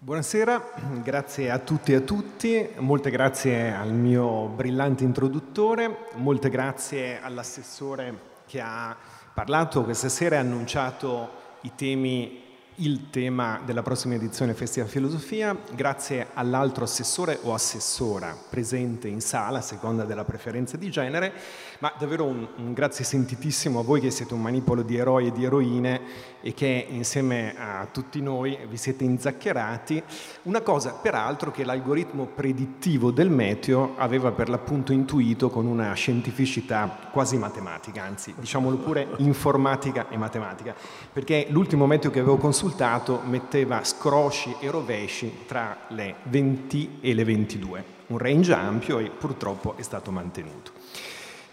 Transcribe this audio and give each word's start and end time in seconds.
Buonasera, 0.00 0.74
grazie 1.02 1.50
a 1.50 1.58
tutti 1.58 1.90
e 1.90 1.96
a 1.96 2.00
tutti, 2.00 2.68
molte 2.76 3.10
grazie 3.10 3.74
al 3.74 3.92
mio 3.92 4.46
brillante 4.46 5.02
introduttore, 5.02 6.06
molte 6.14 6.50
grazie 6.50 7.20
all'assessore 7.20 8.16
che 8.46 8.60
ha 8.60 8.96
parlato 9.34 9.82
questa 9.82 10.08
sera 10.08 10.36
e 10.36 10.38
annunciato 10.38 11.30
i 11.62 11.72
temi 11.74 12.46
il 12.80 13.10
tema 13.10 13.60
della 13.64 13.82
prossima 13.82 14.14
edizione 14.14 14.54
Festival 14.54 14.88
Filosofia, 14.88 15.56
grazie 15.74 16.28
all'altro 16.34 16.84
assessore 16.84 17.38
o 17.42 17.52
assessora 17.52 18.36
presente 18.48 19.08
in 19.08 19.20
sala, 19.20 19.58
a 19.58 19.62
seconda 19.62 20.04
della 20.04 20.24
preferenza 20.24 20.76
di 20.76 20.88
genere, 20.88 21.32
ma 21.80 21.92
davvero 21.98 22.24
un, 22.24 22.46
un, 22.56 22.72
grazie 22.74 23.04
sentitissimo 23.04 23.80
a 23.80 23.82
voi 23.82 24.00
che 24.00 24.12
siete 24.12 24.34
un 24.34 24.42
manipolo 24.42 24.82
di 24.82 24.96
eroi 24.96 25.26
e 25.26 25.32
di 25.32 25.44
eroine 25.44 26.00
e 26.40 26.54
che 26.54 26.86
insieme 26.88 27.54
a 27.56 27.86
tutti 27.90 28.20
noi 28.20 28.58
vi 28.68 28.76
siete 28.76 29.04
inzaccherati. 29.04 30.02
Una 30.42 30.60
cosa 30.60 30.92
peraltro 30.92 31.50
che 31.50 31.64
l'algoritmo 31.64 32.26
predittivo 32.26 33.10
del 33.10 33.30
meteo 33.30 33.94
aveva 33.96 34.30
per 34.32 34.48
l'appunto 34.48 34.92
intuito 34.92 35.50
con 35.50 35.66
una 35.66 35.92
scientificità 35.94 37.08
quasi 37.10 37.36
matematica, 37.36 38.02
anzi 38.02 38.34
diciamolo 38.38 38.76
pure 38.76 39.08
informatica 39.18 40.08
e 40.08 40.16
matematica, 40.16 40.74
perché 41.12 41.46
l'ultimo 41.50 41.86
meteo 41.86 42.10
che 42.10 42.20
avevo 42.20 42.36
consultato 42.36 43.20
metteva 43.24 43.84
scrosci 43.84 44.56
e 44.60 44.70
rovesci 44.70 45.44
tra 45.46 45.76
le 45.88 46.16
20 46.24 46.98
e 47.00 47.14
le 47.14 47.24
22, 47.24 47.84
un 48.08 48.18
range 48.18 48.52
ampio 48.52 48.98
e 48.98 49.10
purtroppo 49.10 49.74
è 49.76 49.82
stato 49.82 50.10
mantenuto. 50.10 50.77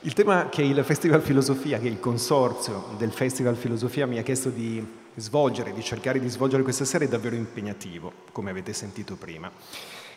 Il 0.05 0.14
tema 0.14 0.50
che 0.50 0.62
il 0.62 0.84
Festival 0.84 1.20
Filosofia, 1.20 1.80
che 1.80 1.88
il 1.88 2.00
consorzio 2.00 2.94
del 2.96 3.12
Festival 3.12 3.55
Filosofia 3.55 4.05
mi 4.05 4.20
ha 4.20 4.22
chiesto 4.22 4.50
di 4.50 4.86
svolgere, 5.16 5.73
di 5.73 5.82
cercare 5.82 6.20
di 6.20 6.30
svolgere 6.30 6.62
questa 6.62 6.86
sera 6.86 7.05
è 7.05 7.07
davvero 7.07 7.35
impegnativo, 7.35 8.13
come 8.32 8.52
avete 8.52 8.71
sentito 8.71 9.16
prima. 9.16 9.49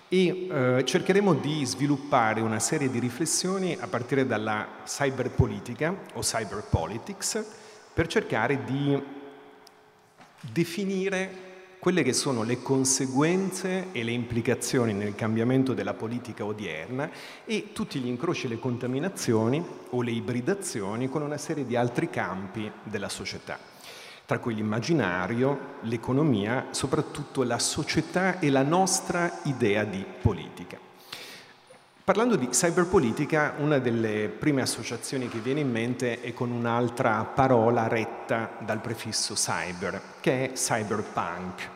E 0.07 0.47
eh, 0.47 0.85
cercheremo 0.85 1.33
di 1.33 1.65
sviluppare 1.65 2.43
una 2.43 2.59
serie 2.59 2.91
di 2.91 2.99
riflessioni 2.99 3.79
a 3.81 3.87
partire 3.87 4.27
dalla 4.27 4.83
cyberpolitica 4.85 5.97
o 6.12 6.21
cyberpolitics 6.21 7.43
per 7.95 8.09
cercare 8.09 8.65
di 8.65 9.03
definire 10.53 11.48
quelle 11.79 12.03
che 12.03 12.12
sono 12.12 12.43
le 12.43 12.61
conseguenze 12.61 13.89
e 13.93 14.03
le 14.03 14.11
implicazioni 14.11 14.93
nel 14.93 15.15
cambiamento 15.15 15.75
della 15.75 15.95
politica 15.95 16.45
odierna 16.45 17.11
e 17.45 17.73
tutti 17.73 18.01
gli 18.01 18.09
incroci 18.09 18.47
e 18.47 18.48
le 18.48 18.59
contaminazioni 18.59 19.65
o 19.91 20.03
le 20.03 20.11
ibridazioni 20.11 21.09
con 21.09 21.23
una 21.23 21.39
serie 21.39 21.65
di 21.65 21.77
altri 21.77 22.11
campi 22.11 22.71
della 22.83 23.09
società, 23.09 23.59
tra 24.25 24.39
cui 24.39 24.55
l'immaginario, 24.55 25.77
l'economia, 25.83 26.69
soprattutto 26.71 27.45
la 27.45 27.59
società 27.59 28.41
e 28.41 28.51
la 28.51 28.62
nostra 28.62 29.41
idea 29.45 29.84
di 29.84 30.05
politica. 30.21 30.88
Parlando 32.09 32.37
di 32.37 32.48
cyberpolitica, 32.48 33.56
una 33.59 33.77
delle 33.81 34.31
prime 34.31 34.62
associazioni 34.62 35.28
che 35.28 35.41
viene 35.41 35.61
in 35.61 35.70
mente 35.70 36.23
è 36.23 36.33
con 36.33 36.50
un'altra 36.50 37.23
parola 37.25 37.87
retta 37.87 38.53
dal 38.61 38.81
prefisso 38.81 39.34
cyber, 39.34 40.00
che 40.19 40.47
è 40.47 40.53
cyberpunk. 40.55 41.69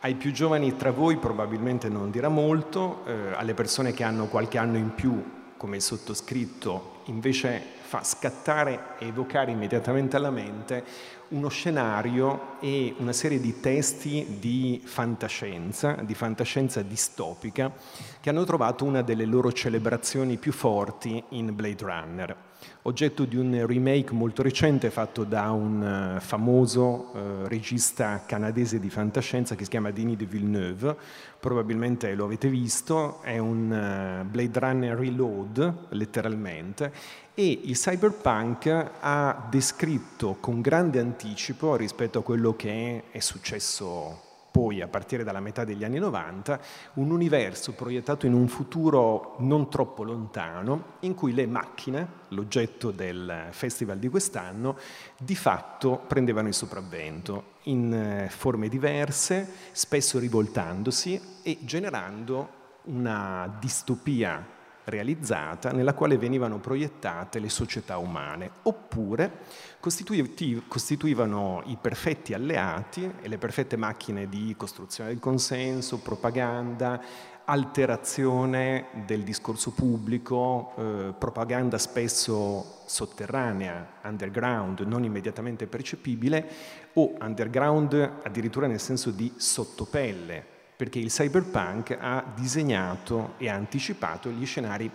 Ai 0.00 0.16
più 0.16 0.32
giovani 0.32 0.74
tra 0.74 0.90
voi 0.90 1.18
probabilmente 1.18 1.88
non 1.88 2.10
dirà 2.10 2.28
molto, 2.28 3.04
eh, 3.06 3.34
alle 3.36 3.54
persone 3.54 3.92
che 3.92 4.02
hanno 4.02 4.26
qualche 4.26 4.58
anno 4.58 4.78
in 4.78 4.96
più, 4.96 5.52
come 5.56 5.76
il 5.76 5.82
sottoscritto, 5.82 7.02
invece 7.04 7.62
fa 7.80 8.02
scattare 8.02 8.96
e 8.98 9.06
evocare 9.06 9.52
immediatamente 9.52 10.16
alla 10.16 10.32
mente 10.32 10.84
uno 11.28 11.48
scenario 11.48 12.56
e 12.60 12.94
una 12.98 13.12
serie 13.12 13.40
di 13.40 13.60
testi 13.60 14.36
di 14.38 14.80
fantascienza, 14.84 15.92
di 16.02 16.14
fantascienza 16.14 16.82
distopica, 16.82 17.72
che 18.20 18.30
hanno 18.30 18.44
trovato 18.44 18.84
una 18.84 19.02
delle 19.02 19.24
loro 19.26 19.52
celebrazioni 19.52 20.36
più 20.38 20.52
forti 20.52 21.22
in 21.30 21.54
Blade 21.54 21.84
Runner, 21.84 22.36
oggetto 22.82 23.24
di 23.24 23.36
un 23.36 23.66
remake 23.66 24.12
molto 24.12 24.42
recente 24.42 24.90
fatto 24.90 25.24
da 25.24 25.50
un 25.50 26.16
uh, 26.16 26.20
famoso 26.20 27.10
uh, 27.12 27.46
regista 27.46 28.24
canadese 28.26 28.80
di 28.80 28.88
fantascienza 28.88 29.54
che 29.54 29.64
si 29.64 29.70
chiama 29.70 29.90
Denis 29.90 30.16
de 30.16 30.24
Villeneuve, 30.24 30.96
probabilmente 31.38 32.14
lo 32.14 32.24
avete 32.24 32.48
visto, 32.48 33.20
è 33.22 33.38
un 33.38 33.70
uh, 33.70 34.28
Blade 34.28 34.58
Runner 34.58 34.96
Reload, 34.96 35.86
letteralmente, 35.90 36.92
e 37.38 37.60
il 37.62 37.76
cyberpunk 37.76 38.90
ha 38.98 39.46
descritto 39.48 40.38
con 40.40 40.60
grande 40.60 40.98
anticipo 40.98 41.76
rispetto 41.76 42.18
a 42.18 42.22
quello 42.24 42.56
che 42.56 43.04
è 43.12 43.20
successo 43.20 44.22
poi 44.50 44.80
a 44.80 44.88
partire 44.88 45.22
dalla 45.22 45.38
metà 45.38 45.62
degli 45.62 45.84
anni 45.84 46.00
90, 46.00 46.58
un 46.94 47.12
universo 47.12 47.74
proiettato 47.74 48.26
in 48.26 48.32
un 48.32 48.48
futuro 48.48 49.36
non 49.38 49.70
troppo 49.70 50.02
lontano 50.02 50.96
in 51.00 51.14
cui 51.14 51.32
le 51.32 51.46
macchine, 51.46 52.08
l'oggetto 52.30 52.90
del 52.90 53.46
festival 53.50 54.00
di 54.00 54.08
quest'anno, 54.08 54.76
di 55.16 55.36
fatto 55.36 56.02
prendevano 56.08 56.48
il 56.48 56.54
sopravvento 56.54 57.52
in 57.64 57.94
eh, 57.94 58.28
forme 58.30 58.68
diverse, 58.68 59.48
spesso 59.70 60.18
rivoltandosi 60.18 61.20
e 61.44 61.58
generando 61.60 62.48
una 62.86 63.56
distopia 63.60 64.56
realizzata 64.88 65.70
nella 65.70 65.94
quale 65.94 66.18
venivano 66.18 66.58
proiettate 66.58 67.38
le 67.38 67.48
società 67.48 67.98
umane, 67.98 68.50
oppure 68.62 69.66
costituivano 69.80 71.62
i 71.66 71.76
perfetti 71.80 72.34
alleati 72.34 73.10
e 73.20 73.28
le 73.28 73.38
perfette 73.38 73.76
macchine 73.76 74.28
di 74.28 74.54
costruzione 74.56 75.10
del 75.10 75.20
consenso, 75.20 75.98
propaganda, 75.98 77.00
alterazione 77.44 78.88
del 79.06 79.22
discorso 79.22 79.70
pubblico, 79.70 80.74
eh, 80.76 81.14
propaganda 81.16 81.78
spesso 81.78 82.82
sotterranea, 82.84 84.00
underground, 84.04 84.80
non 84.80 85.04
immediatamente 85.04 85.66
percepibile, 85.66 86.46
o 86.94 87.14
underground 87.20 88.20
addirittura 88.22 88.66
nel 88.66 88.80
senso 88.80 89.10
di 89.10 89.32
sottopelle, 89.36 90.56
perché 90.78 91.00
il 91.00 91.10
cyberpunk 91.10 91.98
ha 92.00 92.24
disegnato 92.36 93.34
e 93.38 93.48
ha 93.48 93.54
anticipato 93.54 94.30
gli 94.30 94.46
scenari 94.46 94.88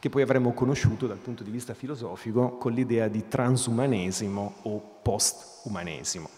che 0.00 0.08
poi 0.08 0.22
avremmo 0.22 0.52
conosciuto 0.52 1.06
dal 1.06 1.18
punto 1.18 1.44
di 1.44 1.52
vista 1.52 1.74
filosofico 1.74 2.56
con 2.56 2.72
l'idea 2.72 3.06
di 3.06 3.28
transumanesimo 3.28 4.54
o 4.62 4.98
postumanesimo. 5.00 6.28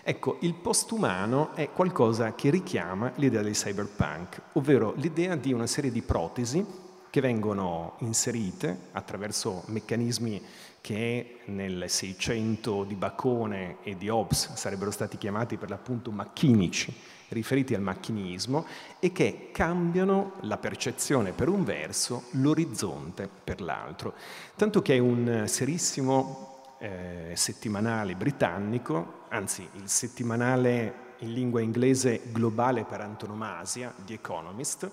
Ecco, 0.00 0.38
il 0.42 0.54
postumano 0.54 1.56
è 1.56 1.70
qualcosa 1.72 2.36
che 2.36 2.50
richiama 2.50 3.10
l'idea 3.16 3.42
del 3.42 3.54
cyberpunk, 3.54 4.40
ovvero 4.52 4.94
l'idea 4.98 5.34
di 5.34 5.52
una 5.52 5.66
serie 5.66 5.90
di 5.90 6.02
protesi 6.02 6.64
che 7.10 7.20
vengono 7.20 7.96
inserite 7.98 8.90
attraverso 8.92 9.64
meccanismi 9.66 10.40
che 10.80 11.38
nel 11.46 11.86
600 11.88 12.84
di 12.84 12.94
Bacone 12.94 13.78
e 13.82 13.96
di 13.96 14.08
Hobbes 14.08 14.52
sarebbero 14.54 14.92
stati 14.92 15.18
chiamati 15.18 15.56
per 15.56 15.68
l'appunto 15.68 16.12
macchinici, 16.12 16.94
riferiti 17.28 17.74
al 17.74 17.80
macchinismo 17.80 18.66
e 18.98 19.12
che 19.12 19.50
cambiano 19.52 20.34
la 20.42 20.56
percezione 20.56 21.32
per 21.32 21.48
un 21.48 21.64
verso, 21.64 22.24
l'orizzonte 22.32 23.28
per 23.42 23.60
l'altro. 23.60 24.14
Tanto 24.54 24.82
che 24.82 24.98
un 24.98 25.44
serissimo 25.46 26.62
eh, 26.78 27.32
settimanale 27.34 28.14
britannico, 28.14 29.24
anzi 29.28 29.68
il 29.74 29.88
settimanale 29.88 31.04
in 31.20 31.32
lingua 31.32 31.60
inglese 31.60 32.22
globale 32.30 32.84
per 32.84 33.00
antonomasia, 33.00 33.92
The 34.04 34.14
Economist, 34.14 34.90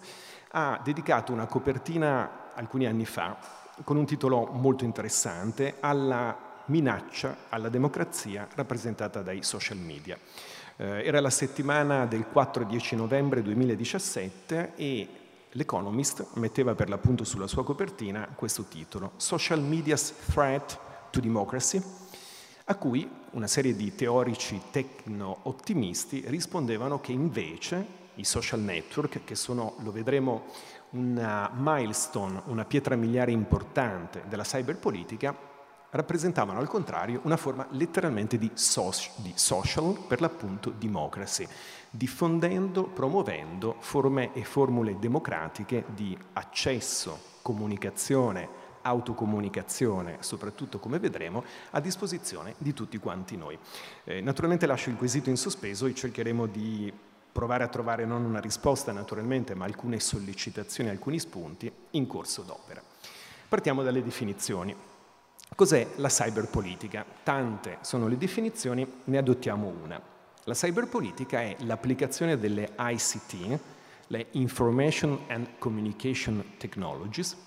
ha 0.52 0.80
dedicato 0.84 1.34
una 1.34 1.46
copertina 1.46 2.52
alcuni 2.54 2.86
anni 2.86 3.06
fa 3.06 3.38
con 3.84 3.98
un 3.98 4.06
titolo 4.06 4.46
molto 4.46 4.84
interessante 4.84 5.78
alla 5.80 6.52
minaccia 6.66 7.36
alla 7.50 7.70
democrazia 7.70 8.48
rappresentata 8.56 9.22
dai 9.22 9.44
social 9.44 9.78
media. 9.78 10.18
Eh, 10.76 11.04
era 11.06 11.22
la 11.22 11.30
settimana 11.30 12.06
del 12.06 12.26
4-10 12.34 12.96
novembre 12.96 13.42
2017 13.42 14.74
e 14.76 15.08
l'Economist 15.52 16.30
metteva 16.36 16.74
per 16.74 16.90
l'appunto 16.90 17.24
sulla 17.24 17.48
sua 17.48 17.64
copertina 17.64 18.28
questo 18.36 18.64
titolo, 18.64 19.12
Social 19.18 19.62
Media's 19.62 20.14
Threat 20.32 20.80
to 21.12 21.20
Democracy, 21.20 21.82
a 22.66 22.76
cui 22.76 23.08
una 23.32 23.48
serie 23.48 23.76
di 23.76 23.94
teorici 23.94 24.60
tecno-ottimisti 24.72 26.24
rispondevano 26.28 27.00
che 27.00 27.12
invece 27.12 28.02
i 28.16 28.24
social 28.24 28.60
network, 28.60 29.24
che 29.24 29.36
sono, 29.36 29.76
lo 29.80 29.92
vedremo, 29.92 30.46
una 30.92 31.52
milestone, 31.54 32.42
una 32.46 32.66
pietra 32.66 32.96
miliare 32.96 33.32
importante 33.32 34.24
della 34.28 34.44
cyberpolitica, 34.44 35.36
rappresentavano 35.94 36.60
al 36.60 36.68
contrario 36.68 37.22
una 37.24 37.38
forma 37.38 37.66
letteralmente 37.72 38.38
di, 38.38 38.50
soci, 38.54 39.10
di 39.18 39.32
social, 39.36 39.98
per 40.08 40.22
l'appunto 40.22 40.72
democracy, 40.72 41.48
diffondendo, 41.90 42.84
promuovendo 42.86 43.76
forme 43.80 44.34
e 44.34 44.44
formule 44.44 44.98
democratiche 45.00 45.86
di 45.94 46.18
accesso, 46.34 47.32
comunicazione, 47.42 48.62
autocomunicazione, 48.82 50.18
soprattutto 50.20 50.80
come 50.80 51.00
vedremo, 51.00 51.44
a 51.72 51.80
disposizione 51.80 52.56
di 52.58 52.74
tutti 52.74 52.98
quanti 52.98 53.38
noi. 53.38 53.58
Eh, 54.04 54.22
naturalmente 54.22 54.66
lascio 54.66 54.90
il 54.90 54.98
quesito 54.98 55.30
in 55.30 55.38
sospeso 55.38 55.86
e 55.86 55.94
cercheremo 55.94 56.48
di 56.48 56.92
provare 57.32 57.64
a 57.64 57.68
trovare 57.68 58.06
non 58.06 58.26
una 58.26 58.40
risposta 58.40 58.92
naturalmente, 58.92 59.56
ma 59.56 59.66
alcune 59.66 60.00
sollecitazioni, 60.00 60.90
alcuni 60.90 61.20
spunti 61.20 61.72
in 61.92 62.08
corso 62.08 62.42
d'opera. 62.42 62.82
Partiamo 63.48 63.84
dalle 63.84 64.04
definizioni. 64.04 64.76
Cos'è 65.56 65.88
la 65.98 66.08
cyberpolitica? 66.08 67.06
Tante 67.22 67.78
sono 67.82 68.08
le 68.08 68.18
definizioni, 68.18 68.86
ne 69.04 69.18
adottiamo 69.18 69.68
una. 69.68 70.02
La 70.46 70.54
cyberpolitica 70.54 71.42
è 71.42 71.56
l'applicazione 71.60 72.40
delle 72.40 72.72
ICT, 72.76 73.60
le 74.08 74.28
Information 74.32 75.26
and 75.28 75.60
Communication 75.60 76.56
Technologies, 76.58 77.38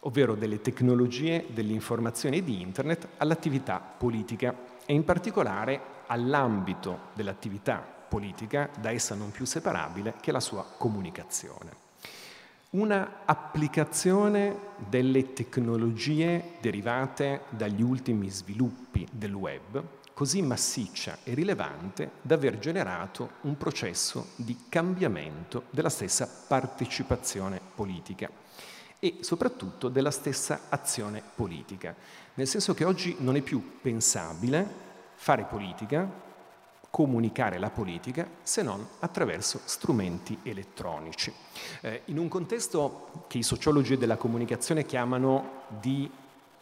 ovvero 0.00 0.34
delle 0.34 0.62
tecnologie 0.62 1.44
dell'informazione 1.50 2.36
e 2.36 2.44
di 2.44 2.62
Internet 2.62 3.08
all'attività 3.18 3.78
politica 3.80 4.54
e 4.86 4.94
in 4.94 5.04
particolare 5.04 5.98
all'ambito 6.06 7.10
dell'attività 7.12 7.76
politica 8.08 8.70
da 8.80 8.90
essa 8.90 9.14
non 9.14 9.30
più 9.30 9.44
separabile 9.44 10.14
che 10.20 10.30
è 10.30 10.32
la 10.32 10.40
sua 10.40 10.64
comunicazione 10.64 11.89
una 12.70 13.22
applicazione 13.24 14.68
delle 14.88 15.32
tecnologie 15.32 16.52
derivate 16.60 17.42
dagli 17.50 17.82
ultimi 17.82 18.28
sviluppi 18.28 19.06
del 19.10 19.34
web 19.34 19.82
così 20.14 20.42
massiccia 20.42 21.18
e 21.24 21.34
rilevante 21.34 22.10
da 22.20 22.34
aver 22.34 22.58
generato 22.58 23.30
un 23.42 23.56
processo 23.56 24.28
di 24.36 24.66
cambiamento 24.68 25.64
della 25.70 25.88
stessa 25.88 26.28
partecipazione 26.46 27.60
politica 27.74 28.30
e 28.98 29.16
soprattutto 29.20 29.88
della 29.88 30.10
stessa 30.10 30.66
azione 30.68 31.22
politica, 31.34 31.94
nel 32.34 32.46
senso 32.46 32.74
che 32.74 32.84
oggi 32.84 33.16
non 33.20 33.34
è 33.34 33.40
più 33.40 33.80
pensabile 33.80 34.68
fare 35.14 35.44
politica 35.44 36.06
comunicare 36.90 37.58
la 37.58 37.70
politica 37.70 38.28
se 38.42 38.62
non 38.62 38.86
attraverso 38.98 39.60
strumenti 39.64 40.38
elettronici. 40.42 41.32
Eh, 41.80 42.02
in 42.06 42.18
un 42.18 42.28
contesto 42.28 43.24
che 43.28 43.38
i 43.38 43.42
sociologi 43.42 43.96
della 43.96 44.16
comunicazione 44.16 44.84
chiamano 44.84 45.62
di 45.80 46.10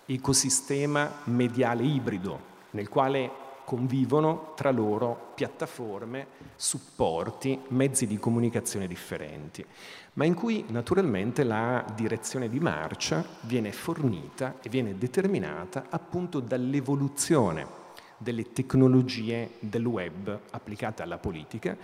ecosistema 0.05 1.11
mediale 1.25 1.83
ibrido, 1.83 2.57
nel 2.71 2.89
quale 2.89 3.47
convivono 3.65 4.53
tra 4.55 4.71
loro 4.71 5.33
piattaforme, 5.35 6.27
supporti, 6.57 7.61
mezzi 7.69 8.07
di 8.07 8.19
comunicazione 8.19 8.87
differenti, 8.87 9.63
ma 10.15 10.25
in 10.25 10.33
cui 10.33 10.65
naturalmente 10.69 11.45
la 11.45 11.85
direzione 11.95 12.49
di 12.49 12.61
marcia 12.61 13.23
viene 13.43 13.73
fornita 13.73 14.57
e 14.63 14.71
viene 14.71 14.97
determinata 14.97 15.87
appunto 15.91 16.41
dall'evoluzione 16.41 17.87
delle 18.19 18.53
tecnologie 18.53 19.53
del 19.61 19.87
web 19.87 20.39
applicate 20.51 21.03
alla 21.03 21.19
politica 21.19 21.77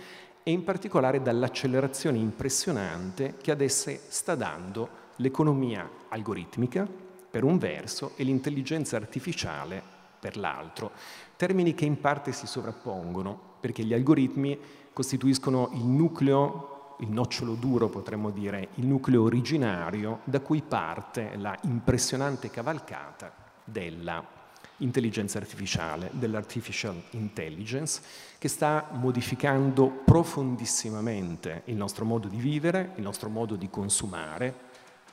e 0.43 0.51
in 0.51 0.63
particolare 0.63 1.21
dall'accelerazione 1.21 2.19
impressionante 2.19 3.35
che 3.41 3.51
ad 3.51 3.61
esse 3.61 3.99
sta 4.09 4.35
dando 4.35 5.03
l'economia 5.17 5.89
algoritmica 6.09 6.87
per 7.31 7.43
un 7.43 7.57
verso 7.57 8.11
e 8.15 8.23
l'intelligenza 8.23 8.95
artificiale 8.95 9.81
per 10.19 10.37
l'altro, 10.37 10.91
termini 11.35 11.73
che 11.73 11.85
in 11.85 11.99
parte 11.99 12.31
si 12.31 12.47
sovrappongono 12.47 13.53
perché 13.59 13.83
gli 13.83 13.93
algoritmi 13.93 14.57
costituiscono 14.93 15.69
il 15.73 15.83
nucleo, 15.83 16.95
il 16.99 17.09
nocciolo 17.09 17.55
duro 17.55 17.89
potremmo 17.89 18.29
dire, 18.29 18.69
il 18.75 18.85
nucleo 18.85 19.23
originario 19.23 20.19
da 20.23 20.39
cui 20.39 20.61
parte 20.61 21.35
la 21.37 21.57
impressionante 21.63 22.49
cavalcata 22.49 23.33
della 23.63 24.34
intelligenza 24.77 25.37
artificiale, 25.37 26.09
dell'artificial 26.13 27.01
intelligence, 27.11 28.01
che 28.37 28.47
sta 28.47 28.89
modificando 28.91 29.87
profondissimamente 29.89 31.61
il 31.65 31.75
nostro 31.75 32.05
modo 32.05 32.27
di 32.27 32.37
vivere, 32.37 32.91
il 32.95 33.03
nostro 33.03 33.29
modo 33.29 33.55
di 33.55 33.69
consumare, 33.69 34.53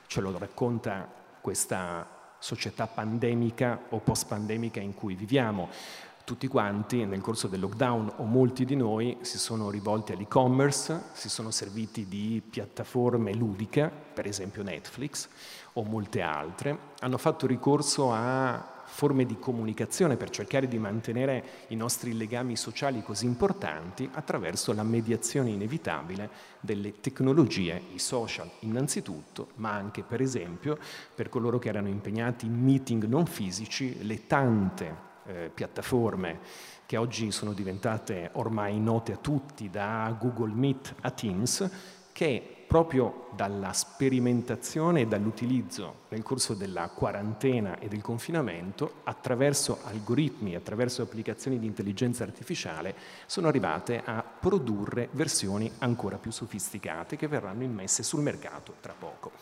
ce 0.07 0.21
lo 0.21 0.37
racconta 0.37 1.09
questa 1.39 2.35
società 2.39 2.87
pandemica 2.87 3.83
o 3.89 3.99
post-pandemica 3.99 4.79
in 4.79 4.93
cui 4.93 5.15
viviamo. 5.15 5.69
Tutti 6.25 6.47
quanti 6.47 7.05
nel 7.05 7.19
corso 7.19 7.47
del 7.47 7.59
lockdown 7.59 8.13
o 8.17 8.23
molti 8.23 8.63
di 8.63 8.75
noi 8.75 9.17
si 9.21 9.37
sono 9.37 9.69
rivolti 9.69 10.13
all'e-commerce, 10.13 11.03
si 11.13 11.27
sono 11.29 11.51
serviti 11.51 12.07
di 12.07 12.41
piattaforme 12.47 13.33
ludiche, 13.33 13.91
per 14.13 14.25
esempio 14.25 14.63
Netflix 14.63 15.27
o 15.73 15.83
molte 15.83 16.21
altre, 16.21 16.77
hanno 16.99 17.17
fatto 17.17 17.45
ricorso 17.45 18.13
a 18.13 18.72
forme 18.93 19.25
di 19.25 19.39
comunicazione 19.39 20.17
per 20.17 20.29
cercare 20.29 20.67
di 20.67 20.77
mantenere 20.77 21.43
i 21.69 21.75
nostri 21.75 22.15
legami 22.15 22.55
sociali 22.55 23.01
così 23.01 23.25
importanti 23.25 24.07
attraverso 24.13 24.71
la 24.71 24.83
mediazione 24.83 25.49
inevitabile 25.49 26.29
delle 26.59 26.99
tecnologie, 27.01 27.81
i 27.93 27.97
social 27.97 28.49
innanzitutto, 28.59 29.49
ma 29.55 29.71
anche 29.71 30.03
per 30.03 30.21
esempio 30.21 30.77
per 31.15 31.27
coloro 31.27 31.57
che 31.57 31.69
erano 31.69 31.87
impegnati 31.87 32.45
in 32.45 32.53
meeting 32.53 33.05
non 33.05 33.25
fisici, 33.25 34.05
le 34.05 34.27
tante 34.27 34.95
eh, 35.25 35.49
piattaforme 35.51 36.39
che 36.85 36.97
oggi 36.97 37.31
sono 37.31 37.53
diventate 37.53 38.29
ormai 38.33 38.79
note 38.79 39.13
a 39.13 39.17
tutti, 39.17 39.71
da 39.71 40.15
Google 40.19 40.53
Meet 40.53 40.95
a 41.01 41.09
Teams, 41.09 41.67
che 42.11 42.52
proprio 42.73 43.27
dalla 43.35 43.71
sperimentazione 43.71 45.01
e 45.01 45.05
dall'utilizzo 45.05 46.05
nel 46.09 46.23
corso 46.23 46.55
della 46.55 46.89
quarantena 46.89 47.77
e 47.77 47.87
del 47.87 48.01
confinamento, 48.01 49.01
attraverso 49.03 49.81
algoritmi, 49.83 50.55
attraverso 50.55 51.03
applicazioni 51.03 51.59
di 51.59 51.67
intelligenza 51.67 52.23
artificiale, 52.23 52.95
sono 53.27 53.47
arrivate 53.47 54.01
a 54.03 54.23
produrre 54.23 55.09
versioni 55.11 55.71
ancora 55.77 56.17
più 56.17 56.31
sofisticate 56.31 57.15
che 57.15 57.27
verranno 57.27 57.61
immesse 57.61 58.01
sul 58.01 58.23
mercato 58.23 58.73
tra 58.81 58.95
poco. 58.97 59.33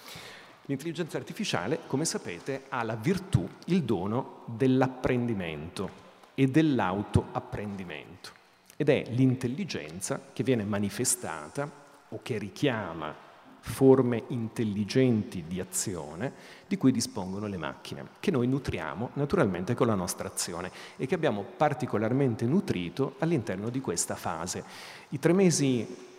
L'intelligenza 0.66 1.16
artificiale, 1.16 1.80
come 1.88 2.04
sapete, 2.04 2.64
ha 2.68 2.84
la 2.84 2.96
virtù, 2.96 3.48
il 3.68 3.84
dono 3.84 4.44
dell'apprendimento 4.48 5.90
e 6.36 6.48
dell'autoapprendimento 6.48 8.32
ed 8.76 8.90
è 8.90 9.06
l'intelligenza 9.08 10.20
che 10.34 10.44
viene 10.44 10.66
manifestata 10.66 11.81
o 12.14 12.20
che 12.22 12.38
richiama 12.38 13.30
forme 13.64 14.24
intelligenti 14.28 15.44
di 15.48 15.60
azione 15.60 16.34
di 16.68 16.78
cui 16.78 16.92
dispongono 16.92 17.46
le 17.46 17.58
macchine, 17.58 18.08
che 18.20 18.32
noi 18.32 18.48
nutriamo 18.48 19.12
naturalmente 19.14 19.76
con 19.76 19.88
la 19.88 19.94
nostra 19.94 20.28
azione 20.28 20.72
e 20.98 21.06
che 21.06 21.16
abbiamo 21.16 21.46
particolarmente 21.56 22.46
nutrito 22.46 23.16
all'interno 23.20 23.70
di 23.70 23.80
questa 23.80 24.16
fase. 24.16 24.64
I 25.10 25.20
tre 25.20 25.34
mesi 25.34 26.10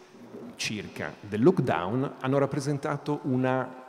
circa 0.55 1.13
del 1.21 1.43
lockdown 1.43 2.15
hanno 2.21 2.39
rappresentato 2.39 3.21
una 3.25 3.81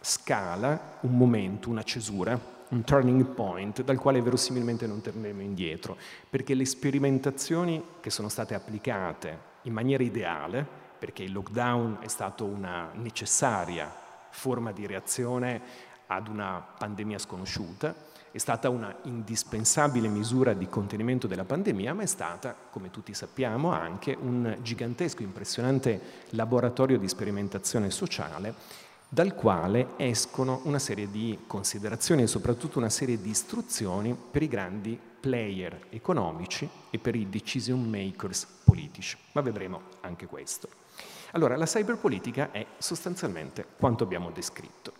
scala, 0.00 0.98
un 1.00 1.16
momento, 1.16 1.70
una 1.70 1.82
cesura, 1.82 2.38
un 2.68 2.84
turning 2.84 3.24
point 3.24 3.82
dal 3.82 3.98
quale 3.98 4.20
verosimilmente 4.20 4.86
non 4.86 5.00
torneremo 5.00 5.40
indietro, 5.40 5.96
perché 6.28 6.54
le 6.54 6.66
sperimentazioni 6.66 7.82
che 8.00 8.10
sono 8.10 8.28
state 8.28 8.54
applicate 8.54 9.48
in 9.62 9.72
maniera 9.72 10.02
ideale 10.02 10.88
perché 11.00 11.22
il 11.22 11.32
lockdown 11.32 11.96
è 12.00 12.08
stato 12.08 12.44
una 12.44 12.90
necessaria 12.92 13.90
forma 14.28 14.70
di 14.70 14.86
reazione 14.86 15.60
ad 16.06 16.28
una 16.28 16.62
pandemia 16.78 17.18
sconosciuta, 17.18 17.94
è 18.30 18.38
stata 18.38 18.68
una 18.68 18.94
indispensabile 19.04 20.08
misura 20.08 20.52
di 20.52 20.68
contenimento 20.68 21.26
della 21.26 21.44
pandemia, 21.44 21.94
ma 21.94 22.02
è 22.02 22.06
stata, 22.06 22.54
come 22.70 22.90
tutti 22.90 23.14
sappiamo, 23.14 23.72
anche 23.72 24.16
un 24.20 24.58
gigantesco, 24.60 25.22
impressionante 25.22 26.00
laboratorio 26.30 26.98
di 26.98 27.08
sperimentazione 27.08 27.90
sociale 27.90 28.54
dal 29.12 29.34
quale 29.34 29.94
escono 29.96 30.60
una 30.64 30.78
serie 30.78 31.10
di 31.10 31.40
considerazioni 31.48 32.22
e 32.22 32.26
soprattutto 32.28 32.78
una 32.78 32.90
serie 32.90 33.20
di 33.20 33.30
istruzioni 33.30 34.14
per 34.14 34.42
i 34.42 34.48
grandi 34.48 35.00
player 35.20 35.86
economici 35.90 36.68
e 36.90 36.98
per 36.98 37.16
i 37.16 37.28
decision 37.28 37.82
makers 37.82 38.46
politici. 38.62 39.16
Ma 39.32 39.40
vedremo 39.40 39.80
anche 40.02 40.26
questo. 40.26 40.79
Allora, 41.32 41.56
la 41.56 41.64
cyberpolitica 41.64 42.50
è 42.50 42.66
sostanzialmente 42.78 43.64
quanto 43.78 44.04
abbiamo 44.04 44.30
descritto. 44.30 44.92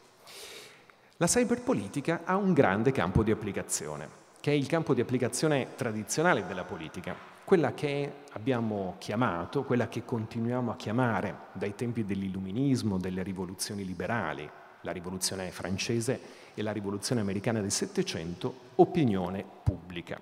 La 1.17 1.27
cyberpolitica 1.27 2.23
ha 2.25 2.37
un 2.37 2.53
grande 2.53 2.93
campo 2.93 3.23
di 3.23 3.31
applicazione, 3.31 4.09
che 4.41 4.53
è 4.53 4.55
il 4.55 4.67
campo 4.67 4.95
di 4.95 5.01
applicazione 5.01 5.75
tradizionale 5.77 6.47
della 6.47 6.65
politica, 6.65 7.15
quella 7.45 7.75
che 7.75 8.13
abbiamo 8.33 8.95
chiamato, 8.99 9.65
quella 9.65 9.89
che 9.89 10.05
continuiamo 10.05 10.71
a 10.71 10.77
chiamare 10.77 11.37
dai 11.53 11.75
tempi 11.75 12.05
dell'illuminismo, 12.05 12.97
delle 12.97 13.23
rivoluzioni 13.23 13.85
liberali, 13.85 14.49
la 14.83 14.93
rivoluzione 14.93 15.51
francese 15.51 16.21
e 16.55 16.63
la 16.63 16.73
rivoluzione 16.73 17.21
americana 17.21 17.61
del 17.61 17.73
Settecento, 17.73 18.55
opinione 18.77 19.45
pubblica. 19.63 20.19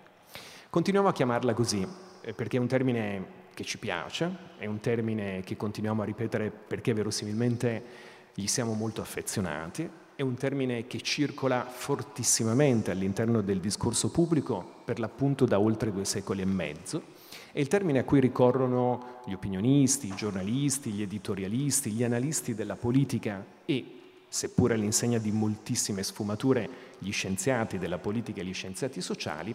Continuiamo 0.70 1.08
a 1.08 1.12
chiamarla 1.12 1.52
così 1.54 1.86
eh, 2.22 2.32
perché 2.32 2.56
è 2.56 2.60
un 2.60 2.66
termine 2.66 3.37
che 3.58 3.64
ci 3.64 3.78
piace, 3.78 4.30
è 4.56 4.66
un 4.66 4.78
termine 4.78 5.42
che 5.42 5.56
continuiamo 5.56 6.02
a 6.02 6.04
ripetere 6.04 6.48
perché 6.48 6.94
verosimilmente 6.94 7.82
gli 8.32 8.46
siamo 8.46 8.72
molto 8.74 9.00
affezionati, 9.00 9.90
è 10.14 10.22
un 10.22 10.36
termine 10.36 10.86
che 10.86 11.00
circola 11.00 11.64
fortissimamente 11.64 12.92
all'interno 12.92 13.40
del 13.40 13.58
discorso 13.58 14.12
pubblico 14.12 14.82
per 14.84 15.00
l'appunto 15.00 15.44
da 15.44 15.58
oltre 15.58 15.90
due 15.90 16.04
secoli 16.04 16.42
e 16.42 16.44
mezzo 16.44 17.02
È 17.50 17.58
il 17.58 17.66
termine 17.66 17.98
a 17.98 18.04
cui 18.04 18.20
ricorrono 18.20 19.22
gli 19.26 19.32
opinionisti, 19.32 20.06
i 20.06 20.14
giornalisti, 20.14 20.92
gli 20.92 21.02
editorialisti, 21.02 21.90
gli 21.90 22.04
analisti 22.04 22.54
della 22.54 22.76
politica 22.76 23.44
e, 23.64 23.84
seppure 24.28 24.74
all'insegna 24.74 25.18
di 25.18 25.32
moltissime 25.32 26.04
sfumature, 26.04 26.68
gli 27.00 27.10
scienziati 27.10 27.76
della 27.76 27.98
politica 27.98 28.40
e 28.40 28.44
gli 28.44 28.54
scienziati 28.54 29.00
sociali, 29.00 29.52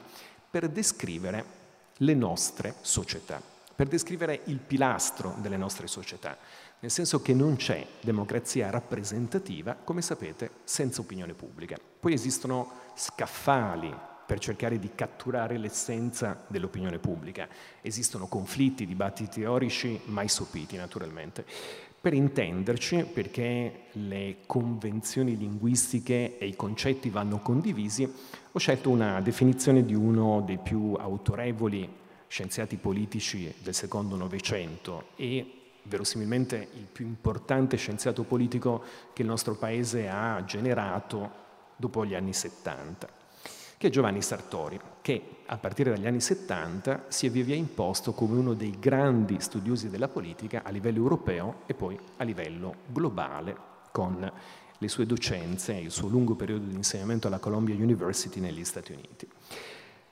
per 0.51 0.67
descrivere 0.67 1.61
le 1.97 2.13
nostre 2.13 2.75
società, 2.81 3.52
per 3.75 3.87
descrivere 3.87 4.41
il 4.45 4.59
pilastro 4.59 5.35
delle 5.39 5.57
nostre 5.57 5.87
società, 5.87 6.37
nel 6.79 6.91
senso 6.91 7.21
che 7.21 7.33
non 7.33 7.55
c'è 7.55 7.85
democrazia 8.01 8.69
rappresentativa, 8.69 9.75
come 9.75 10.01
sapete, 10.01 10.51
senza 10.63 11.01
opinione 11.01 11.33
pubblica. 11.33 11.77
Poi 11.99 12.13
esistono 12.13 12.71
scaffali 12.95 13.93
per 14.25 14.39
cercare 14.39 14.79
di 14.79 14.91
catturare 14.95 15.57
l'essenza 15.57 16.45
dell'opinione 16.47 16.99
pubblica. 16.99 17.47
Esistono 17.81 18.27
conflitti, 18.27 18.85
dibattiti 18.85 19.41
teorici 19.41 19.99
mai 20.05 20.27
sopiti 20.27 20.75
naturalmente. 20.75 21.45
Per 21.99 22.13
intenderci, 22.13 23.05
perché 23.13 23.85
le 23.93 24.39
convenzioni 24.45 25.37
linguistiche 25.37 26.37
e 26.37 26.47
i 26.47 26.55
concetti 26.55 27.09
vanno 27.09 27.39
condivisi, 27.39 28.11
ho 28.51 28.59
scelto 28.59 28.89
una 28.89 29.21
definizione 29.21 29.85
di 29.85 29.95
uno 29.95 30.41
dei 30.41 30.57
più 30.57 30.95
autorevoli 30.99 32.01
scienziati 32.33 32.77
politici 32.77 33.53
del 33.61 33.75
secondo 33.75 34.15
Novecento 34.15 35.09
e 35.17 35.45
verosimilmente 35.83 36.67
il 36.73 36.87
più 36.91 37.05
importante 37.05 37.77
scienziato 37.77 38.23
politico 38.23 38.83
che 39.13 39.21
il 39.21 39.27
nostro 39.27 39.53
Paese 39.53 40.09
ha 40.09 40.43
generato 40.43 41.31
dopo 41.75 42.03
gli 42.03 42.15
anni 42.15 42.33
70 42.33 43.21
che 43.77 43.87
è 43.89 43.91
Giovanni 43.91 44.21
Sartori, 44.21 44.79
che 45.01 45.41
a 45.45 45.57
partire 45.57 45.91
dagli 45.91 46.07
anni 46.07 46.21
70 46.21 47.05
si 47.09 47.27
è 47.27 47.29
via 47.29 47.43
via 47.43 47.55
imposto 47.55 48.13
come 48.13 48.37
uno 48.37 48.53
dei 48.53 48.79
grandi 48.79 49.39
studiosi 49.39 49.89
della 49.89 50.07
politica 50.07 50.63
a 50.63 50.69
livello 50.69 50.99
europeo 50.99 51.63
e 51.67 51.75
poi 51.75 51.99
a 52.17 52.23
livello 52.23 52.75
globale 52.87 53.55
con 53.91 54.31
le 54.75 54.87
sue 54.87 55.05
docenze 55.05 55.75
e 55.75 55.81
il 55.81 55.91
suo 55.91 56.07
lungo 56.07 56.33
periodo 56.33 56.65
di 56.65 56.75
insegnamento 56.75 57.27
alla 57.27 57.39
Columbia 57.39 57.75
University 57.75 58.39
negli 58.39 58.63
Stati 58.63 58.93
Uniti. 58.93 59.27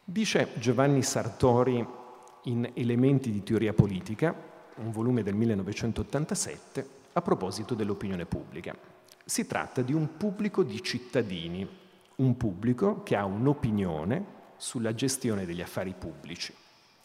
Dice 0.03 0.49
Giovanni 0.55 1.01
Sartori 1.01 1.99
in 2.43 2.71
Elementi 2.73 3.31
di 3.31 3.43
teoria 3.43 3.73
politica, 3.73 4.33
un 4.75 4.91
volume 4.91 5.23
del 5.23 5.35
1987, 5.35 6.87
a 7.13 7.21
proposito 7.21 7.73
dell'opinione 7.75 8.25
pubblica. 8.25 8.75
Si 9.23 9.45
tratta 9.45 9.81
di 9.81 9.93
un 9.93 10.17
pubblico 10.17 10.63
di 10.63 10.81
cittadini 10.81 11.67
un 12.15 12.37
pubblico 12.37 13.01
che 13.03 13.15
ha 13.15 13.25
un'opinione 13.25 14.39
sulla 14.57 14.93
gestione 14.93 15.45
degli 15.45 15.61
affari 15.61 15.93
pubblici 15.97 16.53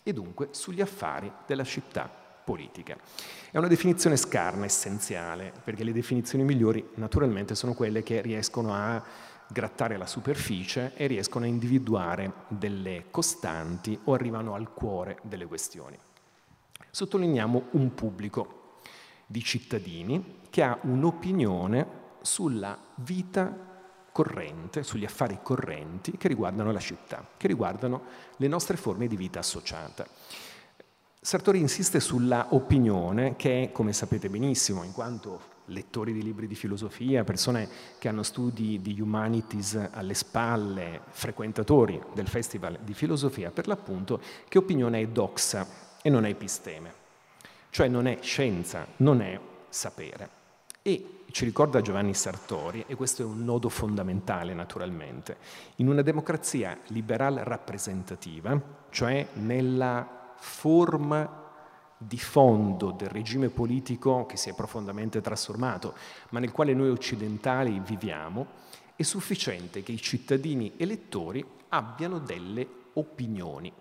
e 0.02 0.12
dunque 0.12 0.48
sugli 0.50 0.80
affari 0.80 1.30
della 1.46 1.64
città 1.64 2.08
politica. 2.44 2.96
È 3.50 3.58
una 3.58 3.66
definizione 3.66 4.16
scarna, 4.16 4.66
essenziale, 4.66 5.52
perché 5.64 5.82
le 5.82 5.92
definizioni 5.92 6.44
migliori 6.44 6.86
naturalmente 6.94 7.54
sono 7.54 7.74
quelle 7.74 8.02
che 8.02 8.20
riescono 8.20 8.72
a 8.72 9.02
grattare 9.48 9.96
la 9.96 10.06
superficie 10.06 10.92
e 10.94 11.06
riescono 11.06 11.44
a 11.44 11.48
individuare 11.48 12.32
delle 12.48 13.06
costanti 13.10 13.98
o 14.04 14.14
arrivano 14.14 14.54
al 14.54 14.72
cuore 14.72 15.18
delle 15.22 15.46
questioni. 15.46 15.98
Sottolineiamo 16.90 17.68
un 17.72 17.94
pubblico 17.94 18.78
di 19.26 19.42
cittadini 19.42 20.40
che 20.50 20.62
ha 20.62 20.78
un'opinione 20.82 22.04
sulla 22.22 22.78
vita 22.96 23.64
corrente, 24.12 24.82
sugli 24.82 25.04
affari 25.04 25.40
correnti 25.42 26.16
che 26.16 26.28
riguardano 26.28 26.72
la 26.72 26.80
città, 26.80 27.26
che 27.36 27.46
riguardano 27.46 28.02
le 28.36 28.48
nostre 28.48 28.76
forme 28.76 29.06
di 29.06 29.16
vita 29.16 29.40
associata. 29.40 30.06
Sartori 31.20 31.58
insiste 31.58 32.00
sulla 32.00 32.46
opinione 32.50 33.36
che, 33.36 33.70
come 33.72 33.92
sapete 33.92 34.30
benissimo, 34.30 34.84
in 34.84 34.92
quanto 34.92 35.54
lettori 35.66 36.12
di 36.12 36.22
libri 36.22 36.46
di 36.46 36.54
filosofia, 36.54 37.24
persone 37.24 37.68
che 37.98 38.08
hanno 38.08 38.22
studi 38.22 38.80
di 38.80 39.00
humanities 39.00 39.88
alle 39.92 40.14
spalle, 40.14 41.00
frequentatori 41.08 42.00
del 42.14 42.28
Festival 42.28 42.78
di 42.82 42.94
Filosofia, 42.94 43.50
per 43.50 43.66
l'appunto, 43.66 44.20
che 44.48 44.58
opinione 44.58 45.00
è 45.00 45.06
doxa 45.08 45.66
e 46.02 46.10
non 46.10 46.24
è 46.24 46.28
episteme, 46.28 46.92
cioè 47.70 47.88
non 47.88 48.06
è 48.06 48.18
scienza, 48.20 48.86
non 48.98 49.20
è 49.20 49.38
sapere. 49.68 50.30
E 50.82 51.22
ci 51.30 51.44
ricorda 51.44 51.80
Giovanni 51.80 52.14
Sartori, 52.14 52.84
e 52.86 52.94
questo 52.94 53.22
è 53.22 53.24
un 53.24 53.44
nodo 53.44 53.68
fondamentale 53.68 54.54
naturalmente, 54.54 55.36
in 55.76 55.88
una 55.88 56.02
democrazia 56.02 56.78
liberal 56.88 57.34
rappresentativa, 57.36 58.58
cioè 58.90 59.26
nella 59.34 60.34
forma 60.38 61.45
di 61.98 62.18
fondo 62.18 62.90
del 62.90 63.08
regime 63.08 63.48
politico 63.48 64.26
che 64.26 64.36
si 64.36 64.50
è 64.50 64.54
profondamente 64.54 65.20
trasformato, 65.20 65.94
ma 66.30 66.38
nel 66.38 66.52
quale 66.52 66.74
noi 66.74 66.90
occidentali 66.90 67.80
viviamo, 67.80 68.64
è 68.94 69.02
sufficiente 69.02 69.82
che 69.82 69.92
i 69.92 70.00
cittadini 70.00 70.72
elettori 70.76 71.44
abbiano 71.68 72.18
delle 72.18 72.66
opinioni. 72.94 73.72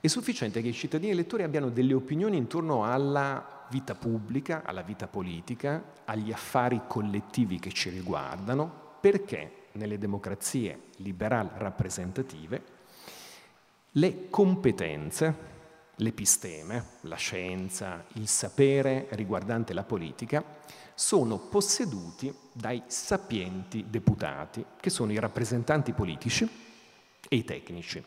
È 0.00 0.06
sufficiente 0.08 0.60
che 0.62 0.68
i 0.68 0.72
cittadini 0.72 1.12
elettori 1.12 1.42
abbiano 1.42 1.68
delle 1.68 1.94
opinioni 1.94 2.36
intorno 2.36 2.84
alla 2.84 3.66
vita 3.70 3.94
pubblica, 3.94 4.62
alla 4.64 4.82
vita 4.82 5.06
politica, 5.06 5.82
agli 6.04 6.32
affari 6.32 6.82
collettivi 6.86 7.58
che 7.58 7.70
ci 7.72 7.88
riguardano, 7.88 8.96
perché 9.00 9.68
nelle 9.72 9.98
democrazie 9.98 10.88
liberal 10.96 11.50
rappresentative 11.54 12.80
le 13.92 14.28
competenze, 14.30 15.51
l'episteme, 15.96 16.84
la 17.02 17.16
scienza, 17.16 18.04
il 18.14 18.28
sapere 18.28 19.08
riguardante 19.10 19.72
la 19.72 19.84
politica, 19.84 20.42
sono 20.94 21.38
posseduti 21.38 22.32
dai 22.52 22.82
sapienti 22.86 23.86
deputati, 23.88 24.64
che 24.80 24.90
sono 24.90 25.12
i 25.12 25.18
rappresentanti 25.18 25.92
politici 25.92 26.48
e 27.28 27.36
i 27.36 27.44
tecnici. 27.44 28.02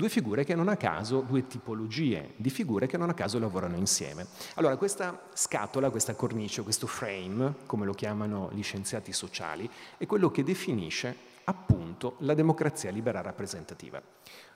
Due 0.00 0.08
figure 0.08 0.44
che 0.44 0.54
non 0.54 0.68
a 0.68 0.76
caso, 0.76 1.20
due 1.20 1.46
tipologie 1.46 2.32
di 2.36 2.48
figure 2.48 2.86
che 2.86 2.96
non 2.96 3.10
a 3.10 3.14
caso 3.14 3.38
lavorano 3.38 3.76
insieme. 3.76 4.26
Allora, 4.54 4.78
questa 4.78 5.28
scatola, 5.34 5.90
questa 5.90 6.14
cornice, 6.14 6.62
questo 6.62 6.86
frame, 6.86 7.56
come 7.66 7.84
lo 7.84 7.92
chiamano 7.92 8.48
gli 8.52 8.62
scienziati 8.62 9.12
sociali, 9.12 9.68
è 9.98 10.06
quello 10.06 10.30
che 10.30 10.42
definisce 10.42 11.14
appunto 11.44 12.16
la 12.18 12.34
democrazia 12.34 12.90
libera 12.90 13.20
rappresentativa. 13.20 14.00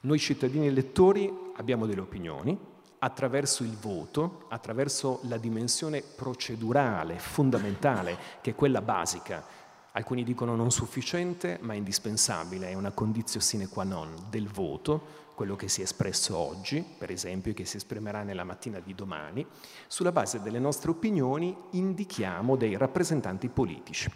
Noi 0.00 0.18
cittadini 0.18 0.66
elettori 0.66 1.32
abbiamo 1.56 1.86
delle 1.86 2.00
opinioni, 2.00 2.58
attraverso 2.98 3.64
il 3.64 3.76
voto, 3.76 4.46
attraverso 4.48 5.20
la 5.24 5.36
dimensione 5.36 6.02
procedurale, 6.02 7.18
fondamentale, 7.18 8.16
che 8.40 8.52
è 8.52 8.54
quella 8.54 8.80
basica, 8.80 9.44
alcuni 9.92 10.24
dicono 10.24 10.56
non 10.56 10.70
sufficiente, 10.70 11.58
ma 11.60 11.74
indispensabile, 11.74 12.70
è 12.70 12.74
una 12.74 12.92
condizione 12.92 13.44
sine 13.44 13.68
qua 13.68 13.84
non 13.84 14.14
del 14.30 14.48
voto, 14.48 15.22
quello 15.34 15.54
che 15.54 15.68
si 15.68 15.80
è 15.80 15.84
espresso 15.84 16.36
oggi, 16.36 16.82
per 16.96 17.10
esempio, 17.10 17.50
e 17.50 17.54
che 17.54 17.64
si 17.66 17.76
esprimerà 17.76 18.22
nella 18.22 18.44
mattina 18.44 18.80
di 18.80 18.94
domani, 18.94 19.46
sulla 19.86 20.12
base 20.12 20.40
delle 20.40 20.58
nostre 20.58 20.90
opinioni 20.90 21.54
indichiamo 21.72 22.56
dei 22.56 22.76
rappresentanti 22.76 23.48
politici 23.48 24.10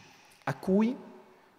a 0.44 0.54
cui 0.56 0.96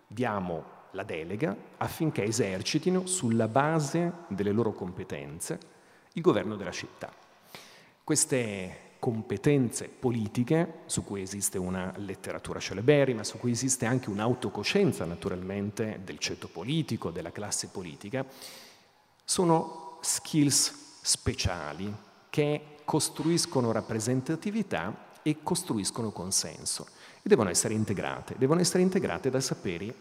diamo 0.08 0.78
la 0.92 1.04
delega 1.04 1.56
affinché 1.78 2.24
esercitino 2.24 3.06
sulla 3.06 3.48
base 3.48 4.12
delle 4.28 4.52
loro 4.52 4.74
competenze 4.74 5.60
il 6.14 6.22
governo 6.22 6.56
della 6.56 6.72
città. 6.72 7.12
Queste 8.04 8.88
competenze 9.00 9.88
politiche, 9.88 10.80
su 10.86 11.04
cui 11.04 11.22
esiste 11.22 11.58
una 11.58 11.94
letteratura 11.98 12.60
celeberrima, 12.60 13.24
su 13.24 13.38
cui 13.38 13.52
esiste 13.52 13.86
anche 13.86 14.10
un'autocoscienza 14.10 15.06
naturalmente 15.06 16.02
del 16.04 16.18
ceto 16.18 16.50
politico, 16.50 17.12
della 17.12 17.32
classe 17.32 17.68
politica, 17.68 18.26
sono 19.24 20.00
skills 20.02 20.98
speciali 21.02 21.94
che 22.30 22.78
costruiscono 22.84 23.72
rappresentatività 23.72 25.08
e 25.22 25.38
costruiscono 25.44 26.12
consenso 26.12 26.88
e 27.22 27.30
devono 27.30 27.50
essere 27.50 27.74
integrate, 27.74 28.36
devono 28.38 28.60
essere 28.60 28.84
integrate 28.84 29.30
da 29.30 29.40
saperi 29.40 29.94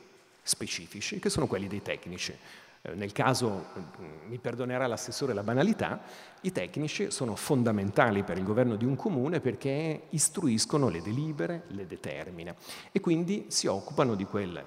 specifici 0.49 1.19
che 1.19 1.29
sono 1.29 1.47
quelli 1.47 1.69
dei 1.69 1.83
tecnici. 1.83 2.37
Eh, 2.83 2.95
nel 2.95 3.13
caso, 3.13 3.67
mm, 3.79 4.29
mi 4.29 4.39
perdonerà 4.39 4.87
l'assessore 4.87 5.35
la 5.35 5.43
banalità, 5.43 6.01
i 6.43 6.53
tecnici 6.53 7.11
sono 7.11 7.37
fondamentali 7.37 8.23
per 8.23 8.39
il 8.39 8.45
governo 8.45 8.77
di 8.77 8.85
un 8.85 8.97
comune 8.97 9.41
perché 9.41 10.05
istruiscono 10.11 10.89
le 10.89 11.03
delibere, 11.03 11.65
le 11.69 11.87
determine 11.87 12.57
e 12.93 13.01
quindi 13.01 13.47
si 13.49 13.67
occupano 13.67 14.15
di 14.15 14.25
quel 14.25 14.65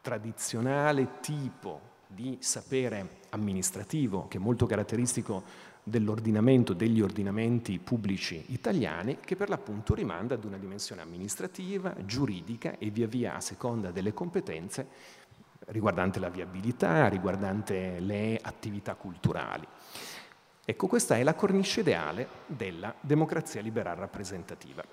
tradizionale 0.00 1.20
tipo 1.20 1.88
di 2.06 2.38
sapere 2.40 3.18
amministrativo, 3.30 4.26
che 4.26 4.38
è 4.38 4.40
molto 4.40 4.66
caratteristico 4.66 5.68
dell'ordinamento, 5.82 6.72
degli 6.72 7.00
ordinamenti 7.00 7.78
pubblici 7.78 8.44
italiani, 8.48 9.18
che 9.20 9.36
per 9.36 9.48
l'appunto 9.48 9.94
rimanda 9.94 10.34
ad 10.34 10.44
una 10.44 10.58
dimensione 10.58 11.02
amministrativa, 11.02 11.94
giuridica 12.04 12.78
e 12.78 12.90
via 12.90 13.06
via 13.06 13.36
a 13.36 13.40
seconda 13.40 13.90
delle 13.90 14.12
competenze 14.12 15.18
riguardante 15.70 16.18
la 16.18 16.28
viabilità, 16.28 17.08
riguardante 17.08 18.00
le 18.00 18.38
attività 18.40 18.94
culturali. 18.94 19.66
Ecco, 20.64 20.86
questa 20.86 21.16
è 21.16 21.22
la 21.22 21.34
cornice 21.34 21.80
ideale 21.80 22.28
della 22.46 22.94
democrazia 23.00 23.60
liberale 23.60 24.00
rappresentativa. 24.00 24.84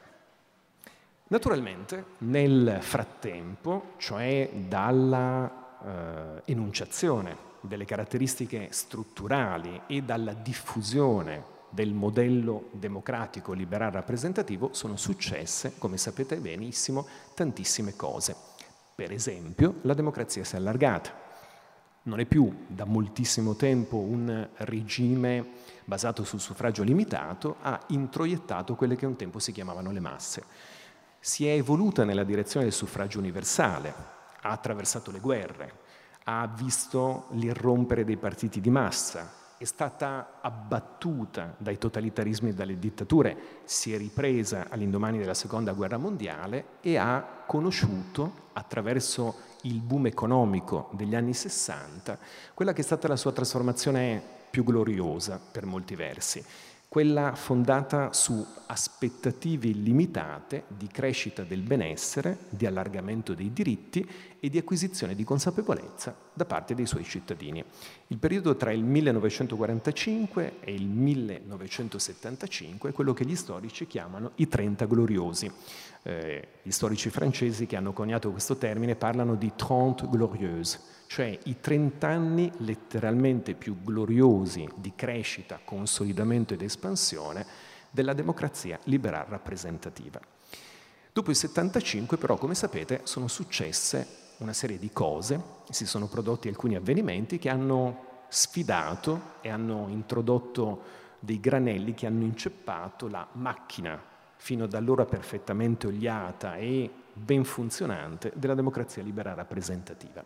Naturalmente, 1.30 2.06
nel 2.20 2.78
frattempo, 2.80 3.94
cioè 3.98 4.50
dalla 4.54 5.66
eh, 5.84 6.52
enunciazione 6.52 7.46
delle 7.62 7.86
caratteristiche 7.86 8.70
strutturali 8.72 9.82
e 9.88 10.02
dalla 10.04 10.34
diffusione 10.34 11.56
del 11.70 11.92
modello 11.92 12.70
democratico 12.72 13.52
liberale 13.52 13.92
rappresentativo 13.92 14.70
sono 14.72 14.96
successe, 14.96 15.74
come 15.78 15.98
sapete 15.98 16.38
benissimo, 16.38 17.06
tantissime 17.34 17.96
cose. 17.96 18.47
Per 18.98 19.12
esempio, 19.12 19.76
la 19.82 19.94
democrazia 19.94 20.44
si 20.44 20.56
è 20.56 20.58
allargata. 20.58 21.14
Non 22.06 22.20
è 22.20 22.26
più 22.26 22.66
da 22.66 22.84
moltissimo 22.84 23.56
tempo 23.56 23.98
un 23.98 24.50
regime 24.56 25.52
basato 25.86 26.24
sul 26.24 26.40
suffragio 26.40 26.82
limitato, 26.82 27.58
ha 27.62 27.80
introiettato 27.90 28.74
quelle 28.74 28.96
che 28.96 29.06
un 29.06 29.16
tempo 29.16 29.38
si 29.38 29.52
chiamavano 29.52 29.92
le 29.92 30.00
masse. 30.00 30.46
Si 31.20 31.46
è 31.46 31.52
evoluta 31.52 32.06
nella 32.06 32.24
direzione 32.24 32.66
del 32.66 32.74
suffragio 32.74 33.20
universale, 33.20 33.94
ha 34.42 34.50
attraversato 34.50 35.12
le 35.12 35.20
guerre, 35.20 35.74
ha 36.24 36.48
visto 36.48 37.28
l'irrompere 37.34 38.04
dei 38.04 38.18
partiti 38.18 38.60
di 38.60 38.72
massa, 38.72 39.32
è 39.60 39.66
stata 39.66 40.40
abbattuta 40.42 41.54
dai 41.60 41.78
totalitarismi 41.78 42.50
e 42.50 42.54
dalle 42.56 42.80
dittature, 42.80 43.62
si 43.64 43.94
è 43.94 43.98
ripresa 44.00 44.70
all'indomani 44.70 45.20
della 45.20 45.36
seconda 45.36 45.74
guerra 45.74 45.98
mondiale 45.98 46.66
e 46.82 46.98
ha 46.98 47.37
conosciuto, 47.48 48.46
attraverso 48.54 49.46
il 49.64 49.80
boom 49.80 50.06
economico 50.06 50.90
degli 50.92 51.16
anni 51.16 51.34
60, 51.34 52.20
quella 52.54 52.74
che 52.74 52.82
è 52.82 52.84
stata 52.84 53.08
la 53.08 53.16
sua 53.16 53.32
trasformazione 53.32 54.22
più 54.50 54.64
gloriosa 54.64 55.40
per 55.52 55.66
molti 55.66 55.96
versi, 55.96 56.44
quella 56.90 57.36
fondata 57.36 58.14
su 58.14 58.46
aspettative 58.68 59.68
illimitate 59.68 60.64
di 60.68 60.88
crescita 60.88 61.44
del 61.44 61.62
benessere, 61.62 62.38
di 62.50 62.66
allargamento 62.66 63.34
dei 63.34 63.52
diritti 63.52 64.08
e 64.40 64.50
di 64.50 64.58
acquisizione 64.58 65.16
di 65.16 65.24
consapevolezza 65.24 66.16
da 66.34 66.46
parte 66.46 66.76
dei 66.76 66.86
suoi 66.86 67.04
cittadini. 67.04 67.64
Il 68.08 68.18
periodo 68.18 68.56
tra 68.56 68.72
il 68.72 68.84
1945 68.84 70.60
e 70.60 70.74
il 70.74 70.88
1975 70.88 72.90
è 72.90 72.94
quello 72.94 73.14
che 73.14 73.26
gli 73.26 73.36
storici 73.36 73.88
chiamano 73.88 74.32
i 74.36 74.48
30 74.48 74.86
gloriosi. 74.86 75.52
Eh, 76.04 76.48
gli 76.62 76.72
storici 76.72 77.10
francesi 77.10 77.66
che 77.66 77.76
hanno 77.76 77.94
coniato 77.94 78.32
questo 78.32 78.58
termine 78.58 78.96
parlano 78.96 79.36
di 79.36 79.52
30 79.56 80.06
glorieuses, 80.06 80.80
cioè 81.08 81.38
i 81.44 81.60
30 81.60 82.08
anni 82.08 82.52
letteralmente 82.58 83.56
più 83.56 83.78
gloriosi 83.84 84.68
di 84.76 84.94
crescita, 84.96 85.60
consolidamento 85.64 86.54
ed 86.54 86.62
espansione 86.62 87.46
della 87.90 88.14
democrazia 88.14 88.80
liberale 88.84 89.30
rappresentativa. 89.30 90.20
Dopo 91.12 91.32
il 91.32 91.36
75 91.36 92.18
però, 92.18 92.38
come 92.38 92.54
sapete, 92.54 93.02
sono 93.04 93.28
successe 93.28 94.26
una 94.38 94.54
serie 94.54 94.78
di 94.78 94.92
cose, 94.92 95.42
si 95.70 95.86
sono 95.86 96.08
prodotti 96.08 96.48
alcuni 96.48 96.76
avvenimenti 96.76 97.40
che 97.40 97.50
hanno 97.50 98.06
sfidato 98.28 99.36
e 99.42 99.50
hanno 99.50 99.88
introdotto 99.90 100.96
dei 101.20 101.40
granelli 101.40 101.94
che 101.94 102.06
hanno 102.06 102.24
inceppato 102.24 103.08
la 103.08 103.28
macchina 103.34 104.00
fino 104.36 104.66
ad 104.66 104.74
allora 104.74 105.06
perfettamente 105.06 105.88
oliata 105.88 106.56
e 106.56 106.90
ben 107.12 107.44
funzionante 107.44 108.32
della 108.36 108.54
democrazia 108.54 109.02
liberale 109.02 109.38
rappresentativa. 109.38 110.24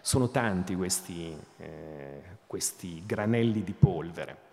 Sono 0.00 0.28
tanti 0.28 0.76
questi, 0.76 1.34
eh, 1.56 2.22
questi 2.46 3.02
granelli 3.06 3.64
di 3.64 3.72
polvere. 3.72 4.52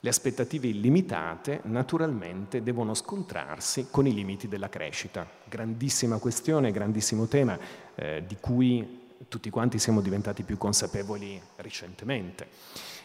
Le 0.00 0.10
aspettative 0.10 0.66
illimitate 0.66 1.60
naturalmente 1.64 2.62
devono 2.62 2.92
scontrarsi 2.92 3.86
con 3.90 4.06
i 4.06 4.12
limiti 4.12 4.48
della 4.48 4.68
crescita. 4.68 5.26
Grandissima 5.48 6.18
questione, 6.18 6.72
grandissimo 6.72 7.26
tema 7.26 7.58
eh, 7.94 8.24
di 8.26 8.36
cui 8.40 9.02
tutti 9.28 9.50
quanti 9.50 9.78
siamo 9.78 10.00
diventati 10.00 10.42
più 10.42 10.56
consapevoli 10.56 11.40
recentemente. 11.56 12.48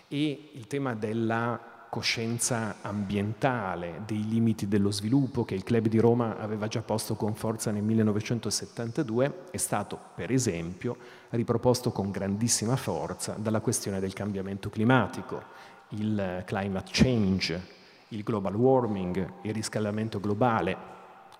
E 0.07 0.49
il 0.53 0.67
tema 0.67 0.95
della 0.95 1.77
coscienza 1.89 2.77
ambientale, 2.81 4.03
dei 4.05 4.27
limiti 4.27 4.67
dello 4.67 4.91
sviluppo 4.91 5.43
che 5.43 5.55
il 5.55 5.63
Club 5.63 5.87
di 5.87 5.97
Roma 5.97 6.37
aveva 6.37 6.67
già 6.67 6.81
posto 6.81 7.15
con 7.15 7.33
forza 7.33 7.71
nel 7.71 7.81
1972 7.81 9.45
è 9.49 9.57
stato, 9.57 9.99
per 10.13 10.31
esempio, 10.31 10.95
riproposto 11.29 11.91
con 11.91 12.11
grandissima 12.11 12.75
forza 12.75 13.33
dalla 13.33 13.59
questione 13.59 13.99
del 13.99 14.13
cambiamento 14.13 14.69
climatico, 14.69 15.41
il 15.89 16.43
climate 16.45 16.91
change, 16.91 17.67
il 18.09 18.21
global 18.21 18.53
warming, 18.53 19.33
il 19.41 19.53
riscaldamento 19.53 20.19
globale, 20.19 20.97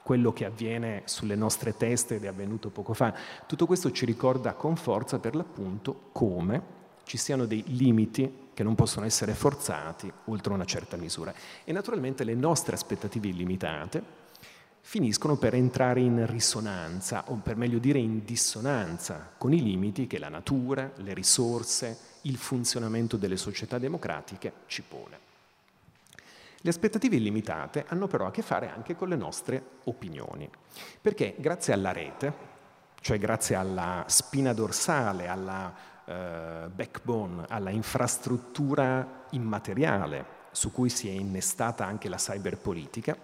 quello 0.09 0.33
che 0.33 0.45
avviene 0.45 1.03
sulle 1.05 1.35
nostre 1.35 1.77
teste 1.77 2.15
ed 2.15 2.23
è 2.23 2.27
avvenuto 2.27 2.71
poco 2.71 2.95
fa. 2.95 3.13
Tutto 3.45 3.67
questo 3.67 3.91
ci 3.91 4.05
ricorda 4.05 4.55
con 4.55 4.75
forza 4.75 5.19
per 5.19 5.35
l'appunto 5.35 6.09
come 6.13 6.63
ci 7.03 7.15
siano 7.15 7.45
dei 7.45 7.63
limiti 7.67 8.47
che 8.55 8.63
non 8.63 8.73
possono 8.73 9.05
essere 9.05 9.35
forzati 9.35 10.11
oltre 10.25 10.51
una 10.51 10.65
certa 10.65 10.97
misura. 10.97 11.31
E 11.63 11.71
naturalmente 11.71 12.23
le 12.23 12.33
nostre 12.33 12.73
aspettative 12.73 13.27
illimitate 13.27 14.01
finiscono 14.81 15.37
per 15.37 15.53
entrare 15.53 15.99
in 15.99 16.25
risonanza, 16.25 17.25
o 17.27 17.35
per 17.35 17.55
meglio 17.55 17.77
dire 17.77 17.99
in 17.99 18.25
dissonanza, 18.25 19.33
con 19.37 19.53
i 19.53 19.61
limiti 19.61 20.07
che 20.07 20.17
la 20.17 20.29
natura, 20.29 20.91
le 20.95 21.13
risorse, 21.13 21.99
il 22.21 22.37
funzionamento 22.37 23.15
delle 23.15 23.37
società 23.37 23.77
democratiche 23.77 24.53
ci 24.65 24.81
pone. 24.81 25.28
Le 26.61 26.69
aspettative 26.69 27.15
illimitate 27.15 27.85
hanno 27.87 28.07
però 28.07 28.25
a 28.25 28.31
che 28.31 28.41
fare 28.41 28.69
anche 28.69 28.95
con 28.95 29.07
le 29.07 29.15
nostre 29.15 29.63
opinioni, 29.85 30.49
perché 31.01 31.35
grazie 31.37 31.71
alla 31.73 31.93
rete, 31.93 32.33
cioè 32.99 33.17
grazie 33.17 33.55
alla 33.55 34.03
spina 34.07 34.51
dorsale, 34.51 35.27
alla 35.27 35.73
eh, 36.03 36.67
backbone, 36.73 37.45
alla 37.47 37.69
infrastruttura 37.69 39.25
immateriale 39.31 40.37
su 40.51 40.71
cui 40.71 40.89
si 40.89 41.07
è 41.07 41.11
innestata 41.11 41.85
anche 41.85 42.09
la 42.09 42.17
cyberpolitica, 42.17 43.15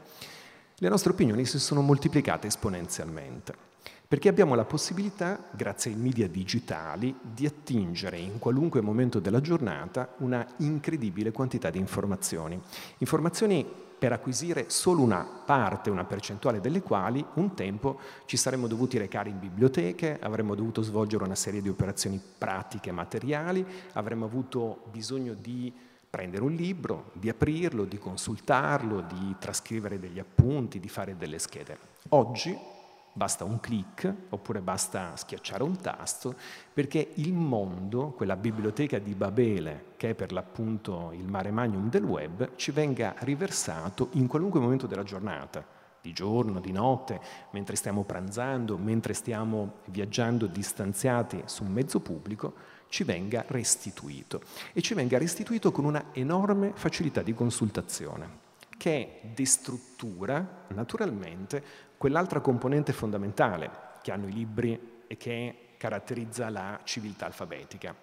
le 0.78 0.90
nostre 0.90 1.12
opinioni 1.12 1.46
si 1.46 1.60
sono 1.60 1.82
moltiplicate 1.82 2.48
esponenzialmente, 2.48 3.65
perché 4.08 4.30
abbiamo 4.30 4.56
la 4.56 4.66
possibilità, 4.66 5.50
grazie 5.52 5.92
ai 5.92 5.98
media 5.98 6.28
digitali, 6.28 7.16
di 7.22 7.46
attingere 7.46 8.18
in 8.18 8.40
qualunque 8.40 8.82
momento 8.82 9.20
della 9.20 9.42
giornata 9.42 10.14
una 10.18 10.46
incredibile 10.58 11.32
quantità 11.32 11.70
di 11.70 11.80
informazioni. 11.80 12.60
Informazioni 13.00 13.66
per 13.98 14.12
acquisire 14.12 14.66
solo 14.70 15.02
una 15.02 15.26
parte, 15.46 15.90
una 15.90 16.04
percentuale 16.04 16.60
delle 16.60 16.82
quali 16.82 17.26
un 17.36 17.56
tempo 17.56 18.00
ci 18.26 18.38
saremmo 18.38 18.68
dovuti 18.68 18.98
recare 18.98 19.30
in 19.30 19.40
biblioteche, 19.40 20.20
avremmo 20.22 20.54
dovuto 20.54 20.82
svolgere 20.82 21.24
una 21.24 21.36
serie 21.36 21.62
di 21.62 21.70
operazioni 21.70 22.22
pratiche 22.38 22.90
e 22.90 22.94
materiali, 22.94 23.66
avremmo 23.94 24.26
avuto 24.26 24.84
bisogno 24.92 25.34
di 25.34 25.74
prendere 26.10 26.44
un 26.44 26.54
libro, 26.54 27.12
di 27.14 27.30
aprirlo, 27.30 27.86
di 27.86 27.98
consultarlo, 27.98 29.02
di 29.02 29.36
trascrivere 29.40 30.00
degli 30.00 30.20
appunti, 30.20 30.80
di 30.80 30.90
fare 30.90 31.18
delle 31.18 31.40
schede. 31.40 31.78
Oggi 32.10 32.75
basta 33.18 33.46
un 33.46 33.62
clic 33.62 34.14
oppure 34.30 34.60
basta 34.60 35.16
schiacciare 35.16 35.64
un 35.64 35.78
tasto 35.78 36.36
perché 36.74 37.12
il 37.14 37.32
mondo, 37.32 38.10
quella 38.10 38.36
biblioteca 38.36 39.00
di 39.00 39.16
Babele 39.16 39.94
che 39.96 40.10
è 40.10 40.14
per 40.16 40.34
l'appunto 40.34 41.12
il 41.14 41.24
mare 41.24 41.50
magnum 41.50 41.90
del 41.90 42.04
web, 42.04 42.56
ci 42.58 42.72
venga 42.72 43.16
riversato 43.20 44.10
in 44.14 44.28
qualunque 44.28 44.60
momento 44.60 44.86
della 44.86 45.04
giornata, 45.04 45.66
di 46.02 46.12
giorno, 46.12 46.60
di 46.60 46.74
notte, 46.74 47.22
mentre 47.52 47.78
stiamo 47.78 48.04
pranzando, 48.04 48.78
mentre 48.78 49.14
stiamo 49.14 49.76
viaggiando 49.86 50.46
distanziati 50.46 51.42
su 51.46 51.64
un 51.64 51.72
mezzo 51.72 52.02
pubblico, 52.02 52.54
ci 52.90 53.06
venga 53.06 53.46
restituito. 53.48 54.42
E 54.74 54.82
ci 54.82 54.94
venga 54.94 55.18
restituito 55.18 55.72
con 55.72 55.86
una 55.86 56.08
enorme 56.12 56.74
facilità 56.76 57.22
di 57.22 57.34
consultazione 57.34 58.44
che 58.78 59.22
destruttura 59.34 60.66
naturalmente 60.68 61.64
quell'altra 61.98 62.40
componente 62.40 62.94
fondamentale 62.94 63.70
che 64.02 64.12
hanno 64.12 64.28
i 64.28 64.34
libri 64.34 65.04
e 65.08 65.18
che 65.18 65.58
caratterizza 65.78 66.50
la 66.50 66.80
civiltà 66.84 67.26
alfabetica, 67.26 67.96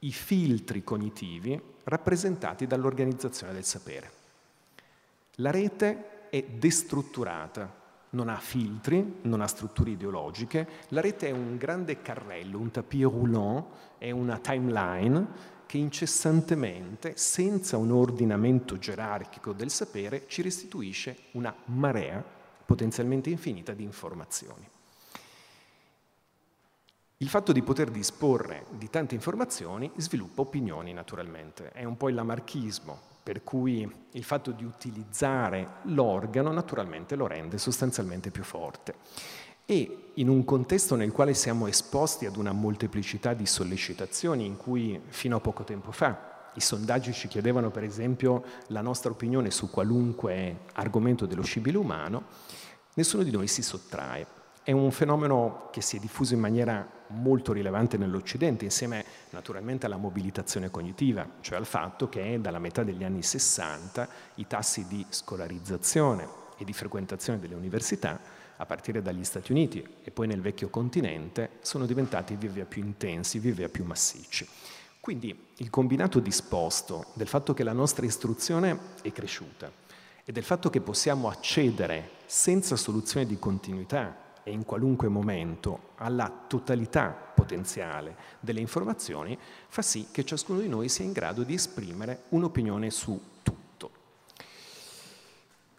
i 0.00 0.12
filtri 0.12 0.82
cognitivi 0.82 1.60
rappresentati 1.84 2.66
dall'organizzazione 2.66 3.52
del 3.52 3.64
sapere. 3.64 4.10
La 5.36 5.50
rete 5.50 6.28
è 6.30 6.42
destrutturata, 6.42 7.78
non 8.10 8.28
ha 8.28 8.36
filtri, 8.36 9.18
non 9.22 9.40
ha 9.40 9.46
strutture 9.46 9.90
ideologiche, 9.90 10.66
la 10.88 11.00
rete 11.00 11.28
è 11.28 11.32
un 11.32 11.56
grande 11.56 12.02
carrello, 12.02 12.58
un 12.58 12.70
tapis 12.70 13.02
roulant, 13.02 13.64
è 13.98 14.10
una 14.10 14.38
timeline 14.38 15.58
che 15.66 15.78
incessantemente, 15.78 17.12
senza 17.16 17.76
un 17.76 17.92
ordinamento 17.92 18.76
gerarchico 18.76 19.52
del 19.52 19.70
sapere, 19.70 20.24
ci 20.26 20.42
restituisce 20.42 21.16
una 21.32 21.54
marea 21.66 22.38
potenzialmente 22.70 23.30
infinita 23.30 23.72
di 23.72 23.82
informazioni. 23.82 24.64
Il 27.16 27.28
fatto 27.28 27.50
di 27.50 27.62
poter 27.62 27.90
disporre 27.90 28.66
di 28.70 28.88
tante 28.88 29.16
informazioni 29.16 29.90
sviluppa 29.96 30.42
opinioni 30.42 30.92
naturalmente, 30.92 31.72
è 31.72 31.82
un 31.82 31.96
po' 31.96 32.08
il 32.08 32.14
lamarchismo, 32.14 32.96
per 33.24 33.42
cui 33.42 33.92
il 34.12 34.22
fatto 34.22 34.52
di 34.52 34.62
utilizzare 34.62 35.78
l'organo 35.86 36.52
naturalmente 36.52 37.16
lo 37.16 37.26
rende 37.26 37.58
sostanzialmente 37.58 38.30
più 38.30 38.44
forte. 38.44 38.94
E 39.66 40.12
in 40.14 40.28
un 40.28 40.44
contesto 40.44 40.94
nel 40.94 41.10
quale 41.10 41.34
siamo 41.34 41.66
esposti 41.66 42.24
ad 42.24 42.36
una 42.36 42.52
molteplicità 42.52 43.34
di 43.34 43.46
sollecitazioni 43.46 44.46
in 44.46 44.56
cui 44.56 45.00
fino 45.08 45.34
a 45.34 45.40
poco 45.40 45.64
tempo 45.64 45.90
fa 45.90 46.30
i 46.54 46.60
sondaggi 46.60 47.12
ci 47.12 47.28
chiedevano 47.28 47.70
per 47.70 47.84
esempio 47.84 48.42
la 48.68 48.80
nostra 48.80 49.10
opinione 49.10 49.50
su 49.50 49.70
qualunque 49.70 50.60
argomento 50.74 51.26
dello 51.26 51.42
scibile 51.42 51.78
umano, 51.78 52.24
nessuno 53.00 53.22
di 53.22 53.30
noi 53.30 53.46
si 53.46 53.62
sottrae. 53.62 54.26
È 54.62 54.72
un 54.72 54.90
fenomeno 54.90 55.68
che 55.72 55.80
si 55.80 55.96
è 55.96 56.00
diffuso 56.00 56.34
in 56.34 56.40
maniera 56.40 56.86
molto 57.08 57.52
rilevante 57.52 57.96
nell'Occidente, 57.96 58.64
insieme 58.64 59.04
naturalmente 59.30 59.86
alla 59.86 59.96
mobilitazione 59.96 60.70
cognitiva, 60.70 61.26
cioè 61.40 61.56
al 61.56 61.64
fatto 61.64 62.08
che 62.08 62.38
dalla 62.40 62.58
metà 62.58 62.84
degli 62.84 63.02
anni 63.02 63.22
60 63.22 64.08
i 64.36 64.46
tassi 64.46 64.86
di 64.86 65.04
scolarizzazione 65.08 66.28
e 66.58 66.64
di 66.64 66.72
frequentazione 66.74 67.40
delle 67.40 67.54
università, 67.54 68.20
a 68.56 68.66
partire 68.66 69.00
dagli 69.00 69.24
Stati 69.24 69.50
Uniti 69.50 69.82
e 70.04 70.10
poi 70.10 70.26
nel 70.26 70.42
vecchio 70.42 70.68
continente, 70.68 71.52
sono 71.62 71.86
diventati 71.86 72.36
via 72.36 72.50
via 72.50 72.66
più 72.66 72.84
intensi, 72.84 73.38
via 73.38 73.54
via 73.54 73.68
più 73.70 73.84
massicci. 73.84 74.46
Quindi 75.00 75.46
il 75.56 75.70
combinato 75.70 76.20
disposto 76.20 77.06
del 77.14 77.26
fatto 77.26 77.54
che 77.54 77.64
la 77.64 77.72
nostra 77.72 78.04
istruzione 78.04 78.78
è 79.00 79.10
cresciuta 79.10 79.72
e 80.22 80.30
del 80.30 80.44
fatto 80.44 80.68
che 80.68 80.82
possiamo 80.82 81.30
accedere 81.30 82.18
senza 82.30 82.76
soluzione 82.76 83.26
di 83.26 83.40
continuità 83.40 84.34
e 84.44 84.52
in 84.52 84.64
qualunque 84.64 85.08
momento 85.08 85.88
alla 85.96 86.30
totalità 86.46 87.08
potenziale 87.10 88.14
delle 88.38 88.60
informazioni 88.60 89.36
fa 89.66 89.82
sì 89.82 90.06
che 90.12 90.24
ciascuno 90.24 90.60
di 90.60 90.68
noi 90.68 90.88
sia 90.88 91.04
in 91.04 91.10
grado 91.10 91.42
di 91.42 91.54
esprimere 91.54 92.22
un'opinione 92.28 92.88
su 92.90 93.20
tutto. 93.42 93.90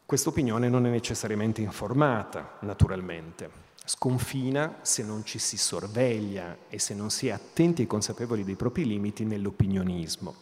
Questa 0.05 0.27
opinione 0.27 0.67
non 0.67 0.85
è 0.85 0.89
necessariamente 0.89 1.61
informata, 1.61 2.57
naturalmente, 2.59 3.49
sconfina 3.85 4.79
se 4.81 5.05
non 5.05 5.23
ci 5.23 5.39
si 5.39 5.55
sorveglia 5.55 6.57
e 6.67 6.79
se 6.79 6.93
non 6.93 7.11
si 7.11 7.29
è 7.29 7.31
attenti 7.31 7.83
e 7.83 7.87
consapevoli 7.87 8.43
dei 8.43 8.55
propri 8.55 8.85
limiti 8.85 9.23
nell'opinionismo. 9.23 10.35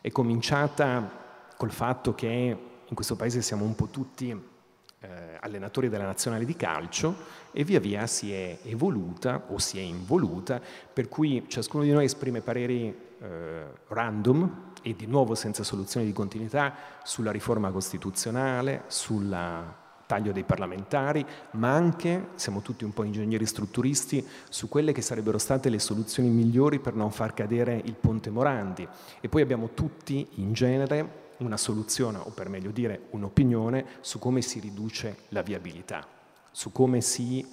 È 0.00 0.12
cominciata 0.12 1.50
col 1.56 1.72
fatto 1.72 2.14
che 2.14 2.58
in 2.84 2.94
questo 2.94 3.16
paese 3.16 3.42
siamo 3.42 3.64
un 3.64 3.74
po' 3.74 3.88
tutti 3.88 4.56
eh, 5.00 5.08
allenatori 5.40 5.88
della 5.88 6.04
nazionale 6.04 6.44
di 6.44 6.56
calcio 6.56 7.14
e 7.52 7.64
via 7.64 7.80
via 7.80 8.06
si 8.06 8.32
è 8.32 8.58
evoluta 8.64 9.44
o 9.48 9.58
si 9.58 9.78
è 9.78 9.82
involuta, 9.82 10.60
per 10.92 11.08
cui 11.08 11.44
ciascuno 11.48 11.84
di 11.84 11.92
noi 11.92 12.04
esprime 12.04 12.40
pareri 12.40 12.94
eh, 13.20 13.64
random 13.88 14.72
e 14.82 14.94
di 14.94 15.06
nuovo 15.06 15.34
senza 15.34 15.62
soluzione 15.62 16.06
di 16.06 16.12
continuità 16.12 16.74
sulla 17.02 17.30
riforma 17.30 17.70
costituzionale, 17.70 18.84
sulla 18.86 19.86
taglio 20.08 20.32
dei 20.32 20.42
parlamentari, 20.42 21.24
ma 21.52 21.74
anche, 21.74 22.28
siamo 22.36 22.62
tutti 22.62 22.82
un 22.84 22.94
po' 22.94 23.04
ingegneri 23.04 23.44
strutturisti, 23.44 24.26
su 24.48 24.66
quelle 24.66 24.92
che 24.92 25.02
sarebbero 25.02 25.36
state 25.36 25.68
le 25.68 25.78
soluzioni 25.78 26.30
migliori 26.30 26.78
per 26.78 26.94
non 26.94 27.10
far 27.10 27.34
cadere 27.34 27.78
il 27.84 27.94
ponte 27.94 28.30
Morandi. 28.30 28.88
E 29.20 29.28
poi 29.28 29.42
abbiamo 29.42 29.74
tutti, 29.74 30.26
in 30.36 30.54
genere, 30.54 31.27
una 31.38 31.56
soluzione, 31.56 32.18
o 32.18 32.30
per 32.30 32.48
meglio 32.48 32.70
dire 32.70 33.06
un'opinione, 33.10 33.84
su 34.00 34.18
come 34.18 34.42
si 34.42 34.60
riduce 34.60 35.24
la 35.28 35.42
viabilità, 35.42 36.06
su 36.50 36.72
come 36.72 37.00
si 37.00 37.46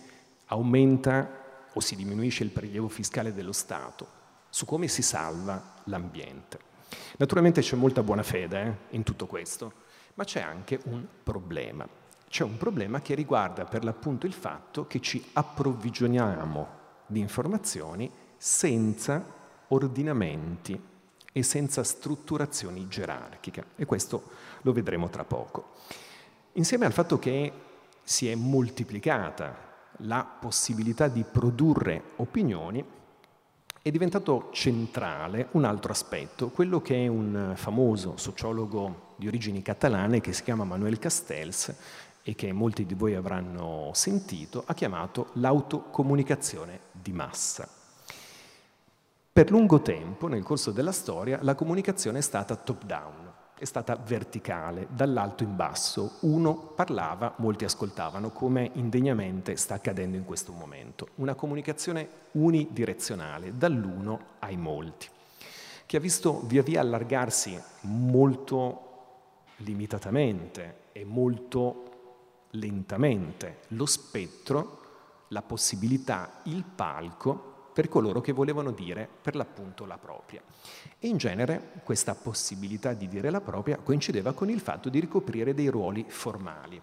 aumenta 0.46 1.44
o 1.74 1.80
si 1.80 1.96
diminuisce 1.96 2.44
il 2.44 2.52
prelievo 2.52 2.88
fiscale 2.88 3.34
dello 3.34 3.52
Stato, 3.52 4.08
su 4.50 4.66
come 4.66 4.88
si 4.88 5.02
salva 5.02 5.74
l'ambiente. 5.86 6.60
Naturalmente 7.18 7.62
c'è 7.62 7.76
molta 7.76 8.04
buona 8.04 8.24
fede 8.24 8.62
eh, 8.62 8.96
in 8.96 9.04
tutto 9.04 9.26
questo, 9.26 9.72
ma 10.16 10.24
c'è 10.24 10.42
anche 10.42 10.80
un 10.86 11.06
problema 11.24 11.88
c'è 12.36 12.44
un 12.44 12.58
problema 12.58 13.00
che 13.00 13.16
riguarda 13.16 13.64
per 13.64 13.86
l'appunto 13.86 14.26
il 14.26 14.34
fatto 14.34 14.88
che 14.88 15.00
ci 15.00 15.24
approvvigioniamo 15.32 16.68
di 17.06 17.22
informazioni 17.22 18.12
senza 18.36 19.24
ordinamenti 19.70 20.78
e 21.38 21.44
senza 21.44 21.84
strutturazioni 21.84 22.88
gerarchiche 22.88 23.66
e 23.76 23.84
questo 23.84 24.24
lo 24.62 24.72
vedremo 24.72 25.10
tra 25.10 25.26
poco. 25.26 25.72
Insieme 26.54 26.86
al 26.86 26.94
fatto 26.94 27.20
che 27.20 27.52
si 28.02 28.30
è 28.30 28.36
moltiplicata 28.36 29.90
la 29.98 30.24
possibilità 30.24 31.10
di 31.10 31.26
produrre 31.30 32.12
opinioni, 32.16 32.82
è 33.82 33.92
diventato 33.92 34.48
centrale 34.54 35.50
un 35.52 35.66
altro 35.66 35.92
aspetto, 35.92 36.52
quello 36.52 36.82
che 36.82 37.04
è 37.04 37.08
un 37.08 37.52
famoso 37.56 38.16
sociologo 38.16 39.16
di 39.18 39.28
origini 39.28 39.62
catalane 39.62 40.22
che 40.22 40.32
si 40.32 40.42
chiama 40.42 40.64
Manuel 40.64 41.00
Castells 41.00 41.76
e 42.24 42.34
che 42.34 42.54
molti 42.54 42.86
di 42.86 42.94
voi 42.94 43.14
avranno 43.14 43.92
sentito, 43.94 44.64
ha 44.66 44.74
chiamato 44.74 45.32
l'autocomunicazione 45.34 46.80
di 46.94 47.12
massa. 47.12 47.68
Per 49.36 49.52
lungo 49.52 49.82
tempo, 49.82 50.28
nel 50.28 50.44
corso 50.44 50.72
della 50.72 50.94
storia, 50.94 51.40
la 51.42 51.56
comunicazione 51.56 52.20
è 52.20 52.22
stata 52.22 52.56
top-down, 52.56 53.34
è 53.60 53.66
stata 53.66 53.98
verticale, 53.98 54.88
dall'alto 54.90 55.44
in 55.44 55.58
basso. 55.58 56.20
Uno 56.22 56.56
parlava, 56.56 57.34
molti 57.40 57.66
ascoltavano, 57.66 58.30
come 58.30 58.72
indegnamente 58.76 59.58
sta 59.58 59.74
accadendo 59.74 60.16
in 60.16 60.24
questo 60.24 60.54
momento. 60.54 61.10
Una 61.16 61.34
comunicazione 61.34 62.08
unidirezionale, 62.32 63.58
dall'uno 63.58 64.20
ai 64.40 64.56
molti, 64.56 65.10
che 65.86 65.98
ha 65.98 66.00
visto 66.00 66.40
via 66.46 66.64
via 66.64 66.80
allargarsi 66.80 67.62
molto 67.82 68.84
limitatamente 69.58 70.76
e 70.94 71.04
molto 71.04 72.48
lentamente 72.52 73.64
lo 73.72 73.86
spettro, 73.86 74.80
la 75.28 75.42
possibilità, 75.42 76.40
il 76.44 76.64
palco 76.64 77.55
per 77.76 77.90
coloro 77.90 78.22
che 78.22 78.32
volevano 78.32 78.72
dire 78.72 79.06
per 79.22 79.36
l'appunto 79.36 79.86
la 79.86 79.98
propria. 79.98 80.42
E 80.98 81.10
in 81.10 81.18
genere 81.18 81.74
questa 81.84 82.16
possibilità 82.16 82.94
di 82.94 83.10
dire 83.10 83.30
la 83.30 83.42
propria 83.42 83.76
coincideva 83.76 84.32
con 84.32 84.50
il 84.50 84.62
fatto 84.62 84.88
di 84.88 85.02
ricoprire 85.02 85.54
dei 85.54 85.68
ruoli 85.68 86.06
formali. 86.08 86.82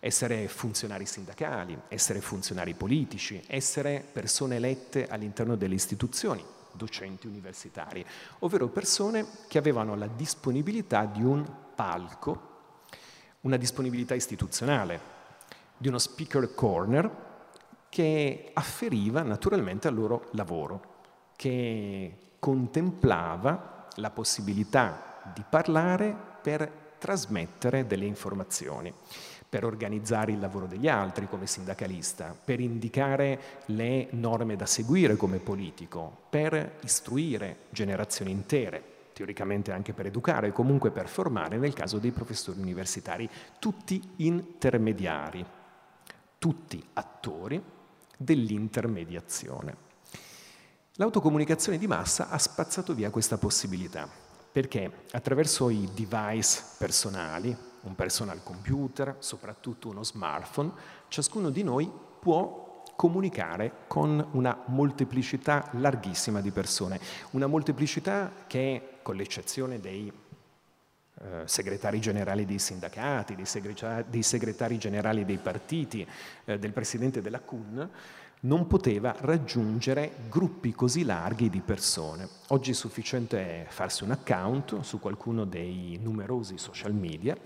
Essere 0.00 0.48
funzionari 0.48 1.06
sindacali, 1.06 1.78
essere 1.86 2.20
funzionari 2.20 2.74
politici, 2.74 3.40
essere 3.46 4.04
persone 4.12 4.56
elette 4.56 5.06
all'interno 5.06 5.54
delle 5.54 5.76
istituzioni, 5.76 6.44
docenti 6.72 7.28
universitari, 7.28 8.04
ovvero 8.40 8.66
persone 8.66 9.24
che 9.46 9.58
avevano 9.58 9.94
la 9.94 10.08
disponibilità 10.08 11.04
di 11.04 11.22
un 11.22 11.48
palco 11.76 12.54
una 13.42 13.56
disponibilità 13.56 14.16
istituzionale, 14.16 15.00
di 15.76 15.86
uno 15.86 15.98
speaker 15.98 16.52
corner 16.52 17.25
che 17.96 18.50
afferiva 18.52 19.22
naturalmente 19.22 19.88
al 19.88 19.94
loro 19.94 20.28
lavoro, 20.32 20.82
che 21.34 22.34
contemplava 22.38 23.88
la 23.94 24.10
possibilità 24.10 25.22
di 25.32 25.42
parlare 25.48 26.14
per 26.42 26.70
trasmettere 26.98 27.86
delle 27.86 28.04
informazioni, 28.04 28.92
per 29.48 29.64
organizzare 29.64 30.32
il 30.32 30.40
lavoro 30.40 30.66
degli 30.66 30.88
altri 30.88 31.26
come 31.26 31.46
sindacalista, 31.46 32.36
per 32.44 32.60
indicare 32.60 33.62
le 33.68 34.08
norme 34.10 34.56
da 34.56 34.66
seguire 34.66 35.16
come 35.16 35.38
politico, 35.38 36.24
per 36.28 36.76
istruire 36.82 37.60
generazioni 37.70 38.30
intere 38.30 38.82
teoricamente 39.14 39.72
anche 39.72 39.94
per 39.94 40.04
educare, 40.04 40.52
comunque 40.52 40.90
per 40.90 41.08
formare 41.08 41.56
nel 41.56 41.72
caso 41.72 41.96
dei 41.96 42.10
professori 42.10 42.60
universitari, 42.60 43.26
tutti 43.58 44.02
intermediari, 44.16 45.42
tutti 46.36 46.86
attori 46.92 47.72
dell'intermediazione. 48.16 49.84
L'autocomunicazione 50.94 51.78
di 51.78 51.86
massa 51.86 52.30
ha 52.30 52.38
spazzato 52.38 52.94
via 52.94 53.10
questa 53.10 53.36
possibilità, 53.36 54.08
perché 54.50 55.04
attraverso 55.10 55.68
i 55.68 55.88
device 55.94 56.62
personali, 56.78 57.54
un 57.82 57.94
personal 57.94 58.42
computer, 58.42 59.16
soprattutto 59.18 59.88
uno 59.88 60.02
smartphone, 60.02 60.72
ciascuno 61.08 61.50
di 61.50 61.62
noi 61.62 61.90
può 62.18 62.82
comunicare 62.96 63.84
con 63.86 64.26
una 64.32 64.62
molteplicità 64.66 65.68
larghissima 65.72 66.40
di 66.40 66.50
persone, 66.50 66.98
una 67.32 67.46
molteplicità 67.46 68.32
che 68.46 68.98
con 69.02 69.16
l'eccezione 69.16 69.78
dei 69.78 70.10
eh, 71.22 71.42
segretari 71.46 71.98
generali 71.98 72.44
dei 72.44 72.58
sindacati, 72.58 73.34
dei 73.34 73.46
segretari, 73.46 74.04
dei 74.08 74.22
segretari 74.22 74.78
generali 74.78 75.24
dei 75.24 75.38
partiti, 75.38 76.06
eh, 76.44 76.58
del 76.58 76.72
presidente 76.72 77.22
della 77.22 77.40
CUN, 77.40 77.88
non 78.40 78.66
poteva 78.66 79.14
raggiungere 79.18 80.12
gruppi 80.28 80.72
così 80.72 81.04
larghi 81.04 81.48
di 81.48 81.60
persone. 81.60 82.28
Oggi 82.48 82.72
è 82.72 82.74
sufficiente 82.74 83.66
farsi 83.68 84.04
un 84.04 84.10
account 84.10 84.80
su 84.80 85.00
qualcuno 85.00 85.44
dei 85.44 85.98
numerosi 86.02 86.58
social 86.58 86.92
media 86.92 87.36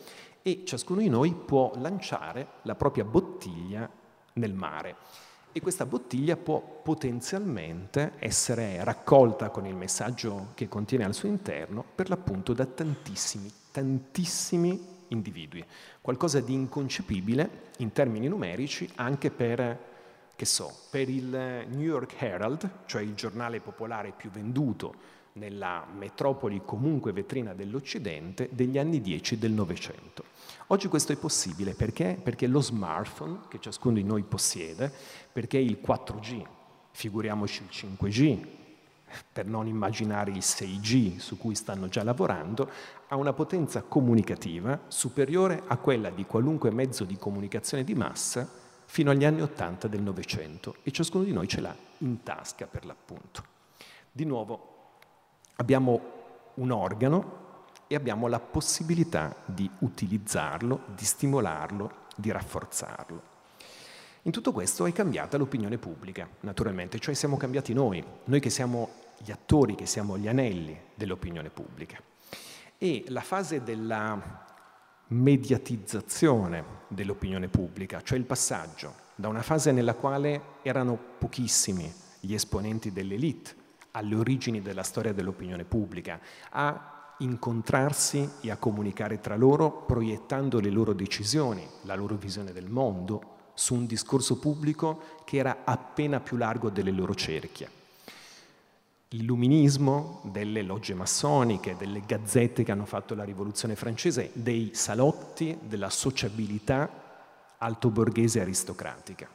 e 0.42 0.62
ciascuno 0.64 1.00
di 1.00 1.08
noi 1.08 1.32
può 1.34 1.72
lanciare 1.76 2.46
la 2.62 2.74
propria 2.74 3.04
bottiglia 3.04 3.88
nel 4.34 4.54
mare 4.54 4.96
e 5.52 5.60
questa 5.60 5.86
bottiglia 5.86 6.36
può 6.36 6.60
potenzialmente 6.82 8.12
essere 8.18 8.82
raccolta 8.84 9.50
con 9.50 9.66
il 9.66 9.74
messaggio 9.74 10.48
che 10.54 10.68
contiene 10.68 11.04
al 11.04 11.14
suo 11.14 11.28
interno 11.28 11.84
per 11.94 12.08
l'appunto 12.08 12.52
da 12.52 12.66
tantissimi 12.66 13.59
tantissimi 13.70 14.98
individui, 15.08 15.64
qualcosa 16.00 16.40
di 16.40 16.52
inconcepibile 16.52 17.68
in 17.78 17.92
termini 17.92 18.28
numerici 18.28 18.88
anche 18.96 19.30
per, 19.30 19.78
che 20.36 20.44
so, 20.44 20.72
per 20.90 21.08
il 21.08 21.26
New 21.26 21.80
York 21.80 22.14
Herald, 22.20 22.70
cioè 22.86 23.02
il 23.02 23.14
giornale 23.14 23.60
popolare 23.60 24.12
più 24.16 24.30
venduto 24.30 25.18
nella 25.34 25.86
metropoli 25.96 26.62
comunque 26.64 27.12
vetrina 27.12 27.54
dell'Occidente 27.54 28.48
degli 28.52 28.78
anni 28.78 29.00
10 29.00 29.38
del 29.38 29.52
Novecento. 29.52 30.24
Oggi 30.68 30.88
questo 30.88 31.12
è 31.12 31.16
possibile 31.16 31.74
perché? 31.74 32.18
Perché 32.20 32.46
lo 32.46 32.60
smartphone 32.60 33.40
che 33.48 33.58
ciascuno 33.60 33.94
di 33.96 34.04
noi 34.04 34.22
possiede, 34.22 34.92
perché 35.32 35.58
il 35.58 35.78
4G, 35.84 36.44
figuriamoci 36.92 37.62
il 37.62 37.68
5G, 37.70 38.58
per 39.32 39.46
non 39.46 39.66
immaginare 39.66 40.30
il 40.30 40.38
6G 40.38 41.18
su 41.18 41.36
cui 41.36 41.54
stanno 41.54 41.88
già 41.88 42.02
lavorando, 42.02 42.70
ha 43.08 43.16
una 43.16 43.32
potenza 43.32 43.82
comunicativa 43.82 44.80
superiore 44.88 45.62
a 45.66 45.76
quella 45.76 46.10
di 46.10 46.24
qualunque 46.24 46.70
mezzo 46.70 47.04
di 47.04 47.16
comunicazione 47.16 47.84
di 47.84 47.94
massa 47.94 48.48
fino 48.86 49.10
agli 49.10 49.24
anni 49.24 49.42
80 49.42 49.88
del 49.88 50.02
Novecento 50.02 50.76
e 50.82 50.90
ciascuno 50.90 51.24
di 51.24 51.32
noi 51.32 51.46
ce 51.46 51.60
l'ha 51.60 51.74
in 51.98 52.22
tasca 52.22 52.66
per 52.66 52.84
l'appunto. 52.84 53.44
Di 54.10 54.24
nuovo 54.24 54.94
abbiamo 55.56 56.00
un 56.54 56.70
organo 56.70 57.38
e 57.86 57.94
abbiamo 57.94 58.28
la 58.28 58.40
possibilità 58.40 59.34
di 59.44 59.68
utilizzarlo, 59.80 60.82
di 60.94 61.04
stimolarlo, 61.04 61.92
di 62.16 62.30
rafforzarlo. 62.30 63.22
In 64.22 64.32
tutto 64.32 64.52
questo 64.52 64.86
è 64.86 64.92
cambiata 64.92 65.38
l'opinione 65.38 65.78
pubblica, 65.78 66.28
naturalmente, 66.40 66.98
cioè 66.98 67.14
siamo 67.14 67.36
cambiati 67.36 67.72
noi, 67.72 68.04
noi 68.24 68.38
che 68.38 68.50
siamo 68.50 68.90
gli 69.22 69.30
attori, 69.30 69.74
che 69.74 69.86
siamo 69.86 70.16
gli 70.16 70.28
anelli 70.28 70.78
dell'opinione 70.94 71.50
pubblica. 71.50 72.00
E 72.78 73.04
la 73.08 73.20
fase 73.20 73.62
della 73.62 74.46
mediatizzazione 75.08 76.64
dell'opinione 76.88 77.48
pubblica, 77.48 78.00
cioè 78.02 78.18
il 78.18 78.24
passaggio 78.24 79.08
da 79.14 79.28
una 79.28 79.42
fase 79.42 79.72
nella 79.72 79.94
quale 79.94 80.42
erano 80.62 80.98
pochissimi 81.18 81.92
gli 82.20 82.32
esponenti 82.32 82.92
dell'elite 82.92 83.54
alle 83.92 84.14
origini 84.14 84.62
della 84.62 84.82
storia 84.82 85.12
dell'opinione 85.12 85.64
pubblica, 85.64 86.18
a 86.50 87.14
incontrarsi 87.18 88.30
e 88.40 88.50
a 88.50 88.56
comunicare 88.56 89.20
tra 89.20 89.36
loro 89.36 89.82
proiettando 89.82 90.60
le 90.60 90.70
loro 90.70 90.94
decisioni, 90.94 91.66
la 91.82 91.96
loro 91.96 92.14
visione 92.14 92.52
del 92.52 92.70
mondo, 92.70 93.50
su 93.54 93.74
un 93.74 93.84
discorso 93.84 94.38
pubblico 94.38 95.02
che 95.24 95.36
era 95.36 95.58
appena 95.64 96.20
più 96.20 96.36
largo 96.36 96.70
delle 96.70 96.92
loro 96.92 97.14
cerchie. 97.14 97.79
L'illuminismo 99.12 100.20
delle 100.22 100.62
logge 100.62 100.94
massoniche, 100.94 101.74
delle 101.76 102.00
gazzette 102.06 102.62
che 102.62 102.70
hanno 102.70 102.84
fatto 102.84 103.16
la 103.16 103.24
rivoluzione 103.24 103.74
francese, 103.74 104.30
dei 104.34 104.70
salotti, 104.72 105.58
della 105.62 105.90
sociabilità 105.90 106.88
altoborghese 107.58 108.40
aristocratica. 108.40 109.26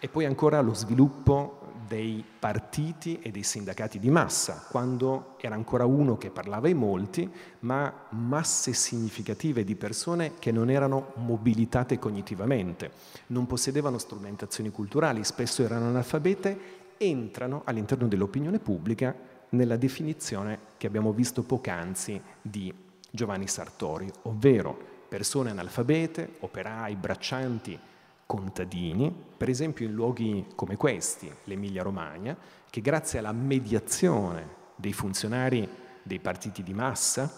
E 0.00 0.08
poi 0.08 0.24
ancora 0.24 0.60
lo 0.60 0.74
sviluppo 0.74 1.60
dei 1.86 2.24
partiti 2.38 3.20
e 3.20 3.30
dei 3.30 3.44
sindacati 3.44 4.00
di 4.00 4.10
massa, 4.10 4.66
quando 4.68 5.36
era 5.40 5.54
ancora 5.54 5.86
uno 5.86 6.18
che 6.18 6.30
parlava 6.30 6.66
ai 6.66 6.74
molti, 6.74 7.30
ma 7.60 7.92
masse 8.10 8.72
significative 8.72 9.62
di 9.62 9.76
persone 9.76 10.34
che 10.40 10.50
non 10.50 10.70
erano 10.70 11.12
mobilitate 11.14 12.00
cognitivamente, 12.00 12.90
non 13.28 13.46
possedevano 13.46 13.96
strumentazioni 13.96 14.70
culturali, 14.70 15.22
spesso 15.22 15.62
erano 15.62 15.86
analfabete, 15.86 16.77
entrano 16.98 17.62
all'interno 17.64 18.06
dell'opinione 18.08 18.58
pubblica 18.58 19.14
nella 19.50 19.76
definizione 19.76 20.58
che 20.76 20.86
abbiamo 20.86 21.12
visto 21.12 21.42
poc'anzi 21.42 22.20
di 22.42 22.72
Giovanni 23.10 23.48
Sartori, 23.48 24.10
ovvero 24.22 24.76
persone 25.08 25.50
analfabete, 25.50 26.36
operai, 26.40 26.96
braccianti, 26.96 27.78
contadini, 28.26 29.10
per 29.36 29.48
esempio 29.48 29.86
in 29.86 29.94
luoghi 29.94 30.44
come 30.54 30.76
questi, 30.76 31.32
l'Emilia 31.44 31.82
Romagna, 31.82 32.36
che 32.68 32.82
grazie 32.82 33.20
alla 33.20 33.32
mediazione 33.32 34.56
dei 34.76 34.92
funzionari 34.92 35.66
dei 36.02 36.20
partiti 36.20 36.62
di 36.62 36.74
massa 36.74 37.30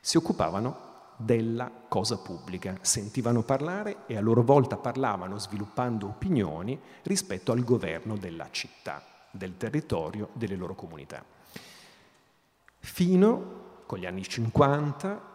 si 0.00 0.16
occupavano 0.16 0.90
della 1.24 1.70
cosa 1.88 2.18
pubblica, 2.18 2.76
sentivano 2.80 3.42
parlare 3.42 4.04
e 4.06 4.16
a 4.16 4.20
loro 4.20 4.42
volta 4.42 4.76
parlavano 4.76 5.38
sviluppando 5.38 6.06
opinioni 6.06 6.78
rispetto 7.02 7.52
al 7.52 7.64
governo 7.64 8.16
della 8.16 8.48
città, 8.50 9.02
del 9.30 9.56
territorio, 9.56 10.30
delle 10.32 10.56
loro 10.56 10.74
comunità. 10.74 11.24
Fino 12.78 13.60
con 13.86 13.98
gli 13.98 14.06
anni 14.06 14.26
50 14.26 15.30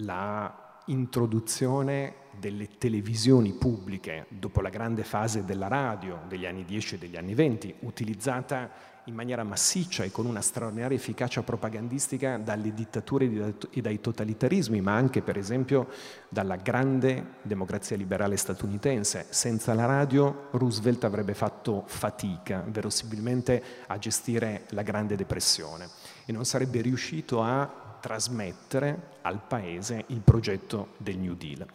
la 0.00 0.65
introduzione 0.86 2.24
delle 2.38 2.68
televisioni 2.78 3.52
pubbliche 3.52 4.26
dopo 4.28 4.60
la 4.60 4.68
grande 4.68 5.04
fase 5.04 5.44
della 5.44 5.68
radio 5.68 6.20
degli 6.28 6.46
anni 6.46 6.64
10 6.64 6.94
e 6.94 6.98
degli 6.98 7.16
anni 7.16 7.34
20, 7.34 7.74
utilizzata 7.80 8.94
in 9.06 9.14
maniera 9.14 9.44
massiccia 9.44 10.02
e 10.02 10.10
con 10.10 10.26
una 10.26 10.40
straordinaria 10.40 10.96
efficacia 10.96 11.42
propagandistica 11.42 12.38
dalle 12.38 12.74
dittature 12.74 13.54
e 13.70 13.80
dai 13.80 14.00
totalitarismi, 14.00 14.80
ma 14.80 14.94
anche 14.94 15.22
per 15.22 15.38
esempio 15.38 15.88
dalla 16.28 16.56
grande 16.56 17.34
democrazia 17.42 17.96
liberale 17.96 18.36
statunitense. 18.36 19.26
Senza 19.30 19.74
la 19.74 19.86
radio 19.86 20.48
Roosevelt 20.50 21.04
avrebbe 21.04 21.34
fatto 21.34 21.84
fatica 21.86 22.64
verosimilmente 22.66 23.62
a 23.86 23.96
gestire 23.98 24.64
la 24.70 24.82
Grande 24.82 25.14
Depressione 25.14 25.88
e 26.24 26.32
non 26.32 26.44
sarebbe 26.44 26.80
riuscito 26.80 27.42
a 27.42 27.85
trasmettere 28.00 29.18
al 29.22 29.40
Paese 29.42 30.04
il 30.08 30.20
progetto 30.20 30.94
del 30.98 31.18
New 31.18 31.34
Deal. 31.34 31.66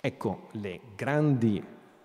Ecco, 0.00 0.48
le 0.52 0.80
grandi 0.94 1.62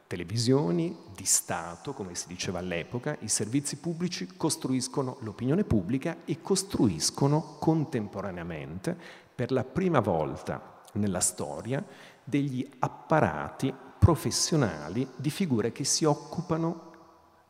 televisioni 0.08 0.96
di 1.16 1.26
Stato, 1.26 1.94
come 1.94 2.16
si 2.16 2.28
diceva 2.28 2.60
all'epoca, 2.60 3.18
i 3.22 3.28
servizi 3.28 3.78
pubblici 3.78 4.28
costruiscono 4.38 5.18
l'opinione 5.22 5.64
pubblica 5.64 6.18
e 6.26 6.42
costruiscono 6.42 7.56
contemporaneamente, 7.60 8.96
per 9.34 9.52
la 9.52 9.64
prima 9.64 10.00
volta 10.00 10.82
nella 10.94 11.20
storia, 11.20 11.84
degli 12.24 12.68
apparati 12.80 13.74
professionali 13.98 15.08
di 15.16 15.30
figure 15.30 15.72
che 15.72 15.84
si 15.84 16.06
occupano 16.06 16.92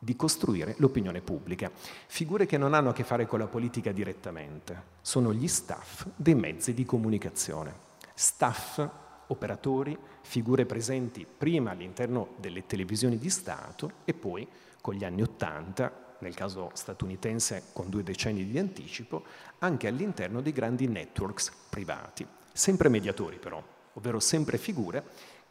di 0.04 0.14
costruire 0.14 0.74
l'opinione 0.78 1.22
pubblica. 1.22 1.70
Figure 2.06 2.46
che 2.46 2.58
non 2.58 2.74
hanno 2.74 2.90
a 2.90 2.92
che 2.92 3.02
fare 3.02 3.26
con 3.26 3.38
la 3.38 3.46
politica 3.46 3.90
direttamente, 3.90 4.92
sono 5.00 5.32
gli 5.32 5.48
staff 5.48 6.06
dei 6.14 6.34
mezzi 6.34 6.74
di 6.74 6.84
comunicazione. 6.84 7.74
Staff, 8.14 8.86
operatori, 9.28 9.98
figure 10.22 10.66
presenti 10.66 11.26
prima 11.26 11.70
all'interno 11.70 12.34
delle 12.36 12.66
televisioni 12.66 13.18
di 13.18 13.30
Stato 13.30 13.90
e 14.04 14.12
poi 14.12 14.46
con 14.80 14.94
gli 14.94 15.04
anni 15.04 15.22
Ottanta, 15.22 16.16
nel 16.18 16.34
caso 16.34 16.70
statunitense 16.74 17.64
con 17.72 17.88
due 17.88 18.02
decenni 18.02 18.46
di 18.46 18.58
anticipo, 18.58 19.24
anche 19.58 19.88
all'interno 19.88 20.42
dei 20.42 20.52
grandi 20.52 20.86
networks 20.86 21.50
privati. 21.70 22.26
Sempre 22.52 22.88
mediatori 22.88 23.38
però, 23.38 23.62
ovvero 23.94 24.20
sempre 24.20 24.58
figure 24.58 25.04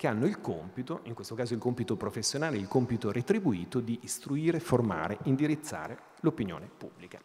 che 0.03 0.09
hanno 0.09 0.25
il 0.25 0.41
compito, 0.41 0.99
in 1.03 1.13
questo 1.13 1.33
caso 1.33 1.53
il 1.53 1.61
compito 1.61 1.95
professionale, 1.95 2.57
il 2.57 2.67
compito 2.67 3.09
retribuito 3.09 3.79
di 3.79 3.99
istruire, 4.01 4.59
formare, 4.59 5.17
indirizzare 5.23 5.97
l'opinione 6.19 6.69
pubblica. 6.77 7.21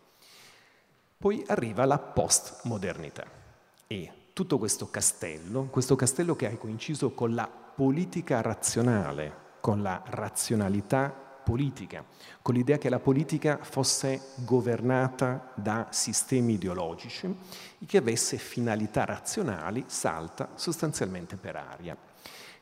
Poi 1.16 1.42
arriva 1.48 1.84
la 1.86 1.98
postmodernità 1.98 3.24
e 3.88 4.12
tutto 4.32 4.58
questo 4.58 4.90
castello, 4.90 5.64
questo 5.64 5.96
castello 5.96 6.36
che 6.36 6.46
ha 6.46 6.56
coinciso 6.56 7.10
con 7.14 7.34
la 7.34 7.48
politica 7.48 8.42
razionale, 8.42 9.56
con 9.60 9.82
la 9.82 10.00
razionalità 10.06 11.08
politica, 11.42 12.04
con 12.40 12.54
l'idea 12.54 12.78
che 12.78 12.90
la 12.90 13.00
politica 13.00 13.58
fosse 13.60 14.20
governata 14.44 15.50
da 15.56 15.88
sistemi 15.90 16.52
ideologici 16.52 17.26
e 17.26 17.86
che 17.86 17.96
avesse 17.96 18.36
finalità 18.36 19.04
razionali, 19.04 19.82
salta 19.88 20.50
sostanzialmente 20.54 21.34
per 21.34 21.56
aria. 21.56 22.07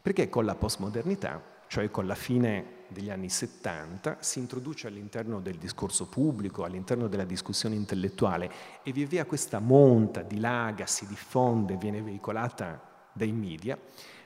Perché 0.07 0.29
con 0.29 0.45
la 0.45 0.55
postmodernità, 0.55 1.42
cioè 1.66 1.90
con 1.90 2.07
la 2.07 2.14
fine 2.14 2.85
degli 2.87 3.11
anni 3.11 3.29
70, 3.29 4.19
si 4.21 4.38
introduce 4.38 4.87
all'interno 4.87 5.40
del 5.40 5.57
discorso 5.57 6.07
pubblico, 6.07 6.62
all'interno 6.62 7.09
della 7.09 7.25
discussione 7.25 7.75
intellettuale 7.75 8.49
e 8.85 8.92
via 8.92 9.05
via 9.05 9.25
questa 9.25 9.59
monta, 9.59 10.23
dilaga, 10.23 10.87
si 10.87 11.09
diffonde, 11.09 11.75
viene 11.75 12.03
veicolata 12.03 13.09
dai 13.12 13.33
media, 13.33 13.77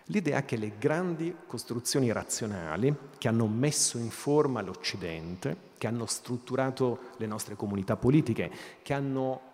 l'idea 0.05 0.45
che 0.45 0.59
le 0.59 0.77
grandi 0.77 1.35
costruzioni 1.47 2.13
razionali 2.13 2.95
che 3.17 3.29
hanno 3.29 3.47
messo 3.47 3.97
in 3.97 4.11
forma 4.11 4.61
l'Occidente, 4.61 5.71
che 5.79 5.87
hanno 5.87 6.05
strutturato 6.05 7.13
le 7.17 7.27
nostre 7.27 7.57
comunità 7.57 7.97
politiche, 7.97 8.51
che 8.83 8.93
hanno 8.93 9.50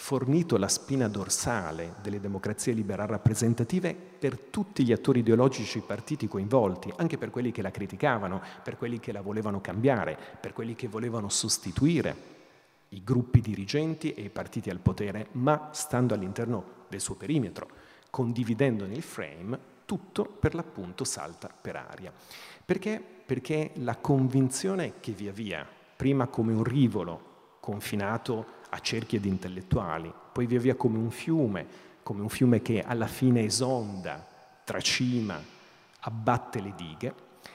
fornito 0.00 0.56
la 0.56 0.68
spina 0.68 1.08
dorsale 1.08 1.96
delle 2.02 2.20
democrazie 2.20 2.72
liberali 2.72 3.10
rappresentative 3.10 3.94
per 3.94 4.38
tutti 4.38 4.84
gli 4.84 4.92
attori 4.92 5.18
ideologici 5.18 5.80
partiti 5.80 6.28
coinvolti, 6.28 6.90
anche 6.96 7.18
per 7.18 7.30
quelli 7.30 7.50
che 7.50 7.62
la 7.62 7.72
criticavano, 7.72 8.40
per 8.62 8.78
quelli 8.78 9.00
che 9.00 9.10
la 9.10 9.20
volevano 9.20 9.60
cambiare, 9.60 10.16
per 10.40 10.52
quelli 10.52 10.76
che 10.76 10.86
volevano 10.86 11.28
sostituire 11.28 12.16
i 12.90 13.02
gruppi 13.02 13.40
dirigenti 13.40 14.14
e 14.14 14.22
i 14.22 14.30
partiti 14.30 14.70
al 14.70 14.78
potere, 14.78 15.26
ma 15.32 15.70
stando 15.72 16.14
all'interno 16.14 16.86
del 16.88 17.00
suo 17.00 17.16
perimetro, 17.16 17.68
condividendone 18.08 18.94
il 18.94 19.02
frame, 19.02 19.58
tutto 19.84 20.24
per 20.24 20.54
l'appunto 20.54 21.02
salta 21.02 21.50
per 21.60 21.74
aria. 21.74 22.12
Perché? 22.64 23.02
Perché 23.26 23.72
la 23.74 23.96
convinzione 23.96 25.00
che 25.00 25.10
via 25.10 25.32
via, 25.32 25.66
prima 25.96 26.28
come 26.28 26.52
un 26.52 26.62
rivolo 26.62 27.56
confinato 27.60 28.56
a 28.70 28.78
cerchie 28.80 29.20
di 29.20 29.28
intellettuali, 29.28 30.12
poi 30.32 30.46
via 30.46 30.60
via 30.60 30.74
come 30.74 30.98
un 30.98 31.10
fiume, 31.10 31.66
come 32.02 32.22
un 32.22 32.28
fiume 32.28 32.62
che 32.62 32.82
alla 32.82 33.06
fine 33.06 33.44
esonda, 33.44 34.26
tracima, 34.64 35.40
abbatte 36.00 36.60
le 36.60 36.72
dighe, 36.76 37.14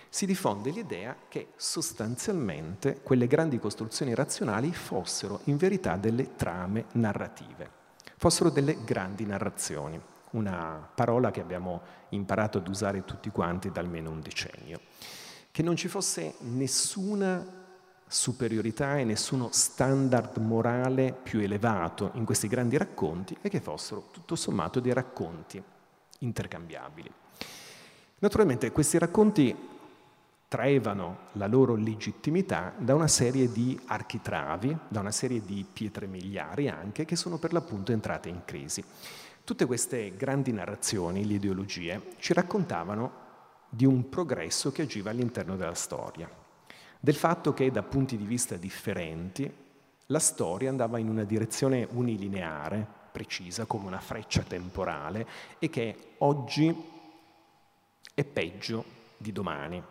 si 0.10 0.26
diffonde 0.28 0.70
l'idea 0.70 1.16
che 1.28 1.54
sostanzialmente 1.56 3.02
quelle 3.02 3.26
grandi 3.26 3.58
costruzioni 3.58 4.14
razionali 4.14 4.72
fossero 4.72 5.40
in 5.46 5.58
verità 5.58 5.96
delle 5.96 6.36
trame 6.36 6.86
narrative, 6.94 7.70
fossero 8.18 8.52
delle 8.52 8.84
grandi 8.84 9.26
narrazioni, 9.26 10.00
una 10.32 10.88
parola 10.94 11.32
che 11.32 11.42
abbiamo 11.42 11.82
imparato 12.10 12.60
ad 12.60 12.68
usare 12.68 13.06
tutti 13.06 13.30
quanti 13.32 13.72
da 13.72 13.80
almeno 13.80 14.12
un 14.12 14.22
decennio, 14.22 14.82
che 15.50 15.64
non 15.64 15.76
ci 15.76 15.88
fosse 15.88 16.36
nessuna 16.42 17.63
superiorità 18.14 19.00
e 19.00 19.04
nessuno 19.04 19.50
standard 19.52 20.38
morale 20.38 21.18
più 21.24 21.40
elevato 21.40 22.12
in 22.14 22.26
questi 22.26 22.48
grandi 22.48 22.78
racconti 22.78 23.36
e 23.42 23.50
che 23.50 23.60
fossero 23.60 24.10
tutto 24.12 24.36
sommato 24.36 24.80
dei 24.80 24.94
racconti 24.94 25.62
intercambiabili. 26.20 27.12
Naturalmente 28.20 28.72
questi 28.72 29.00
racconti 29.00 29.56
traevano 30.48 31.30
la 31.34 31.48
loro 31.48 31.74
legittimità 31.74 32.74
da 32.78 32.94
una 32.94 33.08
serie 33.08 33.52
di 33.52 33.80
architravi, 33.88 34.78
da 34.88 35.00
una 35.00 35.12
serie 35.12 35.42
di 35.44 35.66
pietre 35.74 36.06
miliari 36.06 36.70
anche, 36.70 37.06
che 37.06 37.16
sono 37.16 37.40
per 37.40 37.52
l'appunto 37.52 37.92
entrate 37.92 38.30
in 38.30 38.42
crisi. 38.46 38.84
Tutte 39.44 39.66
queste 39.66 40.16
grandi 40.16 40.52
narrazioni, 40.52 41.26
le 41.26 41.34
ideologie, 41.34 42.14
ci 42.20 42.34
raccontavano 42.34 43.22
di 43.68 43.86
un 43.86 44.08
progresso 44.08 44.72
che 44.72 44.84
agiva 44.84 45.10
all'interno 45.10 45.56
della 45.56 45.74
storia, 45.74 46.30
del 47.04 47.16
fatto 47.16 47.54
che 47.54 47.70
da 47.70 47.84
punti 47.84 48.16
di 48.16 48.24
vista 48.24 48.56
differenti 48.56 49.54
la 50.06 50.20
storia 50.20 50.70
andava 50.70 51.00
in 51.00 51.10
una 51.10 51.26
direzione 51.26 51.86
unilineare, 51.92 52.88
precisa, 53.12 53.66
come 53.66 53.88
una 53.88 54.00
freccia 54.00 54.42
temporale, 54.42 55.28
e 55.60 55.70
che 55.70 56.14
oggi 56.20 56.74
è 58.14 58.24
peggio 58.24 58.86
di 59.18 59.34
domani. 59.34 59.84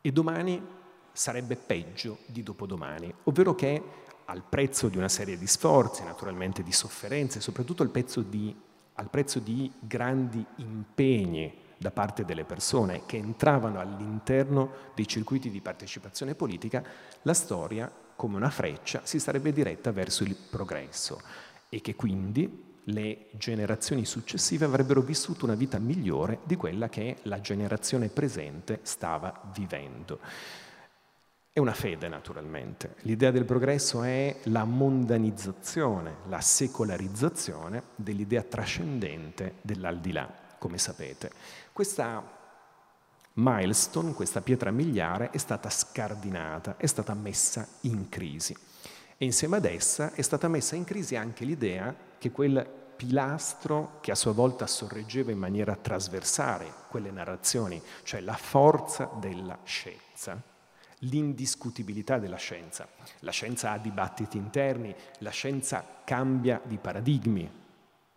E 0.00 0.12
domani 0.12 0.66
sarebbe 1.12 1.56
peggio 1.56 2.20
di 2.24 2.42
dopodomani, 2.42 3.12
ovvero 3.24 3.54
che 3.54 3.82
al 4.24 4.42
prezzo 4.42 4.88
di 4.88 4.96
una 4.96 5.10
serie 5.10 5.36
di 5.36 5.46
sforzi, 5.46 6.04
naturalmente 6.04 6.62
di 6.62 6.72
sofferenze, 6.72 7.42
soprattutto 7.42 7.82
al 7.82 7.90
prezzo 7.90 8.22
di, 8.22 8.58
al 8.94 9.10
prezzo 9.10 9.40
di 9.40 9.70
grandi 9.78 10.42
impegni 10.56 11.64
da 11.78 11.90
parte 11.90 12.24
delle 12.24 12.44
persone 12.44 13.02
che 13.06 13.16
entravano 13.16 13.80
all'interno 13.80 14.70
dei 14.94 15.06
circuiti 15.06 15.50
di 15.50 15.60
partecipazione 15.60 16.34
politica, 16.34 16.82
la 17.22 17.34
storia, 17.34 17.90
come 18.14 18.36
una 18.36 18.50
freccia, 18.50 19.00
si 19.04 19.18
sarebbe 19.18 19.52
diretta 19.52 19.92
verso 19.92 20.24
il 20.24 20.34
progresso 20.34 21.20
e 21.68 21.80
che 21.80 21.94
quindi 21.94 22.64
le 22.90 23.26
generazioni 23.32 24.04
successive 24.04 24.64
avrebbero 24.64 25.00
vissuto 25.00 25.44
una 25.44 25.54
vita 25.54 25.78
migliore 25.78 26.40
di 26.44 26.56
quella 26.56 26.88
che 26.88 27.16
la 27.22 27.40
generazione 27.40 28.08
presente 28.08 28.80
stava 28.82 29.50
vivendo. 29.52 30.20
È 31.52 31.58
una 31.58 31.72
fede, 31.72 32.06
naturalmente. 32.06 32.96
L'idea 33.00 33.30
del 33.30 33.46
progresso 33.46 34.02
è 34.02 34.36
la 34.44 34.64
mondanizzazione, 34.64 36.16
la 36.28 36.42
secolarizzazione 36.42 37.82
dell'idea 37.96 38.42
trascendente 38.42 39.54
dell'aldilà, 39.62 40.30
come 40.58 40.76
sapete. 40.76 41.30
Questa 41.76 42.26
milestone, 43.34 44.14
questa 44.14 44.40
pietra 44.40 44.70
miliare, 44.70 45.28
è 45.28 45.36
stata 45.36 45.68
scardinata, 45.68 46.78
è 46.78 46.86
stata 46.86 47.12
messa 47.12 47.68
in 47.82 48.08
crisi. 48.08 48.56
E 49.18 49.22
insieme 49.26 49.58
ad 49.58 49.66
essa 49.66 50.12
è 50.14 50.22
stata 50.22 50.48
messa 50.48 50.74
in 50.74 50.84
crisi 50.84 51.16
anche 51.16 51.44
l'idea 51.44 51.94
che 52.16 52.30
quel 52.30 52.66
pilastro 52.96 53.98
che 54.00 54.10
a 54.10 54.14
sua 54.14 54.32
volta 54.32 54.66
sorreggeva 54.66 55.32
in 55.32 55.38
maniera 55.38 55.76
trasversale 55.76 56.72
quelle 56.88 57.10
narrazioni, 57.10 57.78
cioè 58.04 58.20
la 58.20 58.38
forza 58.38 59.10
della 59.20 59.58
scienza, 59.64 60.40
l'indiscutibilità 61.00 62.18
della 62.18 62.38
scienza. 62.38 62.88
La 63.18 63.32
scienza 63.32 63.72
ha 63.72 63.76
dibattiti 63.76 64.38
interni, 64.38 64.96
la 65.18 65.28
scienza 65.28 65.84
cambia 66.04 66.58
di 66.64 66.78
paradigmi, 66.78 67.64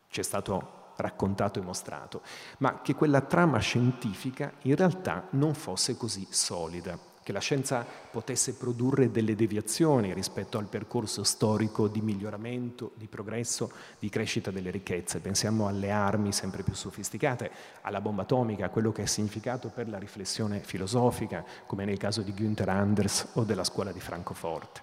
ci 0.07 0.21
è 0.21 0.23
stato 0.23 0.78
raccontato 0.99 1.59
e 1.59 1.63
mostrato, 1.63 2.21
ma 2.59 2.81
che 2.81 2.95
quella 2.95 3.21
trama 3.21 3.59
scientifica 3.59 4.51
in 4.63 4.75
realtà 4.75 5.27
non 5.31 5.53
fosse 5.53 5.97
così 5.97 6.27
solida 6.29 7.09
che 7.29 7.35
la 7.35 7.41
scienza 7.41 7.85
potesse 8.09 8.55
produrre 8.55 9.11
delle 9.11 9.35
deviazioni 9.35 10.15
rispetto 10.15 10.57
al 10.57 10.65
percorso 10.65 11.23
storico 11.23 11.87
di 11.87 12.01
miglioramento, 12.01 12.93
di 12.95 13.05
progresso, 13.05 13.71
di 13.99 14.09
crescita 14.09 14.49
delle 14.49 14.71
ricchezze. 14.71 15.19
Pensiamo 15.19 15.67
alle 15.67 15.91
armi 15.91 16.31
sempre 16.31 16.63
più 16.63 16.73
sofisticate, 16.73 17.51
alla 17.81 18.01
bomba 18.01 18.23
atomica, 18.23 18.65
a 18.65 18.69
quello 18.69 18.91
che 18.91 19.03
ha 19.03 19.07
significato 19.07 19.69
per 19.69 19.87
la 19.87 19.99
riflessione 19.99 20.61
filosofica, 20.61 21.45
come 21.67 21.85
nel 21.85 21.99
caso 21.99 22.23
di 22.23 22.33
Günther 22.33 22.69
Anders 22.69 23.27
o 23.33 23.43
della 23.43 23.63
scuola 23.63 23.91
di 23.91 23.99
Francoforte. 23.99 24.81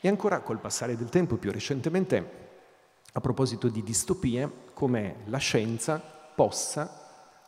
E 0.00 0.08
ancora 0.08 0.40
col 0.40 0.58
passare 0.58 0.96
del 0.96 1.08
tempo, 1.08 1.36
più 1.36 1.52
recentemente, 1.52 2.49
a 3.12 3.20
proposito 3.20 3.68
di 3.68 3.82
distopie, 3.82 4.50
come 4.72 5.16
la 5.26 5.38
scienza 5.38 5.98
possa 5.98 7.00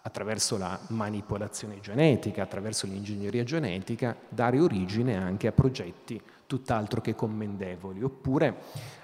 attraverso 0.02 0.58
la 0.58 0.78
manipolazione 0.88 1.78
genetica, 1.80 2.42
attraverso 2.42 2.86
l'ingegneria 2.86 3.44
genetica, 3.44 4.16
dare 4.28 4.58
origine 4.58 5.16
anche 5.16 5.46
a 5.46 5.52
progetti 5.52 6.20
tutt'altro 6.46 7.00
che 7.00 7.14
commendevoli, 7.14 8.02
oppure, 8.02 8.54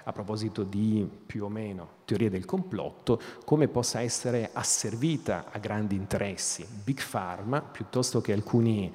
a 0.03 0.11
proposito 0.11 0.63
di 0.63 1.09
più 1.25 1.45
o 1.45 1.49
meno 1.49 1.87
teorie 2.05 2.29
del 2.29 2.45
complotto, 2.45 3.19
come 3.45 3.67
possa 3.67 4.01
essere 4.01 4.49
asservita 4.53 5.45
a 5.51 5.57
grandi 5.57 5.95
interessi, 5.95 6.67
Big 6.83 7.01
Pharma, 7.09 7.61
piuttosto 7.61 8.21
che 8.21 8.33
alcuni 8.33 8.93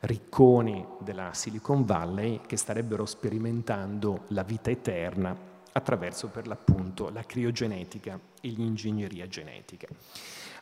ricconi 0.00 0.86
della 1.00 1.32
Silicon 1.32 1.84
Valley 1.84 2.42
che 2.46 2.56
starebbero 2.56 3.06
sperimentando 3.06 4.24
la 4.28 4.42
vita 4.42 4.70
eterna 4.70 5.54
attraverso 5.76 6.28
per 6.28 6.46
l'appunto 6.46 7.10
la 7.10 7.24
criogenetica 7.24 8.18
e 8.40 8.48
l'ingegneria 8.48 9.28
genetica. 9.28 9.86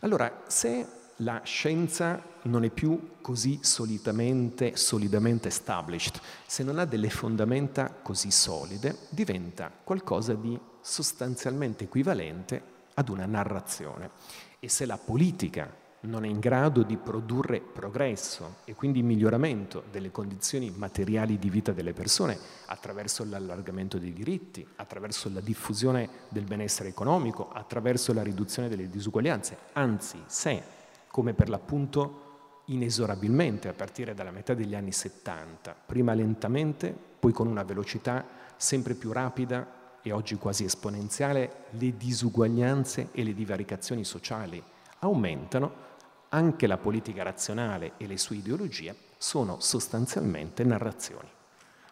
Allora, 0.00 0.42
se 0.48 1.02
la 1.18 1.40
scienza 1.44 2.20
non 2.42 2.64
è 2.64 2.70
più 2.70 3.12
così 3.20 3.60
solidamente, 3.62 4.76
solidamente 4.76 5.48
established, 5.48 6.20
se 6.44 6.64
non 6.64 6.80
ha 6.80 6.84
delle 6.84 7.10
fondamenta 7.10 7.90
così 8.02 8.32
solide, 8.32 8.98
diventa 9.10 9.70
qualcosa 9.84 10.34
di 10.34 10.58
sostanzialmente 10.80 11.84
equivalente 11.84 12.62
ad 12.94 13.08
una 13.08 13.26
narrazione. 13.26 14.10
E 14.58 14.68
se 14.68 14.84
la 14.84 14.98
politica 14.98 15.72
non 16.04 16.24
è 16.24 16.28
in 16.28 16.38
grado 16.38 16.82
di 16.82 16.96
produrre 16.96 17.60
progresso 17.60 18.56
e 18.64 18.74
quindi 18.74 19.02
miglioramento 19.02 19.84
delle 19.90 20.10
condizioni 20.10 20.72
materiali 20.74 21.38
di 21.38 21.50
vita 21.50 21.72
delle 21.72 21.92
persone 21.92 22.38
attraverso 22.66 23.24
l'allargamento 23.24 23.98
dei 23.98 24.12
diritti, 24.12 24.66
attraverso 24.76 25.30
la 25.32 25.40
diffusione 25.40 26.08
del 26.28 26.44
benessere 26.44 26.88
economico, 26.88 27.50
attraverso 27.50 28.12
la 28.12 28.22
riduzione 28.22 28.68
delle 28.68 28.88
disuguaglianze, 28.88 29.56
anzi 29.72 30.22
se, 30.26 30.62
come 31.08 31.34
per 31.34 31.48
l'appunto 31.48 32.22
inesorabilmente 32.66 33.68
a 33.68 33.72
partire 33.72 34.14
dalla 34.14 34.30
metà 34.30 34.54
degli 34.54 34.74
anni 34.74 34.92
70, 34.92 35.74
prima 35.86 36.14
lentamente, 36.14 36.96
poi 37.18 37.32
con 37.32 37.46
una 37.46 37.62
velocità 37.62 38.24
sempre 38.56 38.94
più 38.94 39.12
rapida 39.12 39.82
e 40.02 40.12
oggi 40.12 40.36
quasi 40.36 40.64
esponenziale, 40.64 41.64
le 41.70 41.96
disuguaglianze 41.96 43.08
e 43.12 43.22
le 43.22 43.34
divaricazioni 43.34 44.04
sociali 44.04 44.62
aumentano, 45.00 45.92
anche 46.34 46.66
la 46.66 46.78
politica 46.78 47.22
razionale 47.22 47.92
e 47.96 48.08
le 48.08 48.18
sue 48.18 48.36
ideologie 48.36 48.94
sono 49.16 49.60
sostanzialmente 49.60 50.64
narrazioni. 50.64 51.28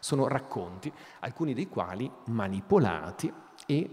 Sono 0.01 0.27
racconti, 0.27 0.93
alcuni 1.21 1.55
dei 1.55 1.69
quali 1.69 2.11
manipolati 2.27 3.33
e 3.67 3.91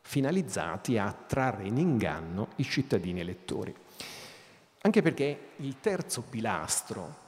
finalizzati 0.00 0.96
a 0.96 1.12
trarre 1.12 1.66
in 1.66 1.76
inganno 1.76 2.48
i 2.56 2.64
cittadini 2.64 3.20
elettori. 3.20 3.74
Anche 4.80 5.02
perché 5.02 5.50
il 5.56 5.80
terzo 5.80 6.22
pilastro 6.22 7.22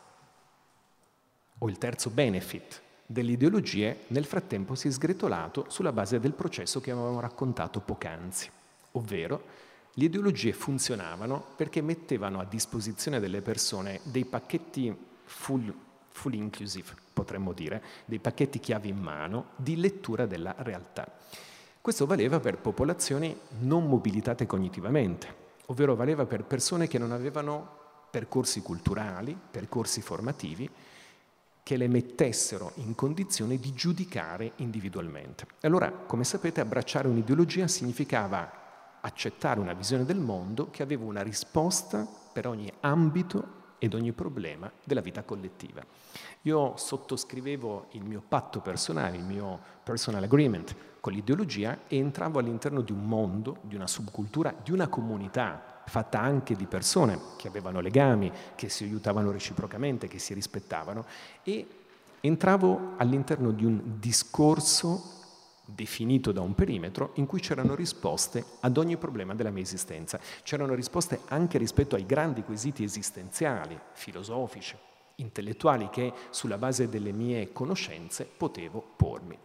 o 1.58 1.68
il 1.68 1.76
terzo 1.76 2.08
benefit 2.08 2.82
delle 3.04 3.32
ideologie 3.32 4.04
nel 4.08 4.24
frattempo 4.24 4.74
si 4.74 4.88
è 4.88 4.90
sgretolato 4.90 5.66
sulla 5.68 5.92
base 5.92 6.18
del 6.20 6.32
processo 6.32 6.80
che 6.80 6.90
avevamo 6.90 7.20
raccontato 7.20 7.80
poc'anzi, 7.80 8.50
ovvero 8.92 9.65
le 9.98 10.04
ideologie 10.04 10.52
funzionavano 10.52 11.44
perché 11.56 11.80
mettevano 11.80 12.40
a 12.40 12.44
disposizione 12.44 13.20
delle 13.20 13.40
persone 13.40 14.00
dei 14.04 14.24
pacchetti 14.24 14.94
full 15.24 15.74
fully 16.16 16.38
inclusive 16.38 16.94
potremmo 17.12 17.52
dire, 17.52 17.82
dei 18.06 18.18
pacchetti 18.18 18.58
chiavi 18.58 18.88
in 18.88 18.98
mano 18.98 19.48
di 19.56 19.76
lettura 19.76 20.26
della 20.26 20.54
realtà. 20.58 21.06
Questo 21.80 22.06
valeva 22.06 22.40
per 22.40 22.58
popolazioni 22.58 23.34
non 23.60 23.86
mobilitate 23.86 24.46
cognitivamente, 24.46 25.44
ovvero 25.66 25.94
valeva 25.94 26.26
per 26.26 26.44
persone 26.44 26.88
che 26.88 26.98
non 26.98 27.12
avevano 27.12 27.84
percorsi 28.10 28.60
culturali, 28.60 29.38
percorsi 29.50 30.00
formativi, 30.00 30.68
che 31.62 31.76
le 31.76 31.88
mettessero 31.88 32.72
in 32.76 32.94
condizione 32.94 33.58
di 33.58 33.72
giudicare 33.72 34.52
individualmente. 34.56 35.46
Allora, 35.62 35.90
come 35.90 36.24
sapete, 36.24 36.60
abbracciare 36.60 37.08
un'ideologia 37.08 37.66
significava 37.66 38.65
accettare 39.06 39.60
una 39.60 39.72
visione 39.72 40.04
del 40.04 40.18
mondo 40.18 40.68
che 40.70 40.82
aveva 40.82 41.04
una 41.04 41.22
risposta 41.22 42.06
per 42.32 42.48
ogni 42.48 42.70
ambito 42.80 43.54
ed 43.78 43.94
ogni 43.94 44.12
problema 44.12 44.70
della 44.82 45.00
vita 45.00 45.22
collettiva. 45.22 45.84
Io 46.42 46.76
sottoscrivevo 46.76 47.86
il 47.92 48.04
mio 48.04 48.22
patto 48.26 48.60
personale, 48.60 49.16
il 49.16 49.22
mio 49.22 49.58
personal 49.82 50.24
agreement 50.24 50.74
con 51.00 51.12
l'ideologia 51.12 51.78
e 51.86 51.98
entravo 51.98 52.40
all'interno 52.40 52.80
di 52.80 52.90
un 52.90 53.06
mondo, 53.06 53.58
di 53.60 53.76
una 53.76 53.86
subcultura, 53.86 54.52
di 54.62 54.72
una 54.72 54.88
comunità 54.88 55.82
fatta 55.86 56.20
anche 56.20 56.56
di 56.56 56.66
persone 56.66 57.18
che 57.36 57.46
avevano 57.46 57.78
legami, 57.78 58.32
che 58.56 58.68
si 58.68 58.82
aiutavano 58.82 59.30
reciprocamente, 59.30 60.08
che 60.08 60.18
si 60.18 60.34
rispettavano 60.34 61.04
e 61.44 61.66
entravo 62.20 62.94
all'interno 62.96 63.52
di 63.52 63.64
un 63.64 63.80
discorso 64.00 65.14
definito 65.66 66.32
da 66.32 66.40
un 66.40 66.54
perimetro 66.54 67.10
in 67.14 67.26
cui 67.26 67.40
c'erano 67.40 67.74
risposte 67.74 68.44
ad 68.60 68.76
ogni 68.76 68.96
problema 68.96 69.34
della 69.34 69.50
mia 69.50 69.62
esistenza. 69.62 70.18
C'erano 70.42 70.74
risposte 70.74 71.20
anche 71.28 71.58
rispetto 71.58 71.96
ai 71.96 72.06
grandi 72.06 72.42
quesiti 72.42 72.84
esistenziali, 72.84 73.78
filosofici, 73.92 74.76
intellettuali 75.16 75.88
che 75.90 76.12
sulla 76.30 76.58
base 76.58 76.88
delle 76.88 77.12
mie 77.12 77.52
conoscenze 77.52 78.24
potevo 78.24 78.82
pormi. 78.96 79.38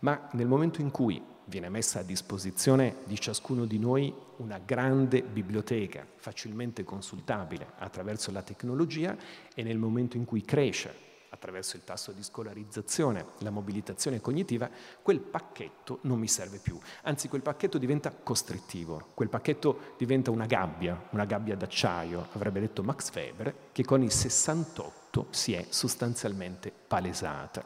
Ma 0.00 0.28
nel 0.32 0.46
momento 0.46 0.80
in 0.80 0.90
cui 0.90 1.20
viene 1.46 1.68
messa 1.68 2.00
a 2.00 2.04
disposizione 2.04 2.96
di 3.04 3.18
ciascuno 3.20 3.64
di 3.66 3.78
noi 3.78 4.12
una 4.38 4.58
grande 4.58 5.22
biblioteca 5.22 6.06
facilmente 6.16 6.84
consultabile 6.84 7.72
attraverso 7.78 8.30
la 8.30 8.42
tecnologia 8.42 9.16
e 9.54 9.62
nel 9.62 9.78
momento 9.78 10.16
in 10.16 10.24
cui 10.24 10.42
cresce 10.42 11.04
attraverso 11.36 11.76
il 11.76 11.84
tasso 11.84 12.12
di 12.12 12.22
scolarizzazione, 12.22 13.26
la 13.38 13.50
mobilitazione 13.50 14.20
cognitiva, 14.20 14.68
quel 15.02 15.20
pacchetto 15.20 15.98
non 16.02 16.18
mi 16.18 16.28
serve 16.28 16.58
più. 16.58 16.78
Anzi, 17.02 17.28
quel 17.28 17.42
pacchetto 17.42 17.78
diventa 17.78 18.10
costrittivo, 18.10 19.10
quel 19.14 19.28
pacchetto 19.28 19.94
diventa 19.96 20.30
una 20.30 20.46
gabbia, 20.46 21.08
una 21.10 21.26
gabbia 21.26 21.54
d'acciaio, 21.54 22.28
avrebbe 22.32 22.60
detto 22.60 22.82
Max 22.82 23.10
Weber, 23.14 23.54
che 23.72 23.84
con 23.84 24.02
il 24.02 24.10
68 24.10 25.26
si 25.30 25.52
è 25.52 25.66
sostanzialmente 25.68 26.72
palesata. 26.72 27.64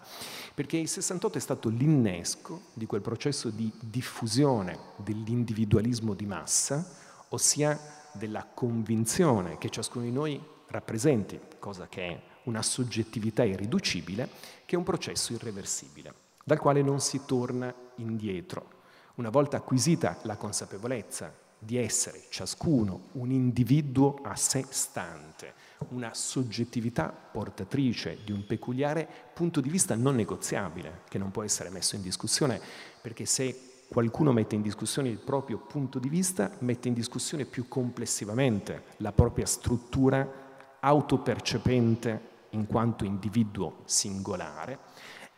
Perché 0.54 0.76
il 0.76 0.88
68 0.88 1.38
è 1.38 1.40
stato 1.40 1.68
l'innesco 1.68 2.62
di 2.74 2.86
quel 2.86 3.00
processo 3.00 3.50
di 3.50 3.72
diffusione 3.80 4.78
dell'individualismo 4.96 6.14
di 6.14 6.26
massa, 6.26 6.84
ossia 7.28 7.78
della 8.12 8.44
convinzione 8.52 9.58
che 9.58 9.70
ciascuno 9.70 10.04
di 10.04 10.10
noi 10.10 10.40
rappresenti, 10.66 11.38
cosa 11.58 11.86
che 11.88 12.08
è 12.08 12.22
una 12.50 12.62
soggettività 12.62 13.44
irriducibile 13.44 14.28
che 14.66 14.74
è 14.74 14.78
un 14.78 14.84
processo 14.84 15.32
irreversibile, 15.32 16.12
dal 16.44 16.58
quale 16.58 16.82
non 16.82 17.00
si 17.00 17.22
torna 17.24 17.72
indietro. 17.96 18.78
Una 19.14 19.30
volta 19.30 19.56
acquisita 19.56 20.18
la 20.22 20.36
consapevolezza 20.36 21.32
di 21.62 21.76
essere 21.76 22.22
ciascuno 22.30 23.08
un 23.12 23.30
individuo 23.30 24.18
a 24.22 24.34
sé 24.34 24.64
stante, 24.68 25.52
una 25.90 26.14
soggettività 26.14 27.08
portatrice 27.08 28.18
di 28.24 28.32
un 28.32 28.46
peculiare 28.46 29.06
punto 29.34 29.60
di 29.60 29.68
vista 29.68 29.94
non 29.94 30.14
negoziabile, 30.16 31.02
che 31.08 31.18
non 31.18 31.30
può 31.30 31.42
essere 31.42 31.70
messo 31.70 31.96
in 31.96 32.02
discussione, 32.02 32.60
perché 33.00 33.26
se 33.26 33.84
qualcuno 33.88 34.32
mette 34.32 34.54
in 34.54 34.62
discussione 34.62 35.08
il 35.08 35.18
proprio 35.18 35.58
punto 35.58 35.98
di 35.98 36.08
vista, 36.08 36.50
mette 36.60 36.88
in 36.88 36.94
discussione 36.94 37.44
più 37.44 37.68
complessivamente 37.68 38.84
la 38.98 39.12
propria 39.12 39.46
struttura 39.46 40.48
autopercepente 40.80 42.29
in 42.50 42.66
quanto 42.66 43.04
individuo 43.04 43.82
singolare, 43.84 44.78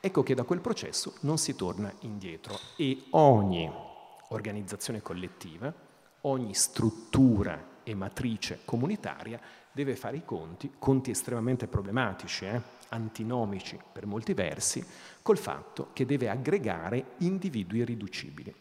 ecco 0.01 0.23
che 0.23 0.35
da 0.35 0.45
quel 0.45 0.61
processo 0.61 1.15
non 1.21 1.39
si 1.39 1.55
torna 1.55 1.93
indietro 2.01 2.59
e 2.77 3.05
ogni 3.11 3.71
organizzazione 4.29 5.03
collettiva, 5.03 5.73
ogni 6.23 6.55
struttura 6.55 7.81
e 7.85 7.95
matrice 7.95 8.61
comunitaria 8.65 9.41
deve 9.73 9.97
fare 9.97 10.19
i 10.19 10.25
conti, 10.25 10.73
conti 10.79 11.11
estremamente 11.11 11.67
problematici, 11.67 12.45
eh, 12.45 12.61
antinomici 12.91 13.79
per 13.93 14.07
molti 14.07 14.35
versi, 14.35 14.85
col 15.23 15.39
fatto 15.39 15.89
che 15.93 16.05
deve 16.05 16.29
aggregare 16.29 17.15
individui 17.19 17.79
irriducibili. 17.79 18.55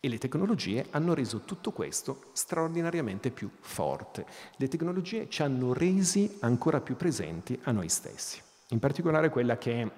E 0.00 0.08
le 0.08 0.18
tecnologie 0.18 0.86
hanno 0.90 1.12
reso 1.12 1.40
tutto 1.40 1.72
questo 1.72 2.26
straordinariamente 2.32 3.32
più 3.32 3.50
forte. 3.58 4.24
Le 4.54 4.68
tecnologie 4.68 5.28
ci 5.28 5.42
hanno 5.42 5.72
resi 5.72 6.36
ancora 6.42 6.80
più 6.80 6.94
presenti 6.94 7.58
a 7.64 7.72
noi 7.72 7.88
stessi. 7.88 8.40
In 8.68 8.78
particolare 8.78 9.28
quella 9.28 9.58
che 9.58 9.90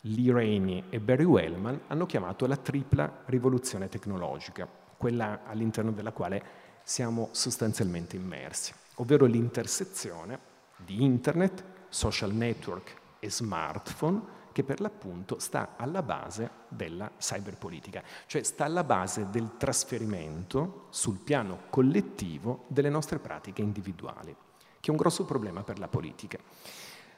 Lee 0.00 0.32
Rainey 0.32 0.84
e 0.88 1.00
Barry 1.00 1.24
Wellman 1.24 1.82
hanno 1.88 2.06
chiamato 2.06 2.46
la 2.46 2.56
tripla 2.56 3.24
rivoluzione 3.26 3.90
tecnologica, 3.90 4.66
quella 4.96 5.42
all'interno 5.44 5.92
della 5.92 6.12
quale 6.12 6.42
siamo 6.82 7.28
sostanzialmente 7.32 8.16
immersi, 8.16 8.72
ovvero 8.94 9.26
l'intersezione 9.26 10.38
di 10.78 11.02
internet, 11.02 11.62
social 11.90 12.32
network 12.32 12.94
e 13.18 13.30
smartphone 13.30 14.38
che 14.52 14.64
per 14.64 14.80
l'appunto 14.80 15.38
sta 15.38 15.74
alla 15.76 16.02
base 16.02 16.50
della 16.68 17.10
cyberpolitica, 17.18 18.02
cioè 18.26 18.42
sta 18.42 18.64
alla 18.64 18.84
base 18.84 19.28
del 19.30 19.56
trasferimento 19.56 20.86
sul 20.90 21.18
piano 21.18 21.62
collettivo 21.70 22.64
delle 22.68 22.90
nostre 22.90 23.18
pratiche 23.18 23.62
individuali, 23.62 24.34
che 24.80 24.88
è 24.88 24.90
un 24.90 24.96
grosso 24.96 25.24
problema 25.24 25.62
per 25.62 25.78
la 25.78 25.88
politica. 25.88 26.38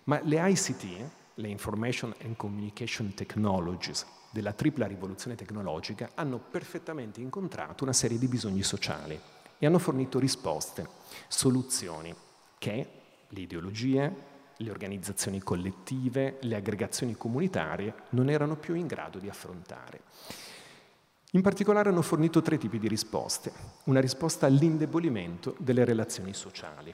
Ma 0.05 0.20
le 0.22 0.51
ICT, 0.51 0.85
le 1.35 1.49
Information 1.49 2.14
and 2.22 2.37
Communication 2.37 3.14
Technologies, 3.14 4.07
della 4.30 4.53
tripla 4.53 4.87
rivoluzione 4.87 5.37
tecnologica, 5.37 6.11
hanno 6.14 6.39
perfettamente 6.39 7.20
incontrato 7.20 7.85
una 7.85 7.93
serie 7.93 8.18
di 8.18 8.28
bisogni 8.28 8.62
sociali 8.62 9.18
e 9.59 9.66
hanno 9.66 9.78
fornito 9.78 10.18
risposte, 10.18 10.89
soluzioni 11.28 12.14
che 12.59 12.89
le 13.28 13.41
ideologie, 13.41 14.30
le 14.63 14.71
organizzazioni 14.71 15.41
collettive, 15.41 16.39
le 16.41 16.57
aggregazioni 16.57 17.17
comunitarie 17.17 17.95
non 18.11 18.31
erano 18.31 18.57
più 18.57 18.75
in 18.75 18.87
grado 18.87 19.19
di 19.19 19.29
affrontare. 19.29 20.01
In 21.33 21.41
particolare 21.41 21.89
hanno 21.89 22.03
fornito 22.03 22.43
tre 22.43 22.59
tipi 22.59 22.79
di 22.79 22.89
risposte. 22.89 23.53
Una 23.85 24.01
risposta 24.01 24.47
all'indebolimento 24.47 25.55
delle 25.59 25.85
relazioni 25.85 26.35
sociali, 26.35 26.93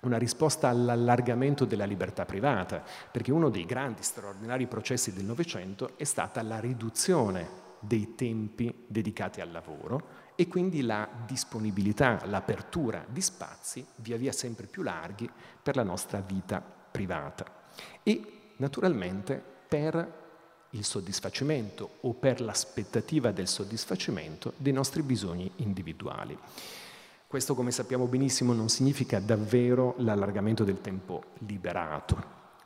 una 0.00 0.18
risposta 0.18 0.68
all'allargamento 0.68 1.64
della 1.64 1.86
libertà 1.86 2.24
privata, 2.24 2.84
perché 3.10 3.32
uno 3.32 3.48
dei 3.48 3.64
grandi 3.64 4.02
straordinari 4.02 4.66
processi 4.66 5.12
del 5.12 5.24
Novecento 5.24 5.96
è 5.96 6.04
stata 6.04 6.42
la 6.42 6.60
riduzione 6.60 7.66
dei 7.80 8.14
tempi 8.14 8.84
dedicati 8.86 9.40
al 9.40 9.50
lavoro 9.50 10.26
e 10.40 10.46
quindi 10.46 10.82
la 10.82 11.08
disponibilità, 11.26 12.24
l'apertura 12.26 13.04
di 13.08 13.20
spazi 13.20 13.84
via 13.96 14.16
via 14.16 14.30
sempre 14.30 14.66
più 14.66 14.82
larghi 14.82 15.28
per 15.60 15.74
la 15.74 15.82
nostra 15.82 16.20
vita 16.20 16.60
privata 16.60 17.44
e 18.04 18.52
naturalmente 18.58 19.42
per 19.66 20.26
il 20.70 20.84
soddisfacimento 20.84 21.96
o 22.02 22.12
per 22.12 22.40
l'aspettativa 22.40 23.32
del 23.32 23.48
soddisfacimento 23.48 24.52
dei 24.58 24.72
nostri 24.72 25.02
bisogni 25.02 25.50
individuali. 25.56 26.38
Questo, 27.26 27.56
come 27.56 27.72
sappiamo 27.72 28.06
benissimo, 28.06 28.52
non 28.52 28.68
significa 28.68 29.18
davvero 29.18 29.96
l'allargamento 29.98 30.62
del 30.62 30.80
tempo 30.80 31.32
liberato, 31.38 32.16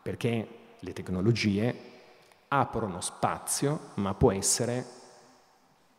perché 0.02 0.46
le 0.78 0.92
tecnologie 0.92 1.74
aprono 2.48 3.00
spazio, 3.00 3.92
ma 3.94 4.12
può 4.12 4.30
essere 4.30 4.84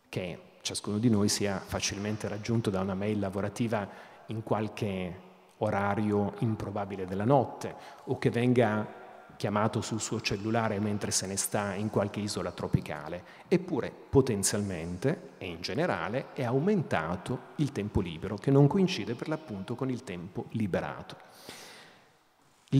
che 0.07 0.51
ciascuno 0.63 0.97
di 0.97 1.09
noi 1.09 1.27
sia 1.27 1.59
facilmente 1.59 2.29
raggiunto 2.29 2.69
da 2.69 2.79
una 2.79 2.95
mail 2.95 3.19
lavorativa 3.19 3.85
in 4.27 4.43
qualche 4.43 5.19
orario 5.57 6.35
improbabile 6.39 7.05
della 7.05 7.25
notte 7.25 7.75
o 8.05 8.17
che 8.17 8.29
venga 8.29 9.01
chiamato 9.35 9.81
sul 9.81 9.99
suo 9.99 10.21
cellulare 10.21 10.79
mentre 10.79 11.11
se 11.11 11.27
ne 11.27 11.35
sta 11.35 11.73
in 11.73 11.89
qualche 11.89 12.21
isola 12.21 12.51
tropicale. 12.51 13.23
Eppure 13.49 13.91
potenzialmente 13.91 15.31
e 15.37 15.47
in 15.47 15.59
generale 15.59 16.27
è 16.33 16.45
aumentato 16.45 17.51
il 17.57 17.73
tempo 17.73 17.99
libero 17.99 18.37
che 18.37 18.49
non 18.49 18.67
coincide 18.67 19.15
per 19.15 19.27
l'appunto 19.27 19.75
con 19.75 19.89
il 19.89 20.03
tempo 20.05 20.45
liberato. 20.51 21.17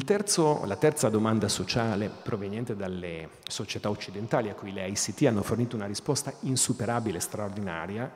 Terzo, 0.01 0.65
la 0.65 0.75
terza 0.75 1.09
domanda 1.09 1.47
sociale 1.47 2.09
proveniente 2.09 2.75
dalle 2.75 3.29
società 3.47 3.89
occidentali 3.89 4.49
a 4.49 4.55
cui 4.55 4.73
le 4.73 4.87
ICT 4.87 5.25
hanno 5.27 5.43
fornito 5.43 5.75
una 5.75 5.85
risposta 5.85 6.33
insuperabile 6.41 7.17
e 7.17 7.21
straordinaria, 7.21 8.11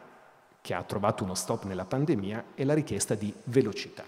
che 0.59 0.73
ha 0.73 0.81
trovato 0.83 1.23
uno 1.23 1.35
stop 1.35 1.65
nella 1.65 1.85
pandemia, 1.85 2.45
è 2.55 2.63
la 2.63 2.73
richiesta 2.73 3.15
di 3.15 3.33
velocità. 3.43 4.03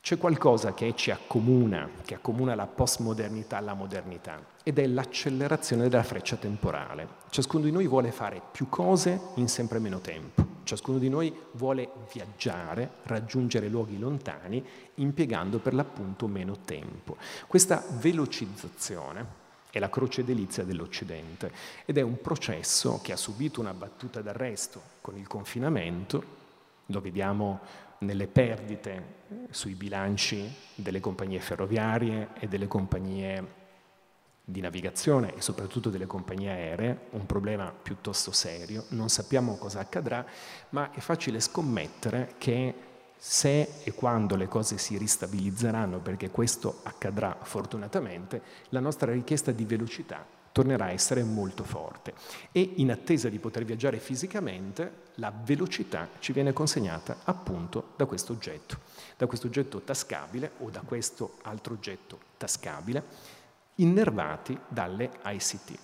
C'è 0.00 0.18
qualcosa 0.18 0.72
che 0.72 0.94
ci 0.94 1.10
accomuna, 1.10 1.88
che 2.04 2.14
accomuna 2.14 2.54
la 2.54 2.66
postmodernità 2.66 3.56
alla 3.56 3.74
modernità, 3.74 4.40
ed 4.62 4.78
è 4.78 4.86
l'accelerazione 4.86 5.88
della 5.88 6.04
freccia 6.04 6.36
temporale. 6.36 7.08
Ciascuno 7.30 7.64
di 7.64 7.72
noi 7.72 7.88
vuole 7.88 8.12
fare 8.12 8.40
più 8.52 8.68
cose 8.68 9.20
in 9.34 9.48
sempre 9.48 9.78
meno 9.78 10.00
tempo. 10.00 10.55
Ciascuno 10.66 10.98
di 10.98 11.08
noi 11.08 11.32
vuole 11.52 11.88
viaggiare, 12.12 12.94
raggiungere 13.04 13.68
luoghi 13.68 14.00
lontani, 14.00 14.60
impiegando 14.94 15.60
per 15.60 15.74
l'appunto 15.74 16.26
meno 16.26 16.58
tempo. 16.64 17.16
Questa 17.46 17.84
velocizzazione 18.00 19.44
è 19.70 19.78
la 19.78 19.88
croce 19.88 20.24
delizia 20.24 20.64
dell'Occidente 20.64 21.52
ed 21.84 21.98
è 21.98 22.00
un 22.00 22.20
processo 22.20 22.98
che 23.00 23.12
ha 23.12 23.16
subito 23.16 23.60
una 23.60 23.74
battuta 23.74 24.20
d'arresto 24.22 24.82
con 25.02 25.16
il 25.16 25.28
confinamento, 25.28 26.24
lo 26.86 27.00
vediamo 27.00 27.60
nelle 27.98 28.26
perdite 28.26 29.04
eh, 29.28 29.36
sui 29.50 29.74
bilanci 29.74 30.52
delle 30.74 30.98
compagnie 30.98 31.38
ferroviarie 31.38 32.30
e 32.40 32.48
delle 32.48 32.66
compagnie 32.66 33.65
di 34.48 34.60
navigazione 34.60 35.34
e 35.34 35.40
soprattutto 35.40 35.90
delle 35.90 36.06
compagnie 36.06 36.50
aeree, 36.50 36.98
un 37.10 37.26
problema 37.26 37.72
piuttosto 37.72 38.30
serio, 38.30 38.84
non 38.90 39.08
sappiamo 39.08 39.56
cosa 39.56 39.80
accadrà, 39.80 40.24
ma 40.68 40.92
è 40.92 41.00
facile 41.00 41.40
scommettere 41.40 42.34
che 42.38 42.74
se 43.16 43.80
e 43.82 43.92
quando 43.92 44.36
le 44.36 44.46
cose 44.46 44.78
si 44.78 44.96
ristabilizzeranno, 44.98 45.98
perché 45.98 46.30
questo 46.30 46.78
accadrà 46.84 47.36
fortunatamente, 47.42 48.40
la 48.68 48.78
nostra 48.78 49.10
richiesta 49.10 49.50
di 49.50 49.64
velocità 49.64 50.24
tornerà 50.52 50.86
a 50.86 50.92
essere 50.92 51.24
molto 51.24 51.64
forte. 51.64 52.14
E 52.52 52.74
in 52.76 52.92
attesa 52.92 53.28
di 53.28 53.40
poter 53.40 53.64
viaggiare 53.64 53.98
fisicamente 53.98 55.04
la 55.14 55.32
velocità 55.44 56.08
ci 56.20 56.32
viene 56.32 56.52
consegnata 56.52 57.16
appunto 57.24 57.94
da 57.96 58.06
questo 58.06 58.32
oggetto, 58.32 58.78
da 59.16 59.26
questo 59.26 59.48
oggetto 59.48 59.80
tascabile 59.80 60.52
o 60.58 60.70
da 60.70 60.82
questo 60.82 61.38
altro 61.42 61.74
oggetto 61.74 62.20
tascabile, 62.36 63.34
innervati 63.76 64.58
dalle 64.68 65.10
ICT. 65.24 65.78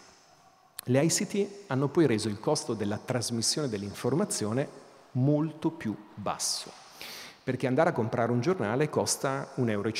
Le 0.84 1.04
ICT 1.04 1.48
hanno 1.68 1.88
poi 1.88 2.06
reso 2.06 2.28
il 2.28 2.40
costo 2.40 2.74
della 2.74 2.98
trasmissione 2.98 3.68
dell'informazione 3.68 4.68
molto 5.12 5.70
più 5.70 5.96
basso, 6.14 6.70
perché 7.42 7.66
andare 7.66 7.90
a 7.90 7.92
comprare 7.92 8.32
un 8.32 8.40
giornale 8.40 8.88
costa 8.88 9.52
1,50 9.56 9.70
euro 9.70 9.90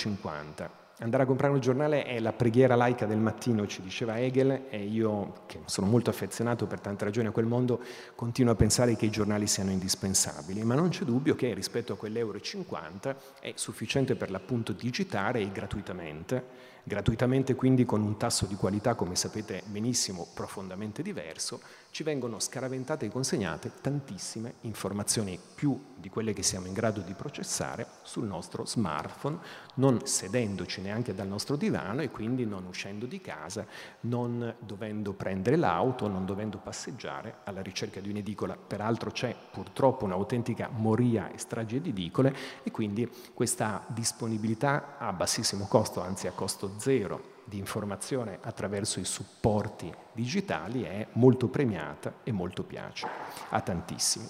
Andare 1.03 1.25
a 1.25 1.27
comprare 1.27 1.53
un 1.53 1.59
giornale 1.59 2.05
è 2.05 2.21
la 2.21 2.33
preghiera 2.33 2.77
laica 2.77 3.07
del 3.07 3.19
mattino, 3.19 3.67
ci 3.67 3.83
diceva 3.83 4.21
Hegel, 4.21 4.67
e 4.71 4.85
io, 4.85 5.43
che 5.47 5.61
sono 5.65 5.89
molto 5.89 6.11
affezionato 6.11 6.67
per 6.67 6.79
tante 6.79 7.05
ragioni 7.05 7.27
a 7.27 7.33
quel 7.33 7.47
mondo, 7.47 7.81
continuo 8.15 8.53
a 8.53 8.57
pensare 8.57 8.95
che 8.95 9.07
i 9.07 9.11
giornali 9.11 9.49
siano 9.49 9.73
indispensabili, 9.73 10.63
ma 10.63 10.77
non 10.77 10.91
c'è 10.91 11.05
dubbio 11.05 11.35
che 11.35 11.55
rispetto 11.55 11.95
a 11.95 11.97
quell'euro 11.97 12.39
e 12.39 12.43
50 12.43 13.17
è 13.41 13.53
sufficiente 13.57 14.15
per 14.15 14.31
l'appunto 14.31 14.73
digitare 14.73 15.41
e 15.41 15.51
gratuitamente 15.51 16.71
gratuitamente 16.83 17.55
quindi 17.55 17.85
con 17.85 18.03
un 18.03 18.17
tasso 18.17 18.47
di 18.47 18.55
qualità, 18.55 18.95
come 18.95 19.15
sapete 19.15 19.63
benissimo, 19.67 20.27
profondamente 20.35 21.03
diverso, 21.03 21.61
ci 21.93 22.05
vengono 22.05 22.41
scaraventate 22.41 23.05
e 23.05 23.11
consegnate 23.11 23.71
tantissime 23.83 24.55
informazioni, 24.63 25.39
più 25.55 25.79
di 25.95 26.09
quelle 26.09 26.33
che 26.33 26.43
siamo 26.43 26.67
in 26.67 26.73
grado 26.73 27.03
di 27.03 27.13
processare, 27.13 27.87
sul 28.01 28.25
nostro 28.25 28.65
smartphone, 28.65 29.39
non 29.75 30.07
sedendoci 30.07 30.81
neanche 30.81 31.15
dal 31.15 31.29
nostro 31.29 31.55
divano 31.55 32.01
e 32.01 32.11
quindi 32.11 32.47
non 32.47 32.65
uscendo 32.65 33.05
di 33.05 33.21
casa, 33.21 33.67
non 34.01 34.55
dovendo 34.59 35.13
prendere 35.13 35.57
l'auto, 35.57 36.09
non 36.09 36.25
dovendo 36.25 36.57
passeggiare 36.57 37.41
alla 37.45 37.61
ricerca 37.61 38.01
di 38.01 38.09
un'edicola. 38.09 38.57
Peraltro 38.57 39.11
c'è 39.11 39.37
purtroppo 39.51 40.07
un'autentica 40.07 40.71
moria 40.73 41.31
e 41.31 41.37
strage 41.37 41.83
di 41.83 41.91
edicole 41.91 42.35
e 42.63 42.71
quindi 42.71 43.07
questa 43.35 43.85
disponibilità 43.89 44.97
a 44.97 45.13
bassissimo 45.13 45.67
costo, 45.67 46.01
anzi 46.01 46.27
a 46.27 46.33
costo 46.33 46.73
zero, 46.79 47.41
di 47.45 47.59
informazione 47.59 48.39
attraverso 48.41 48.99
i 48.99 49.05
supporti 49.05 50.02
digitali 50.13 50.83
è 50.83 51.07
molto 51.13 51.49
premiata 51.49 52.15
e 52.23 52.33
molto 52.33 52.63
piace 52.65 53.07
a 53.49 53.61
tantissimi. 53.61 54.29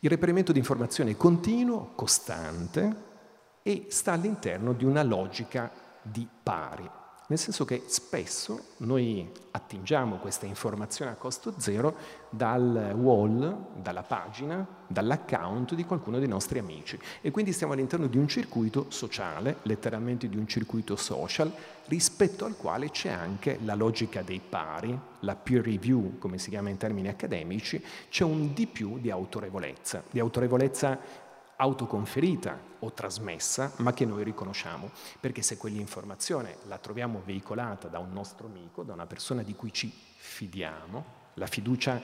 Il 0.00 0.10
reperimento 0.10 0.52
di 0.52 0.58
informazione 0.58 1.12
è 1.12 1.16
continuo, 1.16 1.92
costante 1.94 3.04
e 3.62 3.86
sta 3.90 4.12
all'interno 4.12 4.72
di 4.72 4.84
una 4.84 5.02
logica 5.02 5.70
di 6.02 6.26
pari 6.42 6.88
nel 7.28 7.38
senso 7.38 7.64
che 7.64 7.84
spesso 7.86 8.66
noi 8.78 9.28
attingiamo 9.50 10.16
questa 10.16 10.46
informazione 10.46 11.10
a 11.10 11.14
costo 11.14 11.54
zero 11.56 11.94
dal 12.30 12.94
wall, 12.96 13.80
dalla 13.80 14.02
pagina, 14.02 14.64
dall'account 14.86 15.74
di 15.74 15.84
qualcuno 15.84 16.18
dei 16.18 16.28
nostri 16.28 16.58
amici. 16.58 16.98
E 17.20 17.30
quindi 17.30 17.52
stiamo 17.52 17.72
all'interno 17.72 18.06
di 18.06 18.18
un 18.18 18.28
circuito 18.28 18.86
sociale, 18.88 19.56
letteralmente 19.62 20.28
di 20.28 20.36
un 20.36 20.46
circuito 20.46 20.94
social, 20.94 21.52
rispetto 21.86 22.44
al 22.44 22.56
quale 22.56 22.90
c'è 22.90 23.10
anche 23.10 23.58
la 23.64 23.74
logica 23.74 24.22
dei 24.22 24.40
pari, 24.46 24.96
la 25.20 25.34
peer 25.34 25.64
review, 25.64 26.18
come 26.18 26.38
si 26.38 26.50
chiama 26.50 26.68
in 26.68 26.76
termini 26.76 27.08
accademici, 27.08 27.82
c'è 28.08 28.24
un 28.24 28.52
di 28.52 28.66
più 28.66 28.98
di 28.98 29.10
autorevolezza, 29.10 30.02
di 30.10 30.20
autorevolezza 30.20 31.24
autoconferita 31.56 32.58
o 32.80 32.92
trasmessa, 32.92 33.72
ma 33.76 33.92
che 33.92 34.04
noi 34.04 34.22
riconosciamo, 34.24 34.90
perché 35.18 35.42
se 35.42 35.56
quell'informazione 35.56 36.58
la 36.64 36.78
troviamo 36.78 37.22
veicolata 37.24 37.88
da 37.88 37.98
un 37.98 38.12
nostro 38.12 38.46
amico, 38.46 38.82
da 38.82 38.92
una 38.92 39.06
persona 39.06 39.42
di 39.42 39.54
cui 39.54 39.72
ci 39.72 39.92
fidiamo, 40.16 41.04
la 41.34 41.46
fiducia 41.46 42.00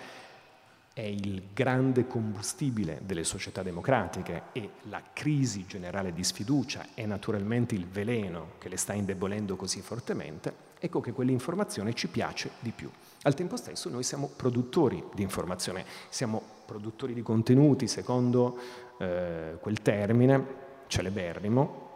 è 0.94 1.00
il 1.00 1.44
grande 1.54 2.06
combustibile 2.06 3.00
delle 3.04 3.24
società 3.24 3.62
democratiche 3.62 4.42
e 4.52 4.72
la 4.90 5.02
crisi 5.12 5.64
generale 5.66 6.12
di 6.12 6.22
sfiducia 6.22 6.88
è 6.94 7.06
naturalmente 7.06 7.74
il 7.74 7.86
veleno 7.86 8.52
che 8.58 8.68
le 8.68 8.76
sta 8.76 8.92
indebolendo 8.92 9.56
così 9.56 9.80
fortemente, 9.80 10.70
ecco 10.78 11.00
che 11.00 11.12
quell'informazione 11.12 11.94
ci 11.94 12.08
piace 12.08 12.50
di 12.60 12.72
più. 12.72 12.90
Al 13.22 13.34
tempo 13.34 13.56
stesso 13.56 13.88
noi 13.88 14.02
siamo 14.02 14.28
produttori 14.34 15.02
di 15.14 15.22
informazione, 15.22 15.86
siamo 16.10 16.42
produttori 16.66 17.14
di 17.14 17.22
contenuti 17.22 17.86
secondo 17.88 18.58
eh, 19.02 19.58
quel 19.60 19.82
termine 19.82 20.60
celeberrimo, 20.86 21.90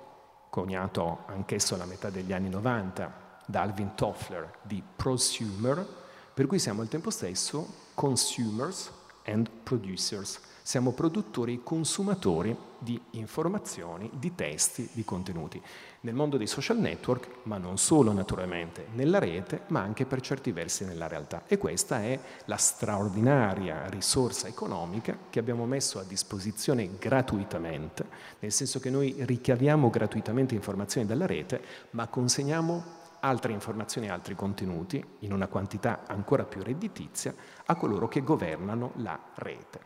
coniato 0.51 1.21
anch'esso 1.27 1.75
alla 1.75 1.85
metà 1.85 2.11
degli 2.11 2.33
anni 2.33 2.49
90 2.49 3.43
da 3.47 3.61
Alvin 3.61 3.95
Toffler 3.95 4.59
di 4.63 4.83
prosumer, 4.97 5.87
per 6.35 6.47
cui 6.47 6.59
siamo 6.59 6.83
al 6.83 6.89
tempo 6.89 7.11
stesso 7.11 7.85
consumers 7.95 8.91
and 9.25 9.49
producers, 9.63 10.41
siamo 10.63 10.91
produttori 10.91 11.55
e 11.55 11.63
consumatori 11.63 12.57
di 12.79 13.01
informazioni, 13.13 14.11
di 14.13 14.35
testi, 14.35 14.89
di 14.93 15.05
contenuti. 15.05 15.63
Nel 16.07 16.15
mondo 16.15 16.37
dei 16.37 16.47
social 16.47 16.79
network, 16.79 17.27
ma 17.47 17.59
non 17.59 17.79
solo 17.79 18.13
naturalmente, 18.13 18.87
nella 18.93 19.19
rete, 19.19 19.63
ma 19.71 19.81
anche 19.81 20.07
per 20.07 20.21
certi 20.21 20.53
versi 20.53 20.85
nella 20.85 21.09
realtà. 21.09 21.43
E 21.49 21.59
questa 21.59 22.01
è 22.01 22.17
la 22.45 22.55
straordinaria 22.55 23.89
risorsa 23.89 24.47
economica 24.47 25.19
che 25.29 25.41
abbiamo 25.41 25.67
messo 25.67 25.99
a 25.99 26.05
disposizione 26.05 26.91
gratuitamente, 26.97 28.07
nel 28.39 28.53
senso 28.53 28.79
che 28.79 28.89
noi 28.89 29.17
ricaviamo 29.19 29.91
gratuitamente 29.91 30.55
informazioni 30.55 31.09
dalla 31.09 31.27
rete, 31.27 31.61
ma 31.91 32.07
consegniamo 32.07 32.85
altre 33.19 33.51
informazioni 33.51 34.07
e 34.07 34.11
altri 34.11 34.37
contenuti 34.37 35.05
in 35.21 35.33
una 35.33 35.49
quantità 35.49 36.05
ancora 36.07 36.45
più 36.45 36.63
redditizia 36.63 37.35
a 37.65 37.75
coloro 37.75 38.07
che 38.07 38.23
governano 38.23 38.93
la 38.99 39.19
rete. 39.35 39.81